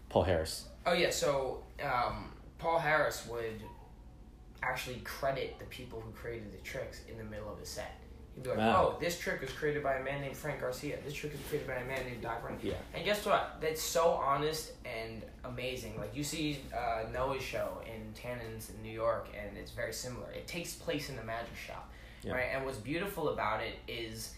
Paul 0.09 0.23
Harris. 0.25 0.67
oh 0.87 0.93
yeah. 0.93 1.11
So 1.11 1.63
um, 1.83 2.31
Paul 2.59 2.79
Harris 2.79 3.27
would 3.29 3.61
actually 4.63 5.01
credit 5.05 5.57
the 5.59 5.65
people 5.67 6.01
who 6.01 6.11
created 6.13 6.53
the 6.53 6.59
tricks 6.59 7.01
in 7.09 7.19
the 7.19 7.25
middle 7.25 7.51
of 7.53 7.59
his 7.59 7.69
set. 7.69 8.01
He'd 8.39 8.45
be 8.45 8.51
like, 8.51 8.59
Wow. 8.59 8.95
"Oh, 8.97 9.01
this 9.01 9.19
trick 9.19 9.41
was 9.41 9.51
created 9.51 9.83
by 9.83 9.95
a 9.95 10.05
man 10.05 10.21
named 10.21 10.37
Frank 10.37 10.61
Garcia. 10.61 10.97
This 11.05 11.13
trick 11.13 11.33
was 11.33 11.41
created 11.49 11.67
by 11.67 11.75
a 11.75 11.85
man 11.85 12.05
named 12.07 12.23
Doc 12.23 12.41
Brown." 12.41 12.57
Yeah. 12.63 12.75
And 12.95 13.05
guess 13.05 13.27
what? 13.27 13.57
That's 13.61 13.83
so 13.83 14.11
honest 14.11 14.73
and 14.85 15.25
amazing. 15.45 15.99
Like 15.99 16.15
you 16.15 16.23
see 16.23 16.61
uh, 16.73 17.09
Noah's 17.13 17.43
show 17.43 17.83
in 17.85 18.13
Tannen's 18.15 18.71
in 18.71 18.81
New 18.81 18.93
York, 18.93 19.27
and 19.37 19.57
it's 19.59 19.73
very 19.73 19.93
similar. 19.93 20.31
It 20.31 20.47
takes 20.47 20.75
place 20.75 21.11
in 21.11 21.17
the 21.17 21.25
magic 21.25 21.57
shop, 21.57 21.91
Yeah. 22.23 22.35
right? 22.35 22.47
And 22.55 22.65
what's 22.65 22.79
beautiful 22.79 23.31
about 23.31 23.61
it 23.61 23.75
is 23.89 24.35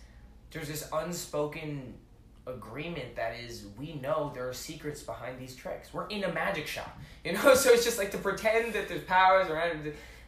there's 0.50 0.68
this 0.68 0.88
unspoken 0.94 1.92
agreement 2.46 3.14
that 3.16 3.34
is 3.38 3.66
we 3.78 3.94
know 3.96 4.30
there 4.34 4.48
are 4.48 4.54
secrets 4.54 5.02
behind 5.02 5.38
these 5.38 5.54
tricks. 5.54 5.92
We're 5.92 6.06
in 6.08 6.24
a 6.24 6.32
magic 6.32 6.66
shop, 6.66 6.98
you 7.24 7.34
know. 7.34 7.54
So 7.54 7.70
it's 7.70 7.84
just 7.84 7.98
like 7.98 8.12
to 8.12 8.18
pretend 8.18 8.72
that 8.72 8.88
there's 8.88 9.04
powers 9.04 9.50
or 9.50 9.60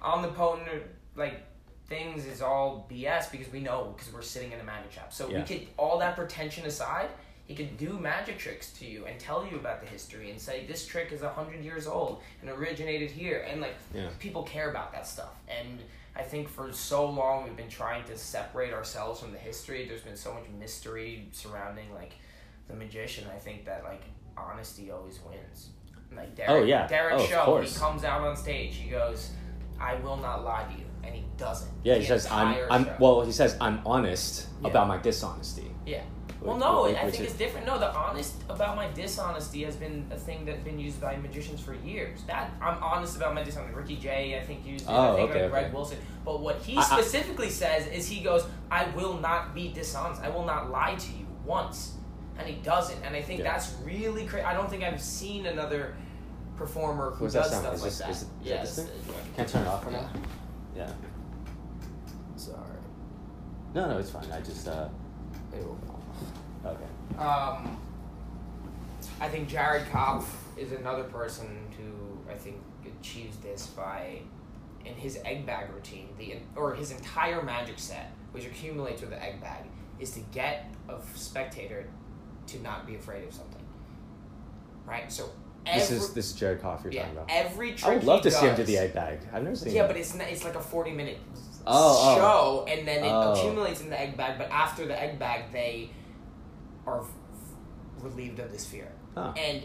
omnipotent 0.03 0.83
like 1.17 1.43
things 1.89 2.27
is 2.27 2.41
all 2.43 2.87
BS 2.91 3.31
because 3.31 3.51
we 3.53 3.61
know 3.61 3.95
because 3.97 4.13
we're 4.13 4.23
sitting 4.23 4.53
in 4.53 4.61
a 4.61 4.65
magic 4.65 4.93
shop. 4.93 5.13
So 5.13 5.29
Yeah. 5.29 5.39
we 5.41 5.45
could 5.45 5.69
all 5.77 5.99
that 5.99 6.17
pretension 6.17 6.65
aside, 6.67 7.09
he 7.45 7.55
could 7.55 7.77
do 7.77 7.99
magic 7.99 8.39
tricks 8.39 8.71
to 8.75 8.87
you 8.87 9.05
and 9.07 9.19
tell 9.19 9.47
you 9.47 9.57
about 9.57 9.81
the 9.81 9.87
history 9.87 10.31
and 10.31 10.41
say 10.41 10.65
this 10.67 10.87
trick 10.87 11.13
is 11.13 11.23
a 11.23 11.29
hundred 11.29 11.63
years 11.65 11.87
old 11.87 12.23
and 12.41 12.49
originated 12.51 13.11
here 13.11 13.45
and 13.49 13.61
like 13.61 13.75
Yeah. 13.95 14.09
people 14.19 14.43
care 14.45 14.71
about 14.71 14.93
that 14.93 15.07
stuff 15.07 15.35
and. 15.49 15.81
I 16.15 16.21
think 16.23 16.51
for 16.51 16.71
so 16.75 17.09
long 17.09 17.45
we've 17.45 17.57
been 17.57 17.71
trying 17.71 18.05
to 18.05 18.19
separate 18.19 18.75
ourselves 18.75 19.19
from 19.19 19.33
the 19.33 19.39
history. 19.39 19.87
There's 19.89 20.03
been 20.03 20.15
so 20.15 20.35
much 20.35 20.43
mystery 20.59 21.27
surrounding 21.33 21.91
like 21.95 22.13
the 22.69 22.75
magician. 22.75 23.27
I 23.35 23.39
think 23.39 23.65
that 23.65 23.83
like 23.83 24.03
honesty 24.37 24.91
always 24.91 25.21
wins. 25.21 25.71
Like 26.15 26.35
Derek, 26.35 26.51
Oh, 26.51 26.63
yeah. 26.65 26.87
Derek 26.87 27.15
Oh, 27.15 27.25
Show, 27.27 27.61
he 27.63 27.75
comes 27.75 28.05
out 28.05 28.21
on 28.21 28.37
stage. 28.37 28.75
He 28.77 28.91
goes, 28.91 29.31
"I 29.81 29.95
will 29.95 30.19
not 30.19 30.45
lie 30.45 30.65
to 30.71 30.79
you. 30.79 30.85
And 31.05 31.15
he 31.15 31.25
doesn't. 31.37 31.71
Yeah, 31.85 31.97
he 31.97 32.05
says 32.05 32.27
I'm. 32.31 32.57
I'm. 32.71 32.85
show. 32.85 32.97
Well, 33.01 33.21
he 33.23 33.33
says 33.33 33.57
I'm 33.61 33.81
honest 33.87 34.49
Yeah. 34.63 34.69
about 34.69 34.89
my 34.89 34.99
dishonesty. 34.99 35.71
Yeah. 35.87 36.03
Well, 36.41 36.57
no, 36.57 36.87
I 36.87 37.09
think 37.09 37.23
it's 37.23 37.35
different. 37.35 37.67
No, 37.69 37.79
the 37.79 37.95
honest 37.95 38.35
about 38.49 38.75
my 38.75 38.89
dishonesty 38.91 39.63
has 39.63 39.77
been 39.77 40.05
a 40.11 40.17
thing 40.17 40.45
that's 40.45 40.63
been 40.65 40.77
used 40.79 41.01
by 41.01 41.15
magicians 41.17 41.61
for 41.61 41.73
years. 41.73 42.23
That 42.27 42.51
I'm 42.61 42.83
honest 42.83 43.17
about 43.17 43.33
my 43.33 43.45
dishonesty. 43.45 43.77
Ricky 43.77 43.95
Jay, 43.97 44.37
I 44.41 44.45
think 44.45 44.67
used 44.67 44.87
it. 44.87 44.91
I 44.91 45.09
Oh, 45.09 45.17
think 45.17 45.31
okay, 45.31 45.49
Greg 45.49 45.67
okay. 45.67 45.73
Wilson. 45.75 45.99
But 46.25 46.41
what 46.41 46.57
he 46.63 46.77
I- 46.77 46.81
I- 46.81 46.83
specifically 46.83 47.49
says 47.49 47.87
is 47.87 48.09
he 48.09 48.23
goes, 48.25 48.45
"I 48.73 48.87
will 48.97 49.19
not 49.19 49.55
be 49.55 49.73
dishonest. 49.73 50.21
I 50.21 50.31
will 50.31 50.45
not 50.45 50.69
lie 50.73 50.97
to 50.97 51.13
you 51.13 51.27
once," 51.45 51.93
and 52.37 52.45
he 52.49 52.55
doesn't. 52.63 53.01
And 53.05 53.15
I 53.15 53.23
think 53.23 53.39
Yeah. 53.41 53.53
that's 53.53 53.75
really 53.85 54.27
crazy. 54.27 54.45
I 54.45 54.53
don't 54.55 54.69
think 54.69 54.83
I've 54.83 55.01
seen 55.01 55.47
another 55.47 55.95
performer 56.57 57.13
who 57.13 57.25
What's 57.25 57.35
that 57.35 57.45
does 57.45 57.61
stuff 57.61 57.75
Is 57.75 57.83
like 57.83 57.91
this- 57.91 57.99
that. 58.01 58.11
is 58.11 58.17
is 58.17 58.23
that 58.25 58.29
yes. 58.43 58.77
this 58.77 58.85
thing? 58.87 59.01
Can 59.37 59.45
I 59.45 59.49
turn 59.49 59.63
it 59.63 59.69
off 59.69 59.85
for 59.85 59.91
now? 59.93 60.09
Yeah. 60.77 60.91
Sorry. 62.37 62.57
No, 63.75 63.89
no, 63.89 63.99
it's 63.99 64.11
fine. 64.11 64.31
I 64.33 64.41
just. 64.41 64.69
uh 64.69 64.89
Ew. 65.55 65.79
Okay. 66.65 67.19
Um, 67.19 67.79
I 69.21 69.29
think 69.29 69.49
Jared 69.49 69.87
Kopf 69.89 70.25
is 70.57 70.73
another 70.73 71.05
person 71.05 71.47
who 71.77 72.31
I 72.31 72.35
think 72.37 72.57
achieves 72.87 73.37
this 73.39 73.67
by, 73.69 74.21
in 74.85 74.95
his 74.95 75.19
egg 75.25 75.45
bag 75.45 75.71
routine, 75.75 76.09
the 76.19 76.37
or 76.57 76.75
his 76.75 76.91
entire 76.91 77.43
magic 77.43 77.79
set, 77.79 78.13
which 78.33 78.47
accumulates 78.47 79.01
with 79.01 79.11
the 79.11 79.23
egg 79.23 79.41
bag, 79.41 79.65
is 79.99 80.11
to 80.13 80.21
get 80.33 80.73
a 80.89 80.97
spectator 81.15 81.87
to 82.47 82.61
not 82.61 82.87
be 82.87 82.95
afraid 82.95 83.25
of 83.27 83.35
something. 83.35 83.63
Right. 84.87 85.11
So 85.13 85.31
every, 85.67 85.81
This 85.81 85.91
is 85.91 86.13
this 86.15 86.27
is 86.31 86.33
Jared 86.35 86.61
Kopf 86.63 86.85
you're 86.85 86.93
yeah, 86.93 87.03
talking 87.03 87.17
about. 87.19 87.31
every 87.31 87.73
trick 87.75 87.85
I 87.91 87.95
would 87.97 88.05
love 88.05 88.23
to 88.23 88.31
see 88.31 88.47
him 88.47 88.57
do 88.57 88.65
the 88.65 88.79
egg 88.79 88.95
bag. 88.95 89.21
I've 89.33 89.43
never 89.43 89.57
seen. 89.57 89.69
It. 89.69 89.75
Yeah, 89.77 89.85
it. 89.85 89.89
but 89.89 89.97
it's 89.97 90.15
not, 90.15 90.29
it's 90.29 90.45
like 90.45 90.55
a 90.57 90.61
forty 90.61 90.91
minute 90.93 91.19
Oh, 91.67 91.73
oh. 92.15 92.17
show, 92.17 92.73
and 92.73 92.87
then 92.89 93.05
it 93.05 93.11
Oh. 93.13 93.33
accumulates 93.33 93.81
in 93.81 93.91
the 93.91 94.01
egg 94.01 94.17
bag. 94.17 94.37
But 94.39 94.51
after 94.51 94.85
the 94.87 95.01
egg 95.01 95.19
bag, 95.19 95.53
they 95.53 95.91
are 96.87 97.05
relieved 98.01 98.41
of 98.41 98.51
this 98.51 98.67
fear. 98.67 98.89
Huh. 99.15 99.33
And 99.37 99.63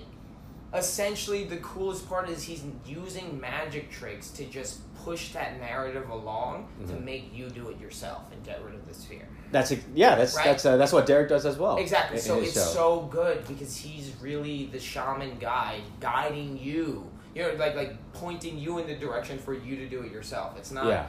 essentially, 0.73 1.45
the 1.45 1.57
coolest 1.57 2.07
part 2.07 2.29
is 2.29 2.43
he's 2.43 2.63
using 2.85 3.39
magic 3.39 3.89
tricks 3.89 4.29
to 4.31 4.45
just 4.45 4.79
push 5.03 5.29
that 5.31 5.59
narrative 5.59 6.09
along 6.09 6.67
to 6.85 6.93
Mhm. 6.93 7.03
make 7.03 7.33
you 7.33 7.49
do 7.49 7.69
it 7.69 7.79
yourself 7.79 8.23
and 8.31 8.43
get 8.43 8.61
rid 8.63 8.75
of 8.75 8.85
this 8.87 9.05
fear. 9.05 9.27
That's 9.51 9.71
a, 9.71 9.77
yeah. 9.95 10.15
That's 10.15 10.35
Right? 10.35 10.45
that's 10.45 10.65
uh, 10.65 10.77
that's 10.77 10.91
what 10.91 11.05
Derek 11.05 11.29
does 11.29 11.45
as 11.45 11.57
well. 11.57 11.77
Exactly. 11.77 12.17
in- 12.17 12.23
So 12.23 12.39
it's 12.41 12.53
show. 12.53 12.59
so 12.61 13.01
good 13.11 13.47
because 13.47 13.77
he's 13.77 14.13
really 14.21 14.65
the 14.67 14.79
shaman 14.79 15.37
guide, 15.39 15.81
guiding 15.99 16.57
you. 16.57 17.09
You 17.35 17.43
know, 17.43 17.53
like 17.55 17.75
like 17.75 18.13
pointing 18.13 18.57
you 18.57 18.79
in 18.79 18.87
the 18.87 18.95
direction 18.95 19.37
for 19.37 19.53
you 19.53 19.75
to 19.77 19.87
do 19.87 20.01
it 20.01 20.11
yourself. 20.11 20.57
It's 20.57 20.71
not 20.71 20.87
Yeah. 20.87 21.07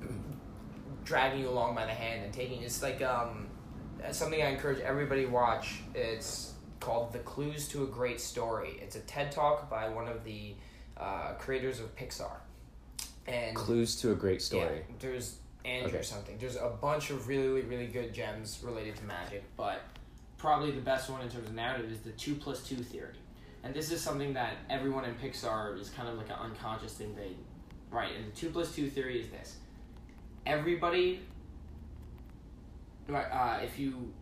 dragging 1.04 1.40
you 1.40 1.48
along 1.48 1.74
by 1.74 1.86
the 1.86 1.92
hand 1.92 2.24
and 2.24 2.32
taking. 2.32 2.62
It's 2.62 2.82
like 2.82 3.02
um, 3.02 3.48
something 4.12 4.40
I 4.40 4.46
encourage 4.46 4.80
everybody 4.80 5.26
watch. 5.26 5.80
It's 5.94 6.54
called 6.78 7.12
"The 7.12 7.18
Clues 7.20 7.68
to 7.68 7.84
a 7.84 7.86
Great 7.86 8.20
Story." 8.20 8.78
It's 8.82 8.96
a 8.96 9.00
TED 9.00 9.32
talk 9.32 9.68
by 9.68 9.88
one 9.88 10.08
of 10.08 10.24
the 10.24 10.54
uh, 10.96 11.32
creators 11.38 11.80
of 11.80 11.94
Pixar, 11.96 12.36
and 13.26 13.54
Clues 13.56 13.96
to 14.02 14.12
a 14.12 14.14
great 14.14 14.42
story. 14.42 14.62
yeah, 14.88 14.94
there's 15.00 15.36
Andrew 15.64 15.98
Okay. 15.98 16.02
something. 16.02 16.38
There's 16.38 16.56
a 16.56 16.76
bunch 16.80 17.10
of 17.10 17.28
really, 17.28 17.62
really 17.62 17.86
good 17.86 18.14
gems 18.14 18.60
related 18.64 18.96
to 18.96 19.04
magic, 19.04 19.44
but 19.56 19.82
probably 20.38 20.70
the 20.70 20.80
best 20.80 21.10
one 21.10 21.20
in 21.20 21.28
terms 21.28 21.48
of 21.48 21.54
narrative 21.54 21.90
is 21.90 22.00
the 22.00 22.12
two 22.12 22.34
plus 22.34 22.62
two 22.62 22.76
theory. 22.76 23.14
And 23.62 23.74
this 23.74 23.92
is 23.92 24.00
something 24.00 24.32
that 24.34 24.56
everyone 24.70 25.04
in 25.04 25.14
Pixar 25.16 25.78
is 25.78 25.90
kind 25.90 26.08
of 26.08 26.16
like 26.16 26.28
an 26.28 26.36
unconscious 26.40 26.94
thing 26.94 27.14
they 27.14 27.32
right. 27.90 28.12
And 28.16 28.32
the 28.32 28.36
two 28.36 28.48
plus 28.50 28.74
two 28.74 28.88
theory 28.88 29.20
is 29.20 29.28
this: 29.28 29.56
everybody, 30.46 31.20
right? 33.06 33.26
Uh, 33.30 33.62
if 33.62 33.78
you, 33.78 34.12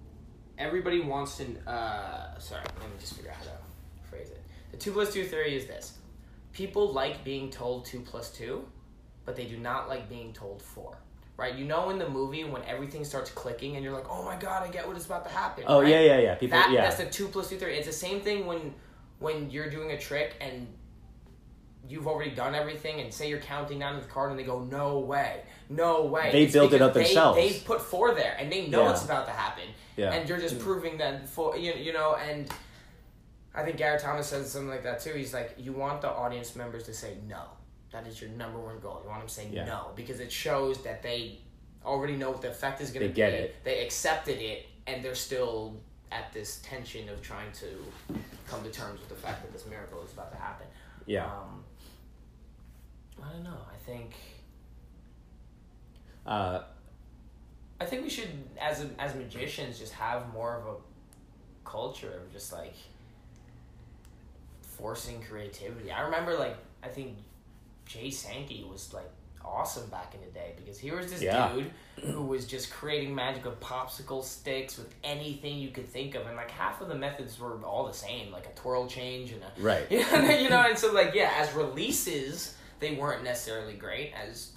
everybody 0.59 1.01
wants 1.01 1.37
to. 1.37 1.45
Uh, 1.71 2.37
sorry, 2.39 2.65
let 2.81 2.91
me 2.91 2.97
just 2.99 3.15
figure 3.15 3.31
out 3.31 3.37
how 3.37 3.45
to 3.45 4.09
phrase 4.11 4.31
it. 4.31 4.43
The 4.73 4.77
two 4.77 4.91
plus 4.93 5.13
two 5.13 5.25
theory 5.25 5.55
is 5.57 5.67
this: 5.67 5.99
people 6.53 6.93
like 6.93 7.23
being 7.23 7.49
told 7.51 7.85
two 7.85 8.01
plus 8.01 8.33
two, 8.33 8.67
but 9.25 9.37
they 9.37 9.45
do 9.45 9.57
not 9.57 9.89
like 9.89 10.09
being 10.09 10.33
told 10.33 10.61
four. 10.63 10.99
Right? 11.39 11.55
You 11.55 11.65
know, 11.65 11.89
in 11.89 11.99
the 11.99 12.09
movie 12.09 12.45
when 12.45 12.63
everything 12.65 13.05
starts 13.05 13.31
clicking 13.31 13.77
and 13.77 13.85
you're 13.85 13.95
like, 13.95 14.11
"Oh 14.11 14.25
my 14.25 14.37
god, 14.37 14.69
I 14.69 14.71
get 14.71 14.87
what 14.87 14.97
is 14.97 15.07
about 15.07 15.25
to 15.25 15.31
happen." 15.31 15.65
Oh 15.67 15.81
right? 15.81 15.89
yeah, 15.89 16.01
yeah, 16.01 16.19
yeah. 16.19 16.35
People, 16.35 16.59
that, 16.59 16.71
yeah. 16.71 16.83
That's 16.83 16.97
the 16.97 17.07
two 17.07 17.29
plus 17.29 17.49
two 17.49 17.57
theory. 17.57 17.77
It's 17.77 17.87
the 17.87 17.93
same 17.93 18.21
thing 18.21 18.45
when 18.45 18.75
when 19.21 19.51
you're 19.51 19.71
doing 19.71 19.93
a 19.93 19.99
trick 19.99 20.35
and 20.41 20.67
you've 21.89 22.07
already 22.07 22.31
done 22.31 22.55
everything 22.55 23.01
and 23.01 23.13
say 23.13 23.29
you're 23.29 23.41
counting 23.41 23.79
down 23.79 23.95
to 23.95 24.01
the 24.01 24.07
card 24.07 24.31
and 24.31 24.39
they 24.39 24.45
go, 24.45 24.61
No 24.61 24.99
way, 24.99 25.43
no 25.69 26.05
way. 26.05 26.31
They 26.33 26.45
It's 26.45 26.53
built 26.53 26.73
it 26.73 26.79
because 26.79 26.89
up 26.89 26.95
themselves. 26.95 27.39
They, 27.39 27.61
put 27.61 27.81
four 27.81 28.15
there 28.15 28.37
and 28.39 28.53
they 28.53 28.67
know 28.67 28.85
Yeah. 28.85 28.93
it's 28.93 29.05
about 29.05 29.27
to 29.27 29.33
happen. 29.33 29.65
Yeah. 29.97 30.13
And 30.13 30.29
you're 30.29 30.39
just 30.39 30.57
mm. 30.57 30.61
proving 30.61 30.99
that 30.99 31.29
for 31.29 31.57
you, 31.57 31.73
you 31.73 31.93
know, 31.93 32.17
and 32.17 32.49
I 33.55 33.65
think 33.65 33.77
Garrett 33.77 34.03
Thomas 34.03 34.29
says 34.29 34.51
something 34.51 34.69
like 34.69 34.83
that 34.85 35.01
too. 35.01 35.13
He's 35.15 35.35
like, 35.35 35.55
You 35.59 35.73
want 35.73 36.03
the 36.03 36.11
audience 36.11 36.55
members 36.55 36.85
to 36.85 36.95
say 36.95 37.17
no. 37.27 37.43
That 37.91 38.07
is 38.07 38.21
your 38.21 38.31
number 38.31 38.59
one 38.59 38.79
goal. 38.81 39.01
You 39.03 39.09
want 39.09 39.21
them 39.21 39.29
to 39.29 39.35
say 39.35 39.49
Yeah. 39.51 39.65
no 39.65 39.93
because 39.97 40.21
it 40.21 40.31
shows 40.31 40.83
that 40.85 41.03
they 41.03 41.39
already 41.85 42.17
know 42.17 42.31
what 42.31 42.43
the 42.43 42.51
effect 42.51 42.81
is 42.81 42.91
going 42.91 43.01
to 43.01 43.07
They 43.09 43.13
be. 43.13 43.15
get 43.17 43.33
it. 43.33 43.57
They 43.65 43.85
accepted 43.85 44.39
it, 44.43 44.67
and 44.87 45.03
they're 45.05 45.15
still 45.15 45.81
at 46.13 46.33
this 46.33 46.61
tension 46.63 47.09
of 47.09 47.23
trying 47.23 47.51
to 47.53 47.67
come 48.47 48.63
to 48.65 48.71
terms 48.71 49.01
with 49.01 49.09
the 49.09 49.15
fact 49.15 49.43
that 49.43 49.53
this 49.53 49.67
miracle 49.67 50.03
is 50.03 50.13
about 50.13 50.31
to 50.33 50.39
happen. 50.39 50.67
yeah. 51.07 51.25
Um, 51.27 51.65
I 53.23 53.33
don't 53.33 53.43
know. 53.45 53.59
I 53.73 53.77
think 53.85 54.15
Uh, 56.27 56.63
I 57.81 57.87
think 57.87 58.03
we 58.03 58.11
should, 58.11 58.29
as 58.61 58.83
a, 58.85 58.91
as 58.99 59.15
magicians, 59.15 59.79
just 59.79 59.95
have 59.95 60.31
more 60.33 60.57
of 60.57 60.67
a 60.67 60.77
culture 61.65 62.13
of 62.23 62.31
just 62.33 62.53
like 62.53 62.75
forcing 64.61 65.23
creativity. 65.23 65.91
I 65.91 66.03
remember, 66.03 66.37
like, 66.37 66.57
I 66.83 66.89
think 66.89 67.17
Jay 67.89 68.11
Sankey 68.11 68.65
was 68.71 68.93
like 68.95 69.11
awesome 69.45 69.89
back 69.89 70.15
in 70.15 70.21
the 70.21 70.27
day 70.27 70.53
because 70.57 70.79
he 70.79 70.91
was 70.91 71.11
this 71.11 71.23
Yeah. 71.23 71.51
dude 71.53 71.71
who 72.13 72.23
was 72.23 72.47
just 72.47 72.71
creating 72.71 73.15
magic 73.15 73.45
with 73.45 73.59
popsicle 73.61 74.23
sticks 74.23 74.77
with 74.77 74.95
anything 75.03 75.59
you 75.59 75.71
could 75.71 75.89
think 75.89 76.15
of, 76.15 76.27
and 76.27 76.37
like 76.37 76.51
half 76.51 76.81
of 76.83 76.89
the 76.89 76.95
methods 76.95 77.41
were 77.41 77.59
all 77.65 77.87
the 77.87 77.95
same, 77.95 78.31
like 78.31 78.47
a 78.47 78.51
twirl 78.51 78.87
change 78.87 79.33
and 79.33 79.43
a 79.43 79.51
right. 79.61 79.87
you 79.91 80.01
know, 80.01 80.31
you 80.31 80.51
know, 80.51 80.61
and 80.69 80.79
so 80.79 80.93
like 80.93 81.15
yeah, 81.15 81.33
as 81.37 81.53
releases, 81.55 82.55
they 82.79 82.95
weren't 82.95 83.25
necessarily 83.25 83.73
great. 83.75 84.13
As 84.13 84.53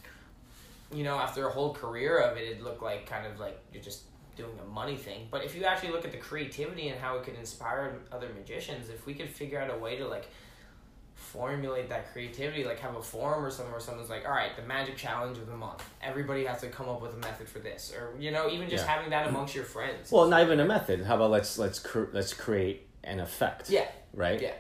you 0.94 1.04
know, 1.06 1.18
after 1.18 1.48
a 1.48 1.52
whole 1.52 1.74
career 1.74 2.18
of 2.20 2.36
it, 2.38 2.42
it 2.42 2.62
looked 2.62 2.84
like 2.84 3.06
kind 3.10 3.26
of 3.26 3.40
like 3.40 3.58
you're 3.74 3.82
just 3.82 4.02
doing 4.36 4.52
a 4.62 4.68
money 4.74 4.98
thing. 4.98 5.28
But 5.32 5.46
if 5.46 5.56
you 5.56 5.64
actually 5.64 5.92
look 5.94 6.04
at 6.06 6.12
the 6.12 6.18
creativity 6.18 6.90
and 6.90 7.00
how 7.00 7.18
it 7.18 7.24
could 7.24 7.36
inspire 7.36 7.96
other 8.12 8.30
magicians, 8.38 8.90
if 8.90 9.06
we 9.06 9.14
could 9.14 9.30
figure 9.30 9.60
out 9.60 9.74
a 9.74 9.78
way 9.78 9.96
to 9.98 10.08
like 10.08 10.28
formulate 11.32 11.88
that 11.90 12.12
creativity, 12.12 12.64
like 12.66 12.80
have 12.80 12.96
a 12.96 13.02
forum 13.02 13.44
or 13.46 13.50
something 13.50 13.72
where 13.72 13.80
someone's 13.80 14.10
like, 14.10 14.26
all 14.26 14.32
right, 14.32 14.56
the 14.56 14.64
magic 14.64 14.98
challenge 14.98 15.38
of 15.38 15.48
the 15.48 15.56
month, 15.56 15.84
everybody 16.02 16.44
has 16.46 16.60
to 16.62 16.68
come 16.68 16.90
up 16.90 17.02
with 17.02 17.14
a 17.14 17.18
method 17.18 17.48
for 17.48 17.60
this, 17.60 17.94
or 17.98 18.14
you 18.20 18.32
know, 18.32 18.50
even 18.50 18.70
just 18.70 18.86
Yeah. 18.86 18.92
having 18.96 19.10
that 19.12 19.28
amongst 19.28 19.56
your 19.56 19.64
friends. 19.64 20.12
Well, 20.12 20.28
not 20.28 20.42
even 20.42 20.60
a 20.60 20.66
method. 20.66 21.06
How 21.06 21.16
about 21.16 21.32
let's 21.32 21.58
let's 21.58 21.80
cr- 21.80 22.12
let's 22.12 22.34
create 22.34 22.88
an 23.04 23.20
effect. 23.20 23.70
yeah, 23.70 23.88
Right. 24.14 24.42
Yeah. 24.42 24.52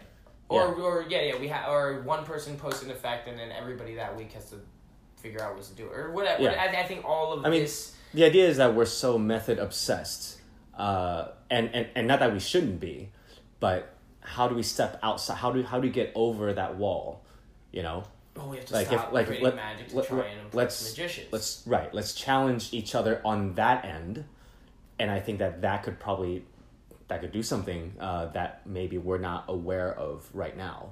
Or, 0.49 0.73
or 0.75 1.05
yeah, 1.07 1.21
yeah, 1.21 1.39
we 1.39 1.47
have, 1.47 1.69
or 1.69 2.01
one 2.01 2.25
person 2.25 2.57
posts 2.57 2.83
an 2.83 2.91
effect, 2.91 3.27
and 3.29 3.39
then 3.39 3.51
everybody 3.53 3.95
that 3.95 4.17
week 4.17 4.33
has 4.33 4.49
to 4.49 4.57
figure 5.15 5.41
out 5.41 5.55
ways 5.55 5.69
to 5.69 5.75
do 5.75 5.87
or 5.87 6.11
whatever. 6.11 6.43
Yeah. 6.43 6.61
I, 6.61 6.81
I 6.81 6.83
think 6.83 7.05
all 7.05 7.31
of 7.33 7.45
I 7.45 7.49
mean, 7.49 7.61
this. 7.61 7.95
The 8.13 8.25
idea 8.25 8.47
is 8.49 8.57
that 8.57 8.75
we're 8.75 8.83
so 8.85 9.17
method 9.17 9.59
obsessed, 9.59 10.41
uh, 10.77 11.29
and, 11.49 11.69
and 11.73 11.87
and 11.95 12.05
not 12.07 12.19
that 12.19 12.33
we 12.33 12.39
shouldn't 12.39 12.79
be, 12.81 13.11
but 13.61 13.93
how 14.21 14.47
do 14.47 14.55
we 14.55 14.63
step 14.63 14.99
outside? 15.03 15.37
How 15.37 15.51
do 15.51 15.61
how 15.63 15.79
do 15.79 15.87
we 15.87 15.93
get 15.93 16.11
over 16.15 16.53
that 16.53 16.77
wall? 16.77 17.21
You 17.71 17.83
know, 17.83 18.03
Oh, 18.37 18.47
we 18.47 18.57
have 18.57 18.65
to 18.67 18.73
like 18.73 18.87
stop 18.87 19.07
if 19.07 19.13
like 19.13 19.25
creating 19.27 19.45
let, 19.45 19.55
magic 19.55 19.89
to 19.89 19.95
let, 19.97 20.07
try 20.07 20.25
and 20.25 20.39
impress 20.39 20.53
let's 20.53 20.91
magicians. 20.91 21.27
let's 21.31 21.63
right 21.65 21.93
let's 21.93 22.13
challenge 22.13 22.69
each 22.71 22.95
other 22.95 23.21
on 23.25 23.55
that 23.55 23.83
end, 23.83 24.23
and 24.99 25.11
I 25.11 25.19
think 25.19 25.39
that 25.39 25.61
that 25.61 25.83
could 25.83 25.99
probably 25.99 26.45
that 27.09 27.19
could 27.19 27.33
do 27.33 27.43
something 27.43 27.93
uh, 27.99 28.27
that 28.27 28.65
maybe 28.65 28.97
we're 28.97 29.17
not 29.17 29.45
aware 29.49 29.93
of 29.93 30.29
right 30.33 30.55
now. 30.55 30.91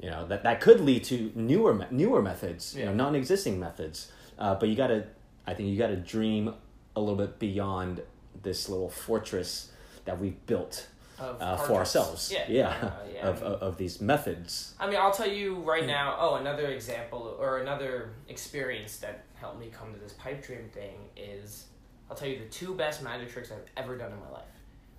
You 0.00 0.10
know 0.10 0.26
that 0.28 0.44
that 0.44 0.60
could 0.60 0.80
lead 0.80 1.04
to 1.04 1.32
newer 1.34 1.86
newer 1.90 2.22
methods, 2.22 2.76
you 2.76 2.84
know, 2.84 2.94
non-existing 2.94 3.58
methods. 3.58 4.12
Uh, 4.38 4.54
but 4.54 4.68
you 4.70 4.76
gotta, 4.76 5.06
I 5.46 5.52
think 5.54 5.68
you 5.68 5.76
gotta 5.76 5.96
dream 5.96 6.54
a 6.96 7.00
little 7.00 7.16
bit 7.16 7.38
beyond 7.38 8.00
this 8.42 8.68
little 8.68 8.88
fortress 8.88 9.70
that 10.06 10.18
we've 10.18 10.46
built 10.46 10.86
uh, 11.20 11.56
for 11.56 11.74
ourselves. 11.74 12.30
Yeah, 12.32 12.44
yeah, 12.48 12.68
uh, 12.68 12.90
yeah, 13.12 13.28
of, 13.28 13.42
I 13.42 13.48
mean- 13.48 13.58
of 13.60 13.76
these 13.76 14.00
methods. 14.00 14.74
I 14.80 14.86
mean, 14.88 14.96
I'll 14.98 15.12
tell 15.12 15.28
you 15.28 15.56
right 15.56 15.86
now. 15.86 16.16
Oh, 16.18 16.34
another 16.36 16.68
example 16.68 17.36
or 17.38 17.58
another 17.58 18.10
experience 18.28 18.98
that 18.98 19.24
helped 19.34 19.58
me 19.60 19.68
come 19.72 19.92
to 19.92 19.98
this 19.98 20.12
pipe 20.14 20.44
dream 20.44 20.68
thing 20.72 20.96
is 21.16 21.66
I'll 22.10 22.16
tell 22.16 22.28
you 22.28 22.38
the 22.38 22.44
two 22.46 22.74
best 22.74 23.02
magic 23.02 23.30
tricks 23.32 23.50
I've 23.52 23.82
ever 23.82 23.96
done 23.96 24.12
in 24.12 24.18
my 24.20 24.30
life. 24.30 24.44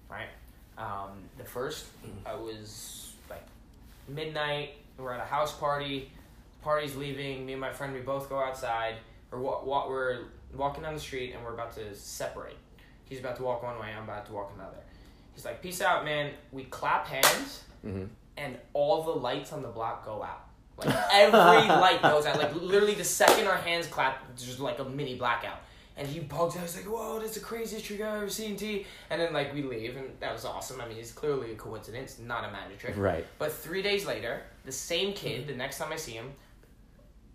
Right. 0.10 0.30
Um, 0.78 1.24
the 1.38 1.44
first, 1.44 1.86
I 2.26 2.34
was 2.36 3.14
like 3.30 3.44
midnight. 4.08 4.72
We're 4.98 5.14
at 5.14 5.22
a 5.22 5.26
house 5.26 5.54
party. 5.58 6.12
party's 6.62 6.96
leaving. 6.96 7.46
Me 7.46 7.54
and 7.54 7.62
my 7.62 7.72
friend, 7.72 7.94
we 7.94 8.00
both 8.02 8.30
go 8.30 8.40
outside. 8.40 8.96
Or 9.32 9.40
wa- 9.40 9.64
wa- 9.64 9.88
we're 9.88 10.20
walking 10.56 10.84
down 10.84 10.94
the 10.94 11.00
street 11.00 11.34
and 11.34 11.44
we're 11.44 11.54
about 11.54 11.74
to 11.76 11.96
separate. 11.96 12.58
He's 13.06 13.20
about 13.20 13.36
to 13.38 13.44
walk 13.44 13.64
one 13.64 13.80
way. 13.80 13.90
I'm 13.96 14.04
about 14.04 14.26
to 14.28 14.34
walk 14.34 14.52
another. 14.56 14.78
He's 15.34 15.46
like, 15.46 15.62
"Peace 15.62 15.82
out, 15.82 16.04
man." 16.06 16.32
We 16.52 16.64
clap 16.66 17.08
hands, 17.08 17.64
Mhm. 17.86 18.10
and 18.38 18.58
all 18.74 19.04
the 19.04 19.12
lights 19.12 19.52
on 19.54 19.62
the 19.62 19.68
block 19.70 20.06
go 20.06 20.24
out. 20.24 20.46
Like 20.78 20.90
every 21.14 21.68
light 21.70 22.02
goes 22.02 22.26
out. 22.26 22.38
Like 22.38 22.54
literally, 22.56 22.96
the 22.96 23.04
second 23.04 23.48
our 23.48 23.58
hands 23.58 23.88
clap, 23.88 24.24
there's 24.38 24.60
like 24.60 24.80
a 24.80 24.84
mini 24.86 25.16
blackout. 25.16 25.60
And 25.98 26.08
he 26.08 26.20
bugs 26.22 26.56
out. 26.56 26.62
He's 26.64 26.78
like, 26.78 26.86
"Whoa, 26.86 27.20
that's 27.20 27.34
the 27.36 27.42
craziest 27.42 27.86
trick 27.86 28.02
I've 28.02 28.16
ever 28.16 28.30
seen." 28.30 28.56
T. 28.56 28.86
And 29.10 29.22
then 29.22 29.34
like 29.34 29.54
we 29.54 29.62
leave, 29.62 29.98
and 29.98 30.10
that 30.22 30.32
was 30.34 30.46
awesome. 30.46 30.80
I 30.82 30.88
mean, 30.88 30.98
it's 30.98 31.12
clearly 31.12 31.52
a 31.52 31.56
coincidence, 31.56 32.18
not 32.20 32.46
a 32.46 32.52
magic 32.52 32.80
trick. 32.80 32.94
Right. 32.98 33.26
But 33.38 33.52
three 33.52 33.82
days 33.82 34.06
later, 34.06 34.42
the 34.66 34.72
same 34.72 35.14
kid, 35.14 35.48
the 35.48 35.54
next 35.56 35.78
time 35.78 35.92
I 35.92 35.98
see 35.98 36.14
him, 36.14 36.34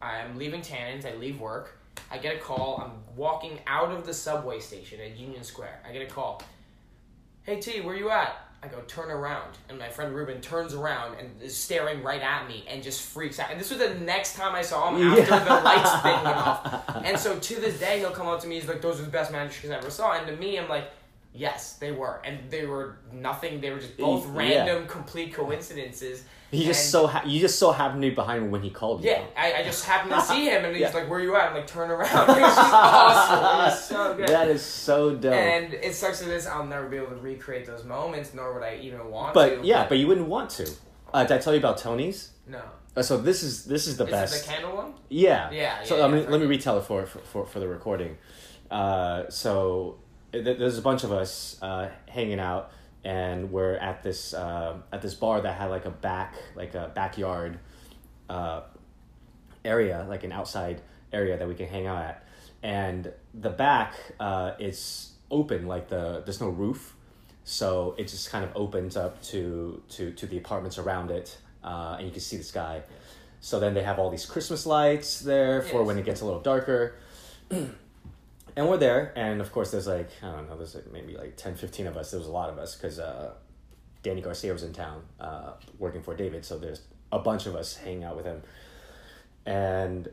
I'm 0.00 0.36
leaving 0.38 0.62
Tannen's, 0.62 1.04
I 1.06 1.12
leave 1.14 1.38
work, 1.40 1.78
I 2.10 2.18
get 2.18 2.34
a 2.36 2.38
call, 2.38 2.80
I'm 2.82 3.16
walking 3.16 3.58
out 3.66 3.90
of 3.90 4.06
the 4.06 4.14
subway 4.14 4.58
station 4.60 5.00
at 5.00 5.16
Union 5.16 5.42
Square. 5.44 5.80
I 5.88 5.92
get 5.92 6.02
a 6.02 6.06
call. 6.12 6.42
Hey 7.46 7.60
T, 7.60 7.80
where 7.80 7.94
you 7.94 8.10
at? 8.10 8.36
I 8.62 8.66
go, 8.68 8.80
turn 8.88 9.10
around. 9.10 9.52
And 9.68 9.78
my 9.78 9.88
friend 9.88 10.12
Ruben 10.12 10.40
turns 10.40 10.74
around 10.74 11.16
and 11.20 11.30
is 11.40 11.56
staring 11.56 12.02
right 12.02 12.20
at 12.20 12.48
me 12.48 12.64
and 12.68 12.82
just 12.82 13.02
freaks 13.02 13.38
out. 13.38 13.52
And 13.52 13.60
this 13.60 13.70
was 13.70 13.78
the 13.78 13.94
next 13.94 14.34
time 14.34 14.56
I 14.56 14.62
saw 14.62 14.88
him 14.92 15.06
after 15.12 15.22
Yeah. 15.22 15.44
the 15.44 15.62
lights 15.62 15.92
thing 16.02 16.24
went 16.24 16.36
off. 16.36 16.96
And 17.04 17.16
so 17.18 17.38
to 17.38 17.54
this 17.60 17.78
day, 17.78 18.00
he'll 18.00 18.10
come 18.10 18.26
up 18.26 18.40
to 18.40 18.48
me, 18.48 18.56
he's 18.56 18.66
like, 18.66 18.82
those 18.82 18.98
are 18.98 19.04
the 19.04 19.10
best 19.10 19.30
magic 19.30 19.52
tricks 19.60 19.72
I 19.72 19.76
ever 19.78 19.90
saw. 19.90 20.14
And 20.18 20.26
to 20.26 20.34
me, 20.36 20.58
I'm 20.58 20.68
like, 20.68 20.90
yes, 21.36 21.74
they 21.74 21.92
were. 21.92 22.20
And 22.24 22.50
they 22.50 22.66
were 22.66 22.98
nothing, 23.12 23.60
they 23.60 23.70
were 23.70 23.78
just 23.78 23.96
both 23.96 24.24
Yeah. 24.26 24.32
random, 24.38 24.86
complete 24.86 25.34
coincidences. 25.34 26.24
He 26.50 26.64
just 26.64 26.90
so 26.90 27.06
ha- 27.08 27.24
you 27.26 27.40
just 27.40 27.58
so 27.58 27.72
happened 27.72 28.02
to 28.02 28.08
be 28.08 28.14
behind 28.14 28.44
him 28.44 28.50
when 28.52 28.62
he 28.62 28.70
called 28.70 29.02
you. 29.04 29.10
yeah, 29.10 29.24
I, 29.36 29.54
I 29.54 29.62
just 29.64 29.84
happened 29.84 30.12
to 30.14 30.20
see 30.20 30.46
him, 30.46 30.64
and 30.64 30.72
he's 30.74 30.80
Yeah. 30.88 30.92
like, 30.94 31.10
"Where 31.10 31.18
you 31.20 31.34
at?" 31.36 31.48
I'm 31.50 31.54
like, 31.54 31.66
"Turn 31.66 31.90
around." 31.90 32.08
It 32.30 32.40
was 32.40 32.54
just 32.54 32.72
awesome. 32.72 33.38
It 33.38 33.64
was 33.70 33.84
so 33.84 34.14
good. 34.14 34.28
That 34.28 34.48
is 34.48 34.62
so 34.62 35.14
dope. 35.16 35.34
and 35.34 35.74
it 35.74 35.94
sucks 35.94 36.20
to 36.20 36.24
this. 36.26 36.46
I'll 36.46 36.64
never 36.64 36.88
be 36.88 36.96
able 36.98 37.08
to 37.08 37.16
recreate 37.16 37.66
those 37.66 37.84
moments, 37.84 38.32
nor 38.32 38.54
would 38.54 38.62
I 38.62 38.76
even 38.80 39.10
want 39.10 39.34
to. 39.34 39.40
but 39.40 39.62
to. 39.62 39.66
yeah, 39.66 39.86
but 39.88 39.98
you 39.98 40.06
wouldn't 40.06 40.28
want 40.28 40.50
to. 40.50 40.70
Uh, 41.12 41.24
did 41.24 41.32
I 41.32 41.38
tell 41.38 41.52
you 41.52 41.58
about 41.58 41.78
Tony's? 41.78 42.30
no. 42.46 42.60
Uh, 42.96 43.02
so 43.02 43.18
this 43.18 43.42
is 43.42 43.64
this 43.66 43.86
is 43.86 43.98
the 43.98 44.04
Is 44.06 44.10
best. 44.10 44.46
the 44.46 44.50
candle 44.52 44.74
one? 44.76 44.94
Yeah. 45.10 45.50
Yeah, 45.50 45.82
So 45.82 45.96
yeah, 45.96 46.02
let 46.04 46.10
me 46.12 46.22
yeah, 46.22 46.30
let 46.30 46.40
me 46.40 46.46
retell 46.46 46.78
it 46.78 46.84
for 46.84 47.04
for, 47.04 47.44
for, 47.44 47.60
the 47.60 47.68
recording. 47.68 48.16
Uh, 48.70 49.24
so 49.28 49.98
there's 50.42 50.78
a 50.78 50.82
bunch 50.82 51.04
of 51.04 51.12
us 51.12 51.58
uh, 51.62 51.88
hanging 52.08 52.40
out, 52.40 52.70
and 53.04 53.50
we're 53.52 53.74
at 53.76 54.02
this 54.02 54.34
uh, 54.34 54.76
at 54.92 55.02
this 55.02 55.14
bar 55.14 55.40
that 55.40 55.54
had 55.58 55.66
like 55.66 55.84
a 55.84 55.90
back 55.90 56.34
like 56.54 56.74
a 56.74 56.90
backyard 56.94 57.58
uh, 58.28 58.62
area, 59.64 60.04
like 60.08 60.24
an 60.24 60.32
outside 60.32 60.80
area 61.12 61.36
that 61.36 61.46
we 61.48 61.54
can 61.54 61.66
hang 61.68 61.86
out 61.86 62.02
at, 62.02 62.24
and 62.62 63.12
the 63.34 63.50
back 63.50 63.94
uh, 64.20 64.52
is 64.58 65.12
open, 65.30 65.66
like 65.66 65.88
the 65.88 66.22
there's 66.24 66.40
no 66.40 66.48
roof, 66.48 66.94
so 67.44 67.94
it 67.98 68.08
just 68.08 68.30
kind 68.30 68.44
of 68.44 68.50
opens 68.54 68.96
up 68.96 69.22
to 69.22 69.82
to 69.90 70.12
to 70.12 70.26
the 70.26 70.36
apartments 70.38 70.78
around 70.78 71.10
it, 71.10 71.38
uh, 71.64 71.96
and 71.98 72.06
you 72.06 72.12
can 72.12 72.20
see 72.20 72.36
the 72.36 72.44
sky. 72.44 72.82
So 73.40 73.60
then 73.60 73.74
they 73.74 73.82
have 73.82 73.98
all 73.98 74.10
these 74.10 74.26
Christmas 74.26 74.66
lights 74.66 75.20
there 75.20 75.62
for 75.62 75.78
Yes. 75.78 75.86
when 75.86 75.98
it 75.98 76.04
gets 76.04 76.20
a 76.20 76.24
little 76.24 76.40
darker. 76.40 76.94
and 78.56 78.68
we're 78.68 78.78
there, 78.78 79.12
and 79.16 79.40
of 79.40 79.52
course, 79.52 79.70
there's 79.70 79.86
like, 79.86 80.08
I 80.22 80.32
don't 80.32 80.48
know, 80.48 80.56
there's 80.56 80.74
like 80.74 80.90
maybe 80.90 81.16
like 81.16 81.36
10, 81.36 81.56
15 81.56 81.86
of 81.88 81.96
us. 81.96 82.10
There 82.10 82.18
was 82.18 82.28
a 82.28 82.32
lot 82.32 82.48
of 82.48 82.58
us 82.58 82.74
because 82.74 82.98
uh, 82.98 83.32
Danny 84.02 84.20
Garcia 84.22 84.52
was 84.52 84.62
in 84.62 84.72
town 84.72 85.02
uh, 85.20 85.52
working 85.78 86.02
for 86.02 86.14
David, 86.14 86.44
so 86.44 86.58
there's 86.58 86.80
a 87.12 87.18
bunch 87.18 87.46
of 87.46 87.54
us 87.54 87.76
hanging 87.76 88.04
out 88.04 88.16
with 88.16 88.24
him. 88.24 88.42
And 89.44 90.08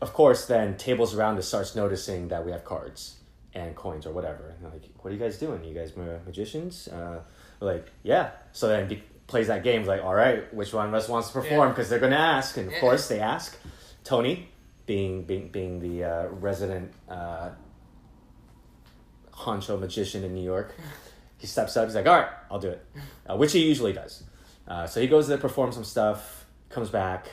of 0.00 0.12
course, 0.12 0.46
then 0.46 0.76
tables 0.76 1.14
around 1.14 1.38
us 1.38 1.48
starts 1.48 1.74
noticing 1.74 2.28
that 2.28 2.44
we 2.44 2.52
have 2.52 2.64
cards 2.64 3.16
and 3.54 3.74
coins 3.74 4.06
or 4.06 4.12
whatever. 4.12 4.50
And 4.50 4.64
they're 4.64 4.70
like, 4.72 4.84
what 5.00 5.10
are 5.10 5.14
you 5.14 5.20
guys 5.20 5.38
doing? 5.38 5.64
You 5.64 5.74
guys 5.74 5.96
ma- 5.96 6.18
magicians? 6.24 6.88
Uh, 6.88 7.22
like, 7.60 7.88
yeah. 8.02 8.30
So 8.52 8.68
then 8.68 8.88
he 8.88 9.02
plays 9.26 9.48
that 9.48 9.64
game. 9.64 9.84
Like, 9.84 10.04
all 10.04 10.14
right, 10.14 10.52
which 10.54 10.72
one 10.72 10.86
of 10.86 10.94
us 10.94 11.08
wants 11.08 11.28
to 11.28 11.34
perform? 11.34 11.68
Yeah. 11.68 11.72
Because 11.74 11.88
they're 11.88 11.98
gonna 11.98 12.16
ask, 12.16 12.56
and 12.56 12.68
of 12.68 12.74
Yeah. 12.74 12.80
course 12.80 13.08
they 13.08 13.18
ask. 13.20 13.56
Tony, 14.04 14.48
being 14.86 15.24
being 15.24 15.48
being 15.48 15.80
the 15.80 16.04
uh, 16.04 16.26
resident 16.28 16.92
uh, 17.08 17.50
honcho 19.38 19.78
magician 19.78 20.24
in 20.24 20.34
New 20.34 20.44
York, 20.44 20.74
he 21.38 21.46
steps 21.46 21.76
up. 21.76 21.86
He's 21.86 21.94
like, 21.94 22.06
all 22.06 22.16
right, 22.16 22.28
I'll 22.50 22.58
do 22.58 22.70
it, 22.70 22.84
uh, 23.28 23.36
which 23.36 23.52
he 23.52 23.64
usually 23.66 23.92
does. 23.92 24.24
Uh, 24.66 24.86
so 24.86 25.00
he 25.00 25.06
goes 25.06 25.28
there, 25.28 25.38
performs 25.38 25.74
some 25.74 25.84
stuff, 25.84 26.44
comes 26.68 26.90
back, 26.90 27.28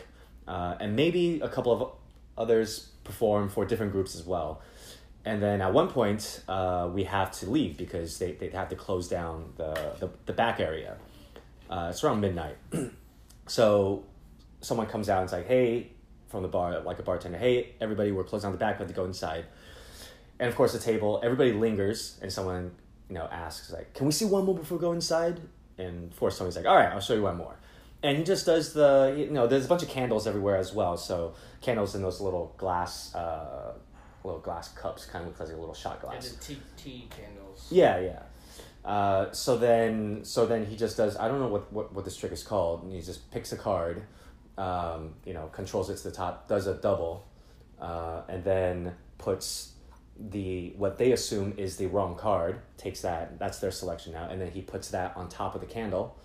uh, 0.47 0.75
and 0.79 0.95
maybe 0.95 1.41
a 1.41 1.49
couple 1.49 1.71
of 1.73 1.91
others 2.37 2.89
perform 3.03 3.49
for 3.49 3.65
different 3.65 3.91
groups 3.91 4.15
as 4.15 4.23
well. 4.23 4.61
And 5.25 5.41
then 5.41 5.61
at 5.61 5.73
one 5.73 5.87
point, 5.87 6.43
uh, 6.47 6.89
we 6.93 7.03
have 7.05 7.31
to 7.39 7.49
leave 7.49 7.77
because 7.77 8.19
they, 8.19 8.33
they 8.33 8.49
have 8.49 8.69
to 8.69 8.75
close 8.75 9.07
down 9.07 9.53
the, 9.57 9.73
the, 9.99 10.09
the 10.27 10.33
back 10.33 10.59
area. 10.59 10.97
Uh, 11.67 11.87
it's 11.89 12.03
around 12.03 12.21
midnight. 12.21 12.57
so 13.47 14.03
someone 14.61 14.85
comes 14.85 15.09
out 15.09 15.21
and 15.21 15.25
it's 15.25 15.33
like, 15.33 15.47
hey, 15.47 15.91
from 16.27 16.43
the 16.43 16.47
bar, 16.47 16.79
like 16.81 16.99
a 16.99 17.03
bartender, 17.03 17.39
hey, 17.39 17.73
everybody, 17.81 18.11
we're 18.11 18.23
closing 18.23 18.47
down 18.47 18.51
the 18.51 18.59
back, 18.59 18.77
we 18.77 18.83
have 18.83 18.87
to 18.87 18.93
go 18.93 19.05
inside. 19.05 19.45
And 20.39 20.49
of 20.49 20.55
course, 20.55 20.73
the 20.73 20.79
table, 20.79 21.21
everybody 21.23 21.53
lingers, 21.53 22.19
and 22.21 22.31
someone, 22.31 22.71
you 23.09 23.15
know, 23.15 23.27
asks, 23.31 23.71
like, 23.71 23.93
can 23.93 24.05
we 24.05 24.11
see 24.11 24.25
one 24.25 24.45
more 24.45 24.55
before 24.55 24.77
we 24.77 24.81
go 24.81 24.91
inside? 24.91 25.39
And 25.77 26.11
of 26.11 26.19
course, 26.19 26.37
Tony's 26.37 26.55
like, 26.57 26.65
all 26.65 26.75
right, 26.75 26.91
I'll 26.91 26.99
show 26.99 27.13
you 27.13 27.23
one 27.23 27.37
more. 27.37 27.55
And 28.03 28.17
he 28.17 28.23
just 28.23 28.45
does 28.45 28.73
the, 28.73 29.15
you 29.17 29.31
know, 29.31 29.47
there's 29.47 29.65
a 29.65 29.67
bunch 29.67 29.81
of 29.83 29.89
candles 29.89 30.27
everywhere 30.27 30.57
as 30.57 30.73
well. 30.73 30.97
So 30.97 31.33
candles 31.61 31.95
in 31.95 32.01
those 32.01 32.19
little 32.21 32.53
glass, 32.57 33.15
uh, 33.15 33.73
little 34.23 34.41
glass 34.41 34.67
cups, 34.69 35.05
kind 35.05 35.23
of 35.23 35.27
looks 35.29 35.39
like 35.39 35.49
a 35.57 35.59
little 35.59 35.73
shot 35.73 35.99
Yeah, 36.03 36.09
glass. 36.11 36.29
the 36.29 36.43
tea, 36.43 36.61
tea 36.77 37.07
candles. 37.09 37.67
Yeah, 37.71 37.99
yeah. 37.99 38.19
Uh, 38.83 39.31
so 39.31 39.57
then, 39.57 40.23
so 40.23 40.45
then 40.45 40.65
he 40.65 40.75
just 40.75 40.97
does. 40.97 41.17
I 41.17 41.27
don't 41.27 41.39
know 41.39 41.47
what, 41.47 41.71
what, 41.73 41.93
what 41.93 42.05
this 42.05 42.15
trick 42.15 42.31
is 42.31 42.43
called. 42.43 42.83
And 42.83 42.91
he 42.93 43.01
just 43.01 43.31
picks 43.31 43.51
a 43.53 43.57
card, 43.57 44.03
um, 44.57 45.13
you 45.25 45.33
know, 45.33 45.47
controls 45.47 45.89
it 45.89 45.97
to 45.97 46.03
the 46.03 46.11
top, 46.11 46.47
does 46.47 46.67
a 46.67 46.75
double, 46.75 47.25
uh, 47.81 48.21
and 48.27 48.43
then 48.43 48.93
puts 49.17 49.71
the 50.17 50.73
what 50.77 50.97
they 50.97 51.11
assume 51.11 51.53
is 51.57 51.77
the 51.77 51.87
wrong 51.87 52.15
card. 52.15 52.59
Takes 52.77 53.01
that. 53.01 53.37
That's 53.39 53.59
their 53.59 53.71
selection 53.71 54.13
now, 54.13 54.29
and 54.29 54.39
then 54.39 54.51
he 54.51 54.61
puts 54.61 54.89
that 54.89 55.15
on 55.15 55.29
top 55.29 55.55
of 55.55 55.61
the 55.61 55.67
candle, 55.67 56.17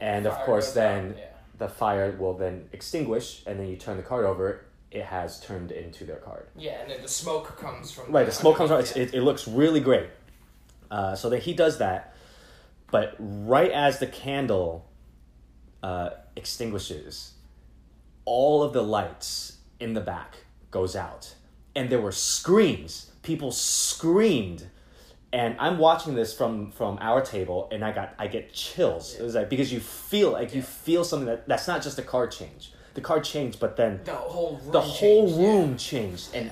and 0.00 0.26
of 0.26 0.34
Fire 0.34 0.46
course, 0.46 0.72
then 0.72 1.10
out, 1.10 1.16
yeah. 1.16 1.24
the 1.58 1.68
fire 1.68 2.16
will 2.18 2.34
then 2.34 2.68
extinguish, 2.72 3.42
and 3.46 3.58
then 3.60 3.68
you 3.68 3.76
turn 3.76 3.96
the 3.96 4.02
card 4.02 4.24
over. 4.24 4.64
It 4.90 5.04
has 5.04 5.38
turned 5.40 5.70
into 5.70 6.04
their 6.04 6.16
card. 6.16 6.48
Yeah, 6.56 6.80
and 6.80 6.90
then 6.90 7.02
the 7.02 7.08
smoke 7.08 7.56
comes 7.58 7.92
from. 7.92 8.10
Right, 8.10 8.26
the 8.26 8.32
smoke 8.32 8.56
comes 8.56 8.70
out. 8.70 8.80
It's, 8.80 8.96
it, 8.96 9.14
it 9.14 9.22
looks 9.22 9.46
really 9.46 9.80
great. 9.80 10.08
Uh, 10.90 11.14
so 11.14 11.30
then 11.30 11.40
he 11.40 11.52
does 11.52 11.78
that, 11.78 12.14
but 12.90 13.14
right 13.18 13.70
as 13.70 14.00
the 14.00 14.08
candle 14.08 14.90
uh, 15.82 16.10
extinguishes, 16.34 17.34
all 18.24 18.62
of 18.62 18.72
the 18.72 18.82
lights 18.82 19.58
in 19.78 19.94
the 19.94 20.00
back 20.00 20.38
goes 20.70 20.96
out, 20.96 21.34
and 21.76 21.90
there 21.90 22.00
were 22.00 22.12
screams. 22.12 23.09
People 23.22 23.50
screamed, 23.52 24.66
and 25.32 25.54
I'm 25.58 25.78
watching 25.78 26.14
this 26.14 26.32
from 26.34 26.70
from 26.72 26.98
our 27.00 27.20
table, 27.20 27.68
and 27.70 27.84
I 27.84 27.92
got 27.92 28.14
I 28.18 28.26
get 28.28 28.52
chills. 28.52 29.14
It 29.14 29.22
was 29.22 29.34
like 29.34 29.48
because 29.50 29.72
you 29.72 29.80
feel 29.80 30.30
like 30.32 30.54
you 30.54 30.62
feel 30.62 31.04
something 31.04 31.26
that 31.26 31.46
that's 31.48 31.68
not 31.68 31.82
just 31.82 31.98
a 31.98 32.02
card 32.02 32.30
change. 32.32 32.72
The 32.94 33.00
card 33.00 33.22
changed, 33.24 33.60
but 33.60 33.76
then 33.76 34.00
The 34.04 34.12
whole 34.14 34.58
room. 34.62 34.72
the 34.72 34.80
whole 34.80 35.26
changed, 35.28 35.40
yeah. 35.40 35.46
room 35.46 35.76
changed 35.76 36.34
and 36.34 36.50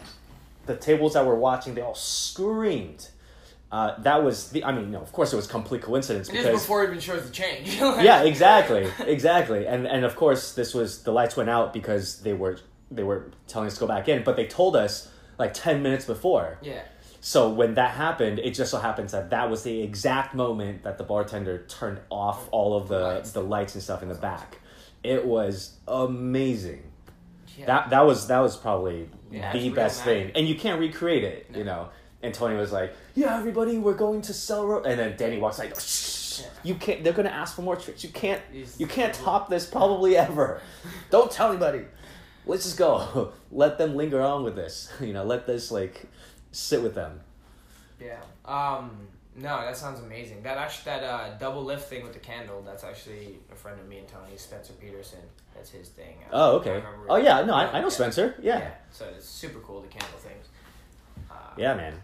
the 0.67 0.77
tables 0.77 1.15
that 1.15 1.25
were 1.27 1.35
watching 1.35 1.75
they 1.75 1.81
all 1.81 1.95
screamed 1.95 3.09
uh, 3.73 3.99
that 4.03 4.23
was 4.23 4.51
the 4.51 4.63
i 4.65 4.71
mean 4.71 4.91
no 4.91 5.01
of 5.01 5.11
course 5.13 5.33
it 5.33 5.37
was 5.37 5.47
complete 5.47 5.81
coincidence 5.83 6.29
It 6.29 6.33
because 6.33 6.61
before 6.61 6.85
it 6.85 6.89
even 6.89 7.01
shows 7.01 7.25
the 7.27 7.33
change. 7.33 7.77
yeah 7.81 8.23
exactly 8.23 8.87
exactly 9.07 9.67
and 9.67 9.87
and 9.87 10.05
of 10.05 10.15
course 10.15 10.53
this 10.55 10.75
was 10.75 11.03
the 11.05 11.11
lights 11.11 11.37
went 11.39 11.49
out 11.49 11.73
because 11.73 12.21
they 12.21 12.35
were 12.35 12.59
they 12.91 13.03
were 13.03 13.31
telling 13.47 13.67
us 13.67 13.75
to 13.75 13.81
go 13.81 13.87
back 13.87 14.09
in 14.09 14.23
but 14.25 14.37
they 14.37 14.47
told 14.47 14.77
us 14.77 15.11
like 15.39 15.55
10 15.55 15.83
minutes 15.83 16.05
before 16.05 16.59
Yeah. 16.63 16.83
so 17.21 17.49
when 17.51 17.75
that 17.75 17.93
happened 17.93 18.39
it 18.41 18.51
just 18.55 18.71
so 18.71 18.79
happens 18.79 19.13
that 19.13 19.31
that 19.31 19.49
was 19.51 19.63
the 19.63 19.83
exact 19.83 20.35
moment 20.35 20.83
that 20.83 20.99
the 20.99 21.05
bartender 21.05 21.65
turned 21.69 22.01
off 22.11 22.49
all 22.51 22.77
of 22.77 22.89
the 22.89 23.01
Lights. 23.01 23.33
the 23.33 23.43
lights 23.43 23.75
and 23.75 23.83
stuff 23.83 24.03
in 24.03 24.09
the 24.09 24.15
back 24.15 24.59
it 25.05 25.25
was 25.25 25.75
amazing 25.87 26.83
yeah. 27.57 27.67
that 27.67 27.91
that 27.91 28.05
was 28.07 28.27
that 28.29 28.41
was 28.41 28.57
probably 28.57 29.09
Yeah, 29.31 29.53
the 29.53 29.69
best 29.71 30.03
thing, 30.05 30.33
and 30.35 30.47
you 30.49 30.55
can't 30.55 30.81
recreate 30.81 31.25
it, 31.25 31.47
you 31.55 31.65
know. 31.65 31.89
And 32.23 32.33
Tony 32.35 32.57
was 32.57 32.73
like, 32.73 32.93
"Yeah, 33.15 33.37
everybody, 33.39 33.79
we're 33.79 33.95
going 34.07 34.23
to 34.23 34.33
sell." 34.33 34.67
Ro-. 34.67 34.83
And 34.83 34.99
then 34.99 35.17
Danny 35.17 35.39
walks 35.39 35.59
like, 35.59 35.71
Yeah. 35.71 36.47
"You 36.63 36.75
can't. 36.77 37.05
They're 37.05 37.13
gonna 37.13 37.29
ask 37.43 37.55
for 37.57 37.63
more 37.63 37.77
tricks. 37.77 38.03
You 38.05 38.11
can't. 38.11 38.41
You 38.79 38.87
can't 38.87 39.13
top 39.15 39.49
this 39.51 39.67
probably 39.67 40.17
ever. 40.17 40.61
Don't 41.11 41.31
tell 41.31 41.51
anybody. 41.51 41.85
Let's 42.49 42.65
just 42.65 42.79
go. 42.79 43.33
Let 43.53 43.79
them 43.79 43.95
linger 43.95 44.21
on 44.21 44.43
with 44.43 44.57
this. 44.57 44.91
You 45.01 45.13
know, 45.13 45.25
let 45.25 45.47
this 45.47 45.71
like 45.71 46.07
sit 46.51 46.83
with 46.83 46.95
them. 46.95 47.21
Yeah. 48.01 48.21
Um. 48.45 49.09
No, 49.37 49.61
that 49.61 49.77
sounds 49.77 50.01
amazing. 50.01 50.43
That 50.43 50.59
actually 50.59 50.87
that 50.87 51.05
uh, 51.05 51.39
double 51.39 51.63
lift 51.63 51.89
thing 51.89 52.03
with 52.03 52.13
the 52.13 52.19
candle. 52.19 52.61
That's 52.67 52.83
actually 52.83 53.39
a 53.53 53.55
friend 53.55 53.79
of 53.79 53.87
me 53.89 53.99
and 53.99 54.09
Tony, 54.09 54.37
Spencer 54.37 54.73
Peterson. 54.73 55.21
That's 55.55 55.71
his 55.71 55.89
thing. 55.91 56.17
Uh, 56.25 56.31
Oh, 56.33 56.57
okay. 56.57 56.83
Oh 57.09 57.17
yeah, 57.17 57.45
no, 57.45 57.55
I, 57.55 57.67
I 57.69 57.81
know 57.81 57.87
Yeah. 57.87 57.89
Spencer. 57.89 58.35
Yeah, 58.43 58.71
So 58.91 59.05
it's 59.17 59.29
super 59.29 59.61
cool 59.61 59.81
the 59.81 59.89
candle 59.89 60.19
things. 60.19 60.47
Uh, 61.31 61.35
yeah, 61.57 61.75
man. 61.75 61.95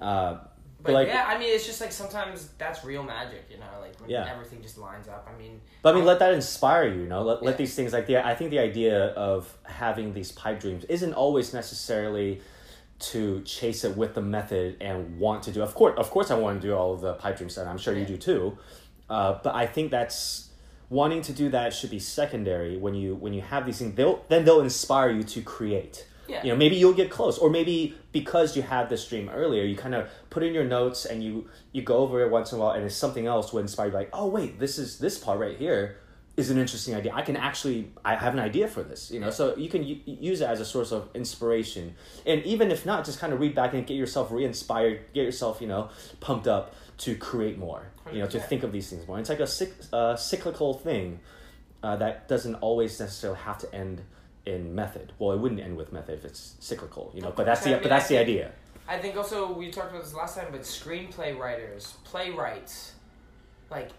Uh, 0.00 0.38
But 0.80 0.92
like- 0.94 1.08
yeah, 1.08 1.24
I 1.26 1.38
mean, 1.38 1.52
it's 1.54 1.66
just 1.66 1.80
like 1.80 1.90
sometimes 1.92 2.50
that's 2.56 2.84
real 2.84 3.02
magic, 3.02 3.46
you 3.50 3.56
know, 3.58 3.66
like 3.80 3.98
when 4.00 4.10
Yeah. 4.10 4.28
everything 4.32 4.62
just 4.62 4.78
lines 4.78 5.08
up. 5.08 5.28
I 5.32 5.36
mean, 5.40 5.60
But 5.82 5.94
I 5.94 5.96
mean, 5.96 6.04
let 6.04 6.18
that 6.20 6.32
inspire 6.34 6.86
you. 6.86 7.00
You 7.02 7.08
know, 7.08 7.22
let, 7.22 7.42
let 7.42 7.56
these 7.58 7.74
things 7.74 7.92
like 7.92 8.06
the. 8.06 8.24
I 8.24 8.34
think 8.34 8.50
the 8.50 8.60
idea 8.60 9.06
of 9.14 9.56
having 9.64 10.14
these 10.14 10.30
pipe 10.30 10.60
dreams 10.60 10.84
isn't 10.84 11.14
always 11.14 11.52
necessarily 11.52 12.40
to 13.00 13.40
chase 13.42 13.84
it 13.84 13.96
with 13.96 14.14
the 14.14 14.20
method 14.20 14.76
and 14.80 15.18
want 15.20 15.42
to 15.44 15.52
do. 15.52 15.62
Of 15.62 15.74
course, 15.74 15.94
of 15.98 16.10
course, 16.10 16.30
I 16.30 16.34
want 16.36 16.60
to 16.60 16.66
do 16.68 16.74
all 16.74 16.92
of 16.94 17.00
the 17.00 17.14
pipe 17.14 17.36
dreams, 17.38 17.56
and 17.58 17.68
I'm 17.68 17.78
sure 17.78 17.94
you 17.96 18.04
do 18.04 18.16
too. 18.16 18.58
Uh, 19.08 19.38
but 19.42 19.54
I 19.54 19.66
think 19.66 19.90
that's 19.90 20.48
wanting 20.90 21.22
to 21.22 21.32
do 21.32 21.48
that 21.50 21.72
should 21.74 21.90
be 21.90 21.98
secondary 21.98 22.76
when 22.76 22.94
you 22.94 23.14
when 23.14 23.32
you 23.32 23.42
have 23.42 23.66
these 23.66 23.78
things. 23.78 23.94
They'll 23.94 24.24
then 24.28 24.44
they'll 24.44 24.60
inspire 24.60 25.10
you 25.10 25.22
to 25.22 25.42
create. 25.42 26.06
Yeah. 26.28 26.44
You 26.44 26.50
know, 26.52 26.56
maybe 26.56 26.76
you'll 26.76 26.92
get 26.94 27.10
close, 27.10 27.38
or 27.38 27.50
maybe 27.50 27.94
because 28.12 28.56
you 28.56 28.62
had 28.62 28.88
this 28.88 29.06
dream 29.08 29.28
earlier, 29.28 29.64
you 29.64 29.76
kind 29.76 29.94
of 29.94 30.08
put 30.30 30.42
in 30.42 30.52
your 30.54 30.64
notes 30.64 31.04
and 31.06 31.22
you 31.24 31.48
you 31.72 31.82
go 31.82 31.98
over 31.98 32.20
it 32.22 32.30
once 32.30 32.52
in 32.52 32.58
a 32.58 32.60
while, 32.60 32.72
and 32.72 32.84
it's 32.84 32.94
something 32.94 33.26
else 33.26 33.52
will 33.52 33.60
inspire 33.60 33.88
you. 33.88 33.94
Like, 33.94 34.10
oh 34.12 34.26
wait, 34.28 34.58
this 34.58 34.78
is 34.78 34.98
this 34.98 35.18
part 35.18 35.38
right 35.40 35.56
here 35.56 35.96
is 36.36 36.50
an 36.50 36.58
interesting 36.58 36.94
idea. 36.94 37.12
I 37.12 37.22
can 37.22 37.36
actually 37.36 37.90
I 38.04 38.14
have 38.14 38.32
an 38.32 38.38
idea 38.38 38.68
for 38.68 38.82
this. 38.82 39.10
You 39.10 39.20
know, 39.20 39.30
so 39.30 39.56
you 39.56 39.68
can 39.68 39.82
u- 39.82 40.00
use 40.06 40.40
it 40.40 40.48
as 40.48 40.60
a 40.60 40.64
source 40.64 40.92
of 40.92 41.08
inspiration, 41.14 41.94
and 42.26 42.42
even 42.44 42.70
if 42.70 42.86
not, 42.86 43.04
just 43.04 43.18
kind 43.18 43.32
of 43.32 43.40
read 43.40 43.54
back 43.54 43.74
and 43.74 43.86
get 43.86 43.96
yourself 43.96 44.30
re-inspired, 44.30 45.12
get 45.14 45.24
yourself 45.24 45.60
you 45.60 45.66
know 45.66 45.90
pumped 46.20 46.46
up 46.46 46.74
to 46.98 47.16
create 47.16 47.58
more. 47.58 47.90
You 48.12 48.20
know, 48.20 48.26
to 48.28 48.40
think 48.40 48.62
of 48.62 48.72
these 48.72 48.88
things 48.88 49.06
more. 49.06 49.18
It's 49.18 49.28
like 49.28 49.40
a 49.40 49.44
cyc- 49.44 49.92
uh, 49.92 50.16
cyclical 50.16 50.74
thing 50.74 51.20
uh, 51.82 51.96
that 51.96 52.26
doesn't 52.28 52.54
always 52.56 52.98
necessarily 52.98 53.38
have 53.40 53.58
to 53.58 53.74
end 53.74 54.02
in 54.48 54.74
method. 54.74 55.12
Well, 55.18 55.32
it 55.32 55.38
wouldn't 55.38 55.60
end 55.60 55.76
with 55.76 55.92
method 55.92 56.18
if 56.18 56.24
it's 56.24 56.54
cyclical, 56.58 57.12
you 57.14 57.20
know. 57.20 57.32
But 57.34 57.46
that's 57.46 57.62
the 57.62 57.76
I 57.76 57.80
but 57.80 57.88
that's 57.90 58.08
the 58.08 58.18
idea. 58.18 58.52
I 58.88 58.98
think 58.98 59.16
also 59.16 59.52
we 59.52 59.70
talked 59.70 59.90
about 59.90 60.02
this 60.04 60.14
last 60.14 60.36
time, 60.36 60.46
but 60.50 60.62
screenplay 60.62 61.38
writers, 61.38 61.94
playwrights, 62.04 62.94
like 63.70 63.90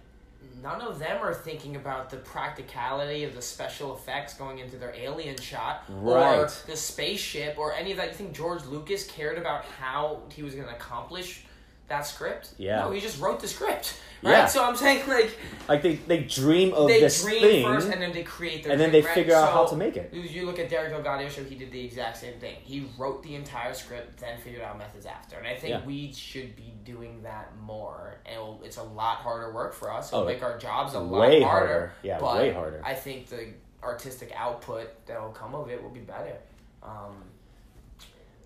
none 0.63 0.81
of 0.81 0.97
them 0.97 1.21
are 1.21 1.33
thinking 1.33 1.75
about 1.75 2.09
the 2.09 2.17
practicality 2.17 3.23
of 3.23 3.35
the 3.35 3.41
special 3.41 3.95
effects 3.95 4.33
going 4.33 4.57
into 4.59 4.77
their 4.77 4.93
alien 4.95 5.37
shot 5.37 5.83
or 6.03 6.15
Right. 6.15 6.63
the 6.65 6.75
spaceship 6.75 7.57
or 7.59 7.73
any 7.73 7.91
of 7.91 7.97
that. 7.97 8.07
You 8.09 8.13
think 8.15 8.33
George 8.33 8.65
Lucas 8.65 9.05
cared 9.05 9.37
about 9.37 9.63
how 9.65 10.21
he 10.33 10.41
was 10.41 10.55
going 10.55 10.67
to 10.67 10.73
accomplish 10.73 11.43
that 11.89 12.05
script? 12.07 12.49
Yeah. 12.57 12.79
No, 12.81 12.91
he 12.91 12.99
just 13.01 13.19
wrote 13.21 13.39
the 13.39 13.47
script. 13.47 13.95
Right? 14.21 14.31
Yeah. 14.31 14.45
So 14.47 14.65
I'm 14.65 14.75
saying 14.75 15.07
like 15.07 15.37
Like 15.69 15.81
they, 15.81 15.95
they 15.95 16.23
dream 16.23 16.73
of 16.73 16.89
they 16.89 16.99
this 16.99 17.23
dream 17.23 17.41
thing, 17.41 17.65
first 17.65 17.87
and 17.89 18.01
then 18.01 18.11
they 18.11 18.23
create 18.23 18.63
their 18.63 18.73
and 18.73 18.81
then 18.81 18.91
they 18.91 19.01
right? 19.01 19.13
figure 19.13 19.33
out 19.33 19.53
how 19.53 19.65
to 19.65 19.75
make 19.77 19.95
it. 19.95 20.13
you- 20.13 20.45
look 20.45 20.59
at 20.59 20.67
Derek 20.69 20.91
DelGaudio 20.93 21.29
show; 21.29 21.43
he 21.43 21.55
did 21.55 21.71
the 21.71 21.85
exact 21.85 22.17
same 22.17 22.33
thing. 22.39 22.55
He 22.61 22.89
wrote 22.97 23.23
the 23.23 23.35
entire 23.35 23.73
script, 23.73 24.19
then 24.19 24.37
figured 24.39 24.61
out 24.61 24.77
methods 24.77 25.05
after. 25.05 25.37
And 25.37 25.47
I 25.47 25.55
think 25.55 25.69
Yeah. 25.69 25.85
we 25.85 26.11
should 26.11 26.55
be 26.57 26.73
doing 26.83 27.21
that 27.23 27.55
more. 27.61 28.17
And 28.25 28.35
it'll, 28.35 28.59
it's 28.63 28.75
a 28.77 28.83
lot 28.83 29.17
harder 29.19 29.53
work 29.53 29.73
for 29.73 29.89
us. 29.91 30.11
Oh, 30.11 30.17
It'll 30.21 30.27
make 30.33 30.43
our 30.43 30.57
jobs 30.57 30.95
a 30.95 30.99
lot 30.99 31.19
harder. 31.29 31.45
harder. 31.45 31.93
Yeah, 32.03 32.19
but 32.19 32.37
way 32.39 32.51
harder. 32.51 32.81
I 32.83 32.95
think 32.95 33.27
the 33.27 33.53
artistic 33.83 34.33
output 34.35 35.05
that 35.05 35.21
will 35.21 35.29
come 35.29 35.55
of 35.55 35.69
it 35.69 35.81
will 35.81 35.91
be 35.91 36.01
better. 36.01 36.35
Um, 36.83 37.23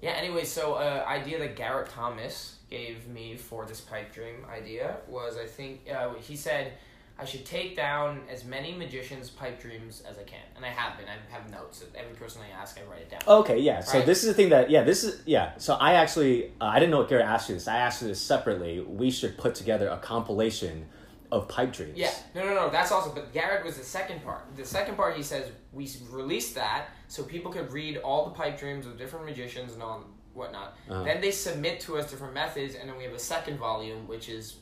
yeah. 0.03 0.11
Anyway, 0.11 0.43
so 0.43 0.73
uh, 0.73 1.05
idea 1.07 1.39
that 1.39 1.55
Garrett 1.55 1.89
Thomas 1.89 2.57
gave 2.69 3.07
me 3.07 3.37
for 3.37 3.65
this 3.65 3.79
pipe 3.79 4.13
dream 4.13 4.45
idea 4.51 4.97
was 5.07 5.37
I 5.37 5.45
think 5.45 5.89
uh, 5.89 6.13
he 6.15 6.35
said 6.35 6.73
I 7.17 7.25
should 7.25 7.45
take 7.45 7.77
down 7.77 8.21
as 8.29 8.43
many 8.43 8.73
magicians' 8.73 9.29
pipe 9.29 9.61
dreams 9.61 10.03
as 10.09 10.17
I 10.17 10.23
can, 10.23 10.41
and 10.57 10.65
I 10.65 10.69
have 10.69 10.97
been. 10.97 11.05
I 11.07 11.33
have 11.33 11.49
notes. 11.49 11.85
Every 11.95 12.15
person 12.15 12.41
I 12.41 12.59
ask, 12.59 12.77
I 12.77 12.89
write 12.91 13.01
it 13.01 13.11
down. 13.11 13.21
Okay, 13.25 13.59
yeah. 13.59 13.79
So 13.79 14.01
this 14.01 14.23
is 14.23 14.27
the 14.27 14.33
thing 14.33 14.49
that 14.49 14.69
yeah, 14.69 14.83
this 14.83 15.05
is 15.05 15.21
yeah. 15.25 15.57
So 15.57 15.75
I 15.75 15.93
actually 15.93 16.51
uh, 16.59 16.65
I 16.65 16.79
didn't 16.79 16.91
know 16.91 16.99
what 16.99 17.09
Garrett 17.09 17.25
asked 17.25 17.47
you 17.47 17.55
this. 17.55 17.67
I 17.69 17.77
asked 17.77 18.01
you 18.01 18.09
this 18.09 18.21
separately. 18.21 18.81
We 18.81 19.09
should 19.09 19.37
put 19.37 19.55
together 19.55 19.87
a 19.87 19.97
compilation 19.97 20.87
of 21.31 21.47
pipe 21.47 21.71
dreams. 21.71 21.97
Yeah, 21.97 22.11
no, 22.35 22.43
no, 22.45 22.53
no. 22.55 22.69
That's 22.69 22.91
also. 22.91 23.11
But 23.11 23.31
Garrett 23.31 23.63
was 23.63 23.77
the 23.77 23.83
second 23.83 24.23
part. 24.23 24.43
The 24.55 24.65
second 24.65 24.95
part, 24.95 25.15
he 25.15 25.23
says 25.23 25.49
we 25.71 25.89
released 26.09 26.55
that 26.55 26.87
so 27.13 27.21
people 27.21 27.51
could 27.51 27.71
read 27.71 27.97
all 27.97 28.25
the 28.25 28.31
pipe 28.31 28.57
dreams 28.57 28.87
of 28.87 28.97
different 28.97 29.23
magicians 29.27 29.73
and 29.73 29.83
all 29.83 30.03
whatnot. 30.33 30.75
Uh-huh. 30.89 31.03
Then 31.03 31.21
they 31.21 31.29
submit 31.29 31.79
to 31.81 31.97
us 31.99 32.09
different 32.09 32.33
methods, 32.33 32.73
and 32.73 32.89
then 32.89 32.97
we 32.97 33.03
have 33.03 33.13
a 33.13 33.19
second 33.19 33.57
volume, 33.59 34.07
which 34.07 34.29
is 34.29 34.55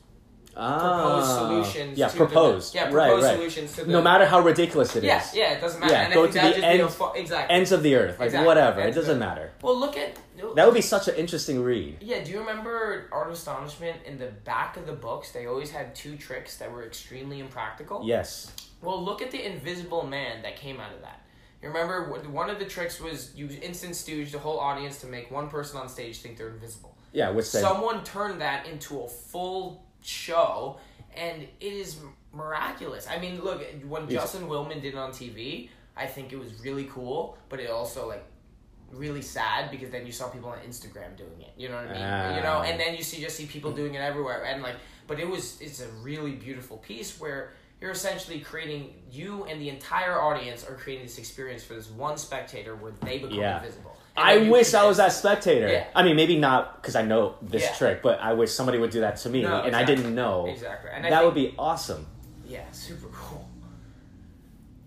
Ah, 0.54 0.78
proposed 0.78 1.32
solutions. 1.38 1.98
Yeah, 1.98 2.10
to 2.10 2.18
proposed. 2.18 2.74
The, 2.74 2.78
yeah, 2.80 2.84
right, 2.84 2.92
proposed 2.92 3.24
right. 3.26 3.36
solutions 3.36 3.74
to 3.78 3.86
the. 3.86 3.92
No 3.94 4.02
matter 4.02 4.26
how 4.26 4.42
ridiculous 4.42 4.98
it 4.98 5.06
is. 5.06 5.08
Yeah, 5.08 5.24
yeah, 5.34 5.54
it 5.54 5.62
doesn't 5.62 5.80
matter. 5.80 5.94
Yeah, 5.94 6.02
and 6.02 6.14
go 6.14 6.28
to 6.28 6.34
the 6.34 6.40
just 6.40 6.56
be 6.58 6.62
a 6.62 6.66
end- 6.66 6.90
fu- 6.92 7.14
exactly. 7.14 7.56
Ends 7.56 7.72
of 7.72 7.84
the 7.84 7.96
earth, 7.96 8.20
like 8.20 8.26
Exactly. 8.26 8.48
whatever. 8.48 8.82
It 8.82 8.84
Ends 8.88 8.98
of 8.98 9.04
doesn't 9.04 9.20
matter. 9.20 9.52
Well, 9.62 9.80
look 9.80 9.96
at. 9.96 10.18
That 10.56 10.66
would 10.66 10.74
be 10.76 10.82
such 10.82 11.08
an 11.08 11.16
interesting 11.16 11.64
read. 11.64 12.00
Yeah, 12.02 12.22
do 12.22 12.32
you 12.32 12.40
remember 12.40 13.08
Art 13.14 13.28
of 13.28 13.34
Astonishment? 13.34 13.98
In 14.06 14.18
the 14.18 14.32
back 14.44 14.76
of 14.76 14.86
the 14.88 14.94
books, 15.08 15.32
they 15.32 15.46
always 15.46 15.72
had 15.72 15.96
two 15.96 16.18
tricks 16.18 16.58
that 16.58 16.70
were 16.70 16.84
extremely 16.86 17.40
impractical. 17.40 18.02
Yes. 18.04 18.52
Well, 18.82 19.02
look 19.02 19.22
at 19.22 19.32
the 19.32 19.42
Invisible 19.46 20.06
Man 20.06 20.42
that 20.42 20.58
came 20.58 20.82
out 20.82 20.92
of 20.94 21.02
that. 21.02 21.21
You 21.62 21.70
remember 21.70 22.12
one 22.30 22.50
of 22.50 22.58
the 22.58 22.66
tricks 22.66 23.00
was 23.00 23.32
you 23.36 23.48
instant 23.62 23.96
stooge 23.96 24.32
the 24.32 24.40
whole 24.40 24.60
audience 24.60 25.00
to 25.02 25.08
make 25.08 25.30
one 25.30 25.48
person 25.48 25.80
on 25.80 25.90
stage 25.90 26.20
think 26.20 26.38
they're 26.38 26.50
invisible. 26.50 26.98
Yeah, 27.14 27.30
which 27.30 27.46
Someone 27.46 28.04
turned 28.04 28.42
that 28.42 28.68
into 28.68 29.02
a 29.02 29.08
full 29.08 29.84
show, 30.02 30.80
and 31.16 31.44
it 31.44 31.52
is 31.60 31.98
miraculous. 32.34 33.08
I 33.08 33.20
mean, 33.20 33.44
look 33.44 33.64
when 33.88 34.10
Yes. 34.10 34.24
Justin 34.24 34.48
Willman 34.48 34.82
did 34.82 34.94
it 34.94 34.98
on 34.98 35.12
TV, 35.12 35.70
I 35.96 36.08
think 36.08 36.34
it 36.34 36.40
was 36.40 36.54
really 36.62 36.86
cool, 36.86 37.38
but 37.50 37.60
it 37.60 37.70
also 37.70 38.08
like 38.08 38.24
really 38.92 39.22
sad 39.22 39.72
because 39.72 39.90
then 39.90 40.06
you 40.06 40.12
saw 40.12 40.30
people 40.30 40.50
on 40.50 40.60
Instagram 40.60 41.16
doing 41.16 41.42
it. 41.42 41.54
You 41.58 41.70
know 41.70 41.76
what 41.76 41.88
I 41.88 41.94
mean? 41.94 42.02
Ah. 42.02 42.36
You 42.36 42.44
know, 42.44 42.62
and 42.62 42.80
then 42.80 42.96
you 42.96 43.04
see 43.04 43.22
just 43.22 43.38
see 43.38 43.46
people 43.46 43.72
doing 43.72 43.94
it 43.94 44.00
everywhere, 44.00 44.46
and 44.46 44.64
like, 44.64 44.76
but 45.06 45.20
it 45.20 45.28
was 45.28 45.62
it's 45.62 45.82
a 45.82 45.88
really 46.02 46.32
beautiful 46.32 46.78
piece 46.78 47.20
where 47.20 47.54
you're 47.82 47.92
essentially 47.92 48.40
creating 48.40 48.94
you 49.12 49.44
and 49.46 49.60
the 49.60 49.68
entire 49.68 50.22
audience 50.22 50.64
are 50.64 50.76
creating 50.76 51.04
this 51.06 51.18
experience 51.18 51.64
for 51.64 51.74
this 51.74 51.90
one 51.90 52.16
spectator 52.16 52.76
where 52.76 52.92
they 53.02 53.18
become 53.18 53.34
Yeah. 53.40 53.58
invisible. 53.58 53.98
I 54.16 54.50
wish 54.50 54.74
I 54.76 54.86
was 54.86 54.98
that 54.98 55.14
spectator. 55.14 55.68
Yeah. 55.68 55.88
I 55.96 56.04
mean, 56.04 56.16
maybe 56.16 56.38
not 56.38 56.80
because 56.82 56.96
I 56.96 57.02
know 57.02 57.36
this 57.42 57.64
Yeah. 57.64 57.74
trick, 57.74 58.02
but 58.04 58.20
I 58.20 58.34
wish 58.34 58.52
somebody 58.52 58.78
would 58.78 58.92
do 58.92 59.00
that 59.02 59.18
to 59.18 59.30
me, 59.30 59.42
No, 59.42 59.64
and 59.64 59.76
I 59.76 59.84
didn't 59.84 60.14
know. 60.14 60.46
Exactly, 60.46 60.92
and 60.94 61.06
that 61.06 61.10
think- 61.10 61.24
would 61.26 61.34
be 61.34 61.56
awesome. 61.58 62.06
Yeah, 62.46 62.70
super 62.72 63.08
cool. 63.14 63.48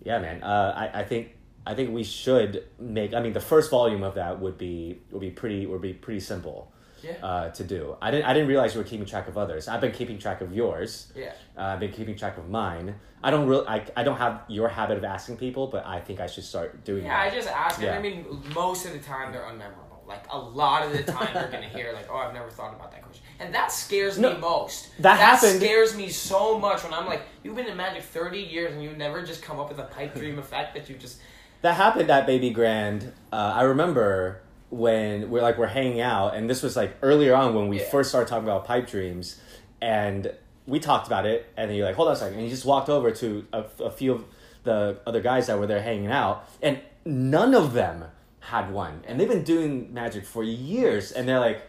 Yeah, 0.03 0.19
man. 0.19 0.41
Uh, 0.43 0.73
I, 0.93 1.01
I 1.01 1.03
think 1.03 1.31
I 1.67 1.73
think 1.73 1.89
we 1.91 2.03
should 2.03 2.63
make. 2.79 3.15
I 3.15 3.19
mean, 3.21 3.33
the 3.33 3.39
first 3.39 3.71
volume 3.71 4.03
of 4.03 4.13
that 4.15 4.39
would 4.39 4.55
be 4.57 5.01
would 5.11 5.19
be 5.21 5.31
pretty 5.31 5.65
would 5.65 5.81
be 5.81 5.93
pretty 5.93 6.19
simple 6.19 6.71
Yeah. 7.05 7.25
uh, 7.25 7.49
to 7.51 7.63
do. 7.63 7.95
I 8.01 8.09
didn't 8.11 8.25
I 8.25 8.33
didn't 8.33 8.47
realize 8.49 8.73
you 8.73 8.79
were 8.81 8.87
keeping 8.87 9.05
track 9.05 9.27
of 9.27 9.37
others. 9.37 9.67
I've 9.67 9.81
been 9.81 9.91
keeping 9.91 10.17
track 10.17 10.41
of 10.41 10.53
yours. 10.53 11.11
Yeah. 11.15 11.33
Uh, 11.57 11.61
I've 11.61 11.79
been 11.79 11.91
keeping 11.91 12.15
track 12.15 12.37
of 12.37 12.49
mine. 12.49 12.95
I 13.23 13.31
don't 13.31 13.47
really. 13.47 13.67
I, 13.67 13.83
I 13.95 14.03
don't 14.03 14.17
have 14.17 14.41
your 14.47 14.67
habit 14.69 14.97
of 14.97 15.03
asking 15.03 15.37
people, 15.37 15.67
but 15.67 15.85
I 15.85 15.99
think 15.99 16.19
I 16.19 16.27
should 16.27 16.43
start 16.43 16.83
doing 16.83 17.05
Yeah, 17.05 17.19
I 17.19 17.29
just 17.29 17.47
ask. 17.47 17.79
Yeah. 17.81 17.95
And 17.95 17.99
I 17.99 18.01
mean, 18.01 18.25
most 18.53 18.85
of 18.85 18.93
the 18.93 18.99
time 18.99 19.31
they're 19.31 19.41
unmemorable. 19.43 19.81
Like 20.07 20.25
a 20.31 20.37
lot 20.37 20.85
of 20.85 20.91
the 20.93 21.01
time 21.11 21.29
you're 21.33 21.49
gonna 21.49 21.67
hear 21.67 21.91
like, 21.91 22.07
"Oh, 22.11 22.17
I've 22.17 22.33
never 22.35 22.51
thought 22.51 22.75
about 22.75 22.91
that 22.91 23.01
question," 23.01 23.23
and 23.39 23.51
that 23.55 23.71
scares 23.71 24.19
No, 24.19 24.33
me 24.33 24.39
most. 24.39 24.89
that 24.99 25.17
happened- 25.19 25.59
scares 25.59 25.97
me 25.97 26.09
so 26.09 26.59
much 26.59 26.83
when 26.83 26.93
I'm 26.93 27.07
like, 27.07 27.23
"You've 27.43 27.55
been 27.55 27.65
in 27.65 27.75
Magic 27.75 28.03
thirty 28.03 28.39
years 28.39 28.71
and 28.73 28.83
you 28.83 28.91
never 28.91 29.23
just 29.23 29.41
come 29.41 29.59
up 29.59 29.67
with 29.69 29.79
a 29.79 29.85
pipe 29.85 30.13
dream 30.13 30.37
effect 30.45 30.75
that 30.75 30.87
you 30.89 30.95
just." 30.95 31.19
that 31.63 31.73
happened 31.73 32.11
at 32.11 32.27
Baby 32.27 32.51
Grand. 32.51 33.11
Uh, 33.33 33.53
I 33.55 33.63
remember 33.63 34.41
when 34.69 35.29
we're 35.29 35.41
like 35.41 35.57
we're 35.57 35.67
hanging 35.67 36.01
out, 36.01 36.35
and 36.35 36.49
this 36.49 36.61
was 36.63 36.75
like 36.75 36.95
earlier 37.01 37.35
on 37.35 37.53
when 37.55 37.67
we 37.67 37.79
Yeah. 37.79 37.89
first 37.89 38.09
started 38.09 38.27
talking 38.27 38.43
about 38.47 38.65
pipe 38.65 38.87
dreams, 38.87 39.39
and 39.81 40.33
we 40.65 40.79
talked 40.79 41.07
about 41.07 41.25
it, 41.25 41.45
and 41.57 41.69
then 41.69 41.77
you're 41.77 41.85
like, 41.85 41.95
hold 41.95 42.07
on 42.07 42.13
a 42.15 42.17
second, 42.17 42.35
and 42.35 42.43
you 42.43 42.49
just 42.49 42.65
walked 42.65 42.89
over 42.89 43.11
to 43.11 43.45
a, 43.53 43.65
a 43.83 43.91
few 43.91 44.11
of 44.13 44.25
the 44.63 44.97
other 45.05 45.21
guys 45.21 45.47
that 45.47 45.59
were 45.59 45.67
there 45.67 45.81
hanging 45.81 46.11
out, 46.11 46.47
and 46.61 46.79
none 47.05 47.53
of 47.53 47.73
them 47.73 48.05
had 48.39 48.71
one, 48.71 49.01
and 49.07 49.19
they've 49.19 49.29
been 49.29 49.43
doing 49.43 49.93
magic 49.93 50.25
for 50.25 50.43
years, 50.43 51.11
and 51.11 51.27
they're 51.27 51.39
like. 51.39 51.61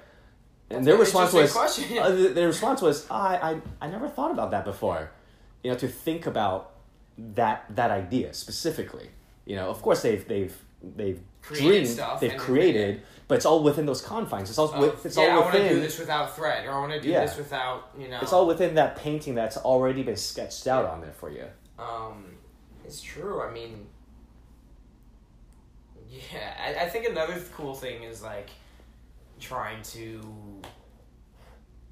And 0.69 0.79
That's 0.85 0.87
their 0.87 0.97
response 0.97 1.33
was, 1.33 1.57
uh, 1.57 2.33
their 2.35 2.49
response 2.49 2.83
was, 2.83 3.09
I, 3.09 3.37
I, 3.81 3.87
I 3.87 3.89
never 3.89 4.09
thought 4.09 4.33
about 4.33 4.51
that 4.51 4.65
before. 4.65 5.13
You 5.63 5.71
know, 5.71 5.77
to 5.79 5.87
think 5.87 6.27
about 6.27 6.73
that 7.37 7.67
that 7.77 7.93
idea 7.93 8.35
specifically. 8.35 9.11
You 9.45 9.55
know, 9.55 9.71
of 9.71 9.81
course 9.81 10.03
they've 10.03 10.27
they've 10.27 10.57
they've 10.83 11.21
Created 11.43 11.69
dreamed, 11.69 11.89
stuff 11.89 12.21
they've 12.21 12.37
created, 12.37 13.03
but 13.29 13.37
it's 13.37 13.47
all 13.47 13.63
within 13.63 13.87
those 13.87 14.01
confines. 14.03 14.49
It's 14.51 14.59
all 14.59 14.71
Oh, 14.75 14.81
with, 14.81 15.07
it's 15.07 15.17
yeah, 15.17 15.37
I 15.37 15.39
want 15.39 15.53
to 15.55 15.69
do 15.69 15.81
this 15.81 15.99
without 15.99 16.35
thread, 16.35 16.67
or 16.67 16.73
I 16.73 16.79
want 16.81 16.93
to 16.93 17.01
do 17.01 17.09
Yeah. 17.09 17.25
this 17.25 17.37
without 17.37 17.91
you 17.97 18.09
know. 18.09 18.19
it's 18.21 18.33
all 18.33 18.47
within 18.49 18.75
that 18.75 18.97
painting 18.97 19.35
that's 19.37 19.57
already 19.57 20.03
been 20.03 20.17
sketched 20.17 20.67
out 20.67 20.85
on 20.87 21.01
there 21.01 21.13
for 21.13 21.31
you. 21.31 21.45
Um, 21.79 22.25
it's 22.85 23.01
true. 23.01 23.41
I 23.43 23.53
mean, 23.53 23.87
yeah, 26.09 26.55
I, 26.81 26.85
I 26.85 26.89
think 26.89 27.07
another 27.07 27.41
cool 27.55 27.75
thing 27.75 28.03
is 28.03 28.23
like 28.23 28.51
trying 29.41 29.83
to 29.83 30.21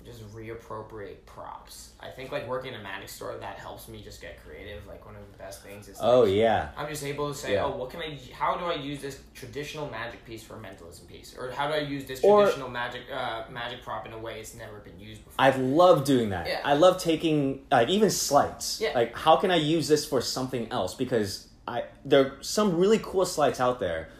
just 0.04 0.22
reappropriate 0.34 1.24
props. 1.26 1.92
I 2.00 2.08
think 2.10 2.30
like 2.32 2.46
working 2.48 2.74
in 2.74 2.80
a 2.80 2.82
magic 2.82 3.08
store 3.08 3.36
that 3.40 3.58
helps 3.58 3.88
me 3.88 4.02
just 4.02 4.20
get 4.20 4.42
creative. 4.44 4.86
Like 4.86 5.04
one 5.06 5.14
of 5.16 5.22
the 5.32 5.38
best 5.38 5.62
things 5.62 5.88
is 5.88 5.98
Oh 6.00 6.20
like, 6.22 6.32
yeah. 6.34 6.68
I'm 6.76 6.88
just 6.88 7.02
able 7.04 7.28
to 7.28 7.34
say, 7.34 7.54
Yeah. 7.54 7.64
oh, 7.64 7.76
what 7.76 7.90
can 7.90 8.00
I? 8.00 8.18
How 8.32 8.56
do 8.56 8.66
I 8.66 8.74
use 8.74 9.00
this 9.00 9.20
traditional 9.34 9.88
magic 9.90 10.24
piece 10.24 10.42
for 10.42 10.56
a 10.56 10.60
mentalism 10.60 11.06
piece, 11.06 11.34
or 11.38 11.50
how 11.50 11.68
do 11.68 11.74
I 11.74 11.78
use 11.78 12.04
this 12.04 12.22
Or- 12.22 12.42
traditional 12.42 12.68
magic 12.70 13.02
uh, 13.12 13.44
magic 13.50 13.82
prop 13.82 14.06
in 14.06 14.12
a 14.12 14.18
way 14.18 14.40
it's 14.40 14.54
never 14.54 14.78
been 14.80 14.98
used 14.98 15.24
before? 15.24 15.36
I 15.44 15.50
love 15.56 16.04
doing 16.04 16.30
that. 16.30 16.46
Yeah. 16.46 16.60
I 16.64 16.74
love 16.74 17.00
taking 17.00 17.64
like 17.70 17.88
even 17.88 18.10
sleights. 18.10 18.80
Yeah. 18.80 18.92
Like 18.94 19.16
how 19.16 19.36
can 19.36 19.50
I 19.50 19.56
use 19.56 19.88
this 19.88 20.04
for 20.06 20.20
something 20.20 20.70
else? 20.70 20.94
Because 20.94 21.48
I 21.66 21.84
there 22.04 22.20
are 22.26 22.42
some 22.42 22.76
really 22.78 23.00
cool 23.02 23.24
sleights 23.24 23.60
out 23.60 23.80
there 23.80 24.10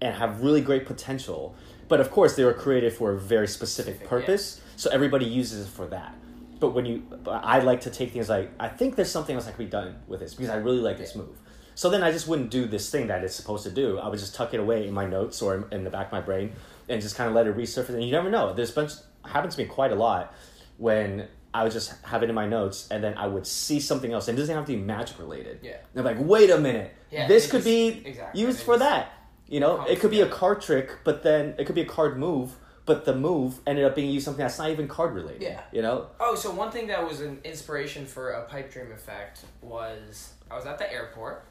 and 0.00 0.14
have 0.14 0.42
really 0.42 0.60
great 0.60 0.84
potential. 0.86 1.54
But 1.88 2.00
of 2.00 2.10
course 2.10 2.36
they 2.36 2.44
were 2.44 2.54
created 2.54 2.92
for 2.94 3.12
a 3.12 3.18
very 3.18 3.46
specific 3.46 3.94
Specific, 3.96 4.08
purpose. 4.08 4.60
So 4.76 4.90
everybody 4.90 5.24
uses 5.26 5.66
it 5.66 5.70
for 5.70 5.86
that. 5.88 6.14
But 6.60 6.70
when 6.74 6.86
you 6.86 7.02
but 7.24 7.42
I 7.44 7.58
like 7.60 7.80
to 7.82 7.90
take 7.90 8.12
things 8.12 8.28
like 8.28 8.50
I 8.60 8.68
think 8.68 8.96
there's 8.96 9.10
something 9.10 9.34
else 9.34 9.46
that 9.46 9.56
could 9.56 9.66
be 9.66 9.70
done 9.70 9.96
with 10.06 10.20
this 10.20 10.34
because 10.34 10.50
I 10.50 10.56
really 10.56 10.78
like 10.78 10.98
this 10.98 11.14
move. 11.14 11.36
So 11.74 11.88
then 11.90 12.02
I 12.02 12.12
just 12.12 12.28
wouldn't 12.28 12.50
do 12.50 12.66
this 12.66 12.90
thing 12.90 13.06
that 13.08 13.24
it's 13.24 13.34
supposed 13.34 13.64
to 13.64 13.70
do. 13.70 13.98
I 13.98 14.08
would 14.08 14.18
just 14.18 14.34
tuck 14.34 14.52
it 14.54 14.60
away 14.60 14.86
in 14.86 14.92
my 14.92 15.06
notes 15.06 15.40
or 15.40 15.54
in, 15.56 15.64
in 15.72 15.84
the 15.84 15.90
back 15.90 16.06
of 16.06 16.12
my 16.12 16.20
brain 16.20 16.52
and 16.88 17.00
just 17.00 17.16
kind 17.16 17.28
of 17.28 17.34
let 17.34 17.46
it 17.46 17.56
resurface. 17.56 17.88
And 17.90 18.04
you 18.04 18.12
never 18.12 18.30
know. 18.30 18.52
There's 18.52 18.70
bunch 18.70 18.92
happens 19.24 19.56
to 19.56 19.62
me 19.62 19.68
quite 19.68 19.90
a 19.92 19.94
lot 19.94 20.34
when 20.76 21.28
I 21.54 21.62
would 21.64 21.72
just 21.72 21.94
have 22.04 22.22
it 22.22 22.28
in 22.28 22.34
my 22.34 22.46
notes 22.46 22.88
and 22.90 23.02
then 23.02 23.14
I 23.16 23.26
would 23.26 23.46
see 23.46 23.80
something 23.80 24.12
else. 24.12 24.28
And 24.28 24.36
it 24.38 24.40
doesn't 24.40 24.54
have 24.54 24.66
to 24.66 24.72
be 24.72 24.78
magic 24.78 25.18
related. 25.18 25.60
Yeah. 25.62 25.76
And 25.94 26.06
I'm 26.06 26.16
like, 26.16 26.24
wait 26.26 26.50
a 26.50 26.58
minute. 26.58 26.94
Yeah, 27.10 27.26
this 27.28 27.46
could 27.46 27.58
just- 27.58 27.64
be 27.66 28.02
exactly, 28.04 28.40
used 28.40 28.60
for 28.60 28.78
that. 28.78 29.12
You 29.48 29.60
know, 29.60 29.82
it 29.82 30.00
could 30.00 30.10
be 30.10 30.22
a 30.22 30.28
card 30.28 30.62
trick, 30.62 30.98
but 31.04 31.22
then 31.22 31.54
it 31.58 31.66
could 31.66 31.74
be 31.74 31.82
a 31.82 31.86
card 31.86 32.18
move, 32.18 32.52
but 32.84 33.04
the 33.04 33.14
move 33.14 33.60
ended 33.66 33.84
up 33.84 33.94
being 33.94 34.10
used 34.10 34.24
something 34.24 34.42
that's 34.42 34.58
not 34.58 34.70
even 34.70 34.88
card 34.88 35.14
related. 35.14 35.42
Yeah. 35.42 35.60
You 35.72 35.82
know? 35.82 36.08
Oh, 36.18 36.34
so 36.34 36.50
one 36.50 36.70
thing 36.70 36.88
that 36.88 37.06
was 37.06 37.20
an 37.20 37.40
inspiration 37.44 38.06
for 38.06 38.30
a 38.30 38.44
pipe 38.44 38.72
dream 38.72 38.90
effect 38.92 39.44
was 39.60 40.32
I 40.50 40.56
was 40.56 40.66
at 40.66 40.78
the 40.78 40.92
airport 40.92 41.44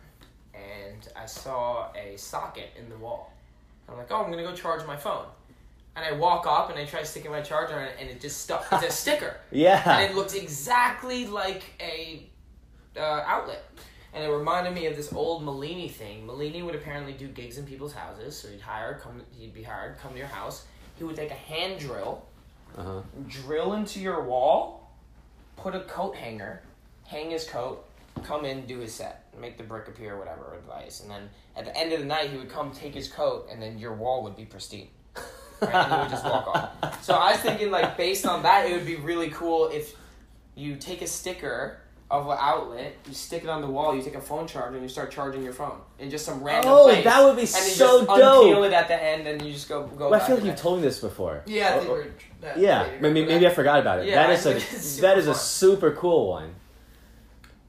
and 0.53 1.07
I 1.15 1.25
saw 1.25 1.91
a 1.93 2.17
socket 2.17 2.69
in 2.77 2.89
the 2.89 2.97
wall. 2.97 3.31
I'm 3.87 3.97
like, 3.97 4.07
oh, 4.11 4.23
I'm 4.23 4.29
gonna 4.29 4.43
go 4.43 4.53
charge 4.53 4.85
my 4.85 4.97
phone. 4.97 5.25
And 5.95 6.05
I 6.05 6.13
walk 6.13 6.47
up 6.47 6.69
and 6.69 6.79
I 6.79 6.85
try 6.85 7.03
sticking 7.03 7.31
my 7.31 7.41
charger 7.41 7.75
on 7.75 7.83
it 7.83 7.95
and 7.99 8.09
it 8.09 8.21
just 8.21 8.41
stuck. 8.41 8.65
It's 8.71 8.85
a 8.85 8.91
sticker. 8.91 9.37
Yeah. 9.51 9.99
And 9.99 10.11
it 10.11 10.15
looked 10.15 10.35
exactly 10.35 11.27
like 11.27 11.63
a 11.79 12.29
uh, 12.97 13.23
outlet. 13.25 13.63
And 14.13 14.23
it 14.23 14.29
reminded 14.29 14.73
me 14.73 14.87
of 14.87 14.97
this 14.97 15.13
old 15.13 15.43
Malini 15.43 15.89
thing. 15.89 16.27
Malini 16.27 16.63
would 16.63 16.75
apparently 16.75 17.13
do 17.13 17.27
gigs 17.27 17.57
in 17.57 17.65
people's 17.65 17.93
houses, 17.93 18.37
so 18.37 18.49
he'd 18.49 18.59
hire, 18.59 18.99
come, 19.01 19.21
he'd 19.31 19.53
be 19.53 19.63
hired, 19.63 19.97
come 19.99 20.11
to 20.11 20.17
your 20.17 20.27
house. 20.27 20.65
He 21.01 21.05
would 21.05 21.15
take 21.15 21.31
a 21.31 21.33
hand 21.33 21.79
drill, 21.79 22.23
Uh-huh. 22.77 23.01
drill 23.27 23.73
into 23.73 23.99
your 23.99 24.21
wall, 24.23 24.91
put 25.57 25.73
a 25.73 25.79
coat 25.79 26.15
hanger, 26.15 26.61
hang 27.07 27.31
his 27.31 27.43
coat, 27.43 27.83
come 28.23 28.45
in, 28.45 28.67
do 28.67 28.77
his 28.77 28.93
set, 28.93 29.23
make 29.35 29.57
the 29.57 29.63
brick 29.63 29.87
appear, 29.87 30.15
whatever 30.15 30.53
advice, 30.53 30.99
and 30.99 31.09
then 31.09 31.27
at 31.57 31.65
the 31.65 31.75
end 31.75 31.91
of 31.91 32.01
the 32.01 32.05
night 32.05 32.29
he 32.29 32.37
would 32.37 32.51
come 32.51 32.69
take 32.69 32.93
his 32.93 33.07
coat, 33.07 33.47
and 33.51 33.59
then 33.59 33.79
your 33.79 33.93
wall 33.95 34.21
would 34.21 34.35
be 34.35 34.45
pristine. 34.45 34.89
Right, 35.59 35.73
and 35.73 35.91
he 35.91 35.99
would 36.01 36.09
just 36.11 36.23
walk 36.23 36.47
off. 36.47 37.03
So 37.03 37.15
I 37.15 37.31
was 37.31 37.39
thinking, 37.41 37.71
like, 37.71 37.97
based 37.97 38.27
on 38.27 38.43
that, 38.43 38.67
it 38.69 38.73
would 38.73 38.85
be 38.85 38.95
really 38.97 39.29
cool 39.29 39.69
if 39.69 39.95
you 40.53 40.75
take 40.75 41.01
a 41.01 41.07
sticker 41.07 41.79
of 42.11 42.27
an 42.27 42.37
outlet, 42.39 42.93
you 43.07 43.13
stick 43.13 43.43
it 43.43 43.49
on 43.49 43.61
the 43.61 43.67
wall, 43.67 43.95
you 43.95 44.01
take 44.03 44.15
a 44.15 44.21
phone 44.21 44.45
charger, 44.45 44.75
and 44.75 44.83
you 44.83 44.89
start 44.89 45.09
charging 45.11 45.43
your 45.43 45.53
phone 45.53 45.79
in 45.97 46.09
just 46.11 46.25
some 46.25 46.43
random 46.43 46.71
Oh, 46.71 46.83
place. 46.83 47.03
that 47.05 47.23
would 47.23 47.35
be 47.37 47.41
and 47.43 47.49
you 47.49 47.55
so 47.55 48.05
just 48.05 48.07
dope. 48.19 48.45
unpeel 48.45 48.67
it 48.67 48.73
at 48.73 48.87
the 48.89 49.01
end, 49.01 49.27
and 49.27 49.41
you 49.41 49.53
just 49.53 49.69
go 49.69 49.83
go. 49.87 50.09
Well, 50.09 50.15
I 50.15 50.17
back 50.19 50.27
feel 50.27 50.35
like 50.35 50.45
you've 50.45 50.55
that. 50.55 50.61
told 50.61 50.77
me 50.79 50.83
this 50.83 50.99
before. 50.99 51.41
Yeah, 51.45 51.69
I 51.69 51.73
oh, 51.77 51.79
think 51.79 51.89
Oh, 51.89 52.35
that, 52.41 52.59
yeah, 52.59 52.85
you're 52.91 52.99
maybe 53.01 53.21
good 53.21 53.29
maybe 53.29 53.47
I 53.47 53.49
forgot 53.49 53.79
about 53.79 53.99
it. 53.99 54.07
Yeah, 54.09 54.15
that 54.15 54.29
I 54.29 54.33
a 54.33 54.37
think 54.37 54.57
it's 54.57 54.85
super 54.85 55.01
that 55.07 55.17
is 55.17 55.27
a 55.27 55.33
fun. 55.33 55.39
super 55.41 55.91
cool 55.91 56.27
one. 56.29 56.53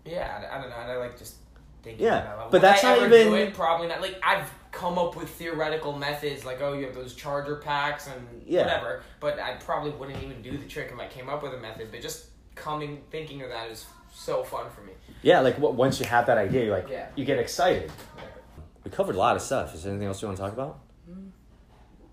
Yeah, 0.05 0.47
I, 0.51 0.59
I 0.59 0.61
don't 0.61 0.71
know. 0.71 0.77
and 0.77 0.91
I 0.93 0.97
like 0.97 1.17
just 1.19 1.37
thinking 1.83 2.05
Yeah, 2.05 2.19
about 2.19 2.27
that. 2.37 2.37
but 2.51 2.53
Would 2.53 2.63
that's 2.63 2.85
I 2.85 2.89
not 2.97 2.99
ever 3.05 3.09
do 3.11 3.17
even- 3.17 3.35
it? 3.49 3.55
Probably 3.55 3.87
not. 3.89 4.01
Like 4.01 4.19
I've 4.25 4.51
come 4.73 4.99
up 4.99 5.17
with 5.17 5.29
theoretical 5.31 5.97
methods, 5.97 6.45
like 6.45 6.61
oh, 6.61 6.73
you 6.73 6.87
have 6.87 6.95
those 6.95 7.15
charger 7.15 7.57
packs 7.57 8.09
and 8.09 8.43
Yeah. 8.47 8.63
whatever. 8.65 9.03
But 9.21 9.39
I 9.39 9.55
probably 9.55 9.91
wouldn't 9.93 10.23
even 10.23 10.43
do 10.43 10.57
the 10.59 10.67
trick 10.67 10.91
if 10.93 10.99
I 10.99 11.07
came 11.07 11.29
up 11.29 11.43
with 11.43 11.55
a 11.55 11.59
method. 11.59 11.89
But 11.93 12.01
just 12.01 12.27
coming, 12.55 13.03
thinking 13.11 13.43
of 13.43 13.51
that 13.51 13.71
is 13.71 13.87
so 14.13 14.43
fun 14.45 14.67
for 14.71 14.83
me. 14.83 14.93
Yeah, 15.23 15.41
like 15.41 15.59
what, 15.59 15.75
once 15.75 15.99
you 16.01 16.07
have 16.07 16.27
that 16.27 16.39
idea, 16.39 16.65
you're 16.65 16.77
like 16.77 16.89
Yeah. 16.89 17.07
you 17.17 17.25
get 17.25 17.39
excited. 17.39 17.91
We 18.85 18.91
covered 18.91 19.15
a 19.15 19.19
lot 19.19 19.37
of 19.37 19.43
stuff. 19.43 19.75
Is 19.75 19.83
there 19.85 19.93
anything 19.93 20.09
else 20.09 20.21
you 20.23 20.29
want 20.29 20.37
to 20.39 20.43
talk 20.43 20.53
about? 20.53 20.81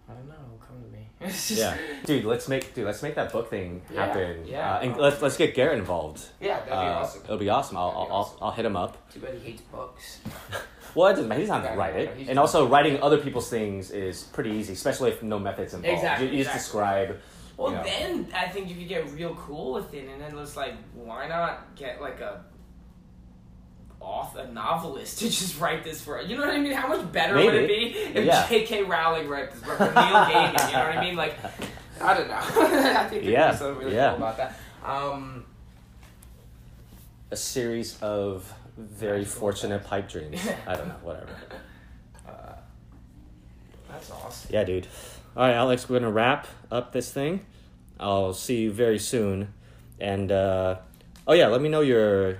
I 0.07 0.13
don't 0.13 0.27
know. 0.27 0.35
Come 0.65 0.81
to 0.83 0.89
me. 0.89 1.07
Yeah, 1.49 1.75
dude, 2.05 2.25
let's 2.25 2.47
make 2.47 2.73
dude, 2.73 2.85
let's 2.85 3.01
make 3.03 3.15
that 3.15 3.31
book 3.31 3.49
thing 3.49 3.81
Yeah, 3.93 4.05
happen. 4.05 4.45
yeah. 4.45 4.75
uh, 4.75 4.79
and 4.79 4.97
let's 4.97 5.21
let's 5.21 5.37
get 5.37 5.53
Garrett 5.55 5.79
involved. 5.79 6.25
yeah, 6.39 6.57
that'd 6.59 6.67
be 6.67 6.71
Uh, 6.71 6.75
awesome. 6.77 7.21
It'll 7.23 7.37
be 7.37 7.49
awesome. 7.49 7.77
I'll 7.77 7.91
That'd 7.91 8.07
be 8.07 8.11
I'll, 8.11 8.17
awesome. 8.21 8.37
I'll 8.41 8.47
I'll 8.49 8.53
hit 8.55 8.65
him 8.65 8.75
up. 8.75 9.11
Too 9.11 9.19
bad 9.19 9.33
he 9.35 9.51
hates 9.51 9.61
books. 9.61 10.19
Well, 10.95 11.07
it 11.09 11.11
doesn't 11.11 11.27
matter. 11.27 11.39
He's 11.41 11.49
not 11.49 11.59
Okay, 11.59 11.67
gonna 11.67 11.77
write 11.79 11.95
it. 11.97 12.17
he's 12.17 12.29
and 12.29 12.39
also, 12.39 12.67
writing 12.67 12.99
other 13.03 13.19
people's 13.19 13.47
things 13.47 13.91
is 13.91 14.23
pretty 14.23 14.49
easy, 14.49 14.73
especially 14.73 15.11
if 15.11 15.21
no 15.21 15.37
methods 15.37 15.75
involved. 15.75 15.93
Exactly, 15.97 16.25
You, 16.25 16.31
you 16.31 16.43
just 16.43 16.55
exactly. 16.55 17.05
describe. 17.05 17.19
Well, 17.59 17.71
know. 17.73 17.83
then 17.83 18.27
I 18.33 18.47
think 18.47 18.69
you 18.69 18.75
could 18.75 18.87
get 18.87 19.11
real 19.11 19.35
cool 19.35 19.73
with 19.73 19.93
it, 19.93 20.07
and 20.07 20.21
then 20.21 20.37
it's 20.37 20.55
like, 20.55 20.75
why 20.95 21.27
not 21.27 21.75
get 21.75 22.01
like 22.01 22.21
a 22.21 22.41
author, 23.99 24.39
a 24.39 24.47
novelist 24.53 25.19
to 25.19 25.25
just 25.29 25.59
write 25.59 25.83
this 25.83 26.01
for? 26.01 26.21
You 26.21 26.37
know 26.37 26.45
what 26.45 26.55
I 26.55 26.57
mean? 26.59 26.71
How 26.71 26.87
much 26.87 27.11
better 27.11 27.35
would 27.35 27.53
it 27.53 27.67
be 27.67 27.97
if 28.17 28.25
Yeah. 28.25 28.47
J.K. 28.47 28.83
Rowling 28.83 29.27
wrote 29.27 29.51
this 29.51 29.59
book 29.59 29.77
for 29.77 29.83
Neil 29.83 29.93
Gaiman? 29.93 30.67
You 30.67 30.73
know 30.77 30.83
what 30.85 30.97
I 30.97 31.01
mean? 31.01 31.15
Like, 31.17 31.35
I 32.01 32.13
don't 32.13 32.29
know. 32.29 32.35
I 32.39 33.07
think 33.09 33.23
there'd 33.23 33.25
Yeah, 33.25 33.53
something 33.53 33.83
really 33.85 33.95
yeah. 33.97 34.11
cool 34.11 34.17
about 34.19 34.37
that. 34.37 34.55
Um, 34.85 35.45
a 37.31 37.35
series 37.35 38.01
of 38.01 38.53
very 38.77 39.25
fortunate 39.25 39.83
pipe 39.83 40.07
dreams. 40.09 40.39
I 40.65 40.75
don't 40.75 40.87
know, 40.87 40.95
whatever. 41.03 41.35
uh, 42.25 42.53
that's 43.89 44.09
awesome. 44.11 44.49
Yeah, 44.53 44.63
dude. 44.63 44.87
All 45.35 45.45
right, 45.45 45.55
Alex, 45.55 45.89
we're 45.89 45.99
gonna 45.99 46.09
wrap 46.11 46.47
up 46.71 46.93
this 46.93 47.11
thing. 47.11 47.45
I'll 47.99 48.33
see 48.33 48.61
you 48.61 48.71
very 48.71 48.99
soon, 48.99 49.53
and 49.99 50.31
uh, 50.31 50.77
oh 51.27 51.33
yeah, 51.33 51.47
let 51.47 51.61
me 51.61 51.69
know 51.69 51.81
your, 51.81 52.37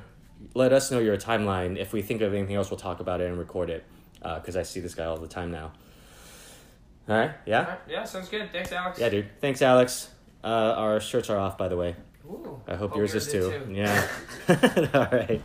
let 0.53 0.71
us 0.73 0.91
know 0.91 0.99
your 0.99 1.17
timeline. 1.17 1.77
If 1.77 1.91
we 1.93 2.01
think 2.01 2.21
of 2.21 2.33
anything 2.33 2.55
else, 2.55 2.71
we'll 2.71 2.79
talk 2.79 2.99
about 2.99 3.21
it 3.21 3.27
and 3.29 3.37
record 3.37 3.69
it, 3.69 3.83
because 4.21 4.55
I 4.55 4.63
see 4.63 4.79
this 4.79 4.95
guy 4.95 5.05
all 5.05 5.17
the 5.17 5.27
time 5.27 5.51
now. 5.51 5.71
All 7.09 7.17
right, 7.17 7.31
yeah, 7.45 7.59
Alright, 7.61 7.79
Yeah, 7.89 8.03
sounds 8.03 8.29
good. 8.29 8.51
Thanks, 8.51 8.71
Alex. 8.71 8.99
yeah, 8.99 9.09
dude. 9.09 9.27
Thanks, 9.41 9.61
Alex. 9.63 10.09
Uh, 10.43 10.47
our 10.47 10.99
shirts 10.99 11.29
are 11.29 11.37
off, 11.37 11.57
by 11.57 11.67
the 11.67 11.75
way. 11.75 11.95
Ooh, 12.25 12.61
I 12.67 12.75
hope, 12.75 12.95
yours 12.95 13.15
is 13.15 13.31
too. 13.31 13.51
too. 13.65 13.73
Yeah. 13.73 14.07
all 14.93 15.07
right. 15.11 15.41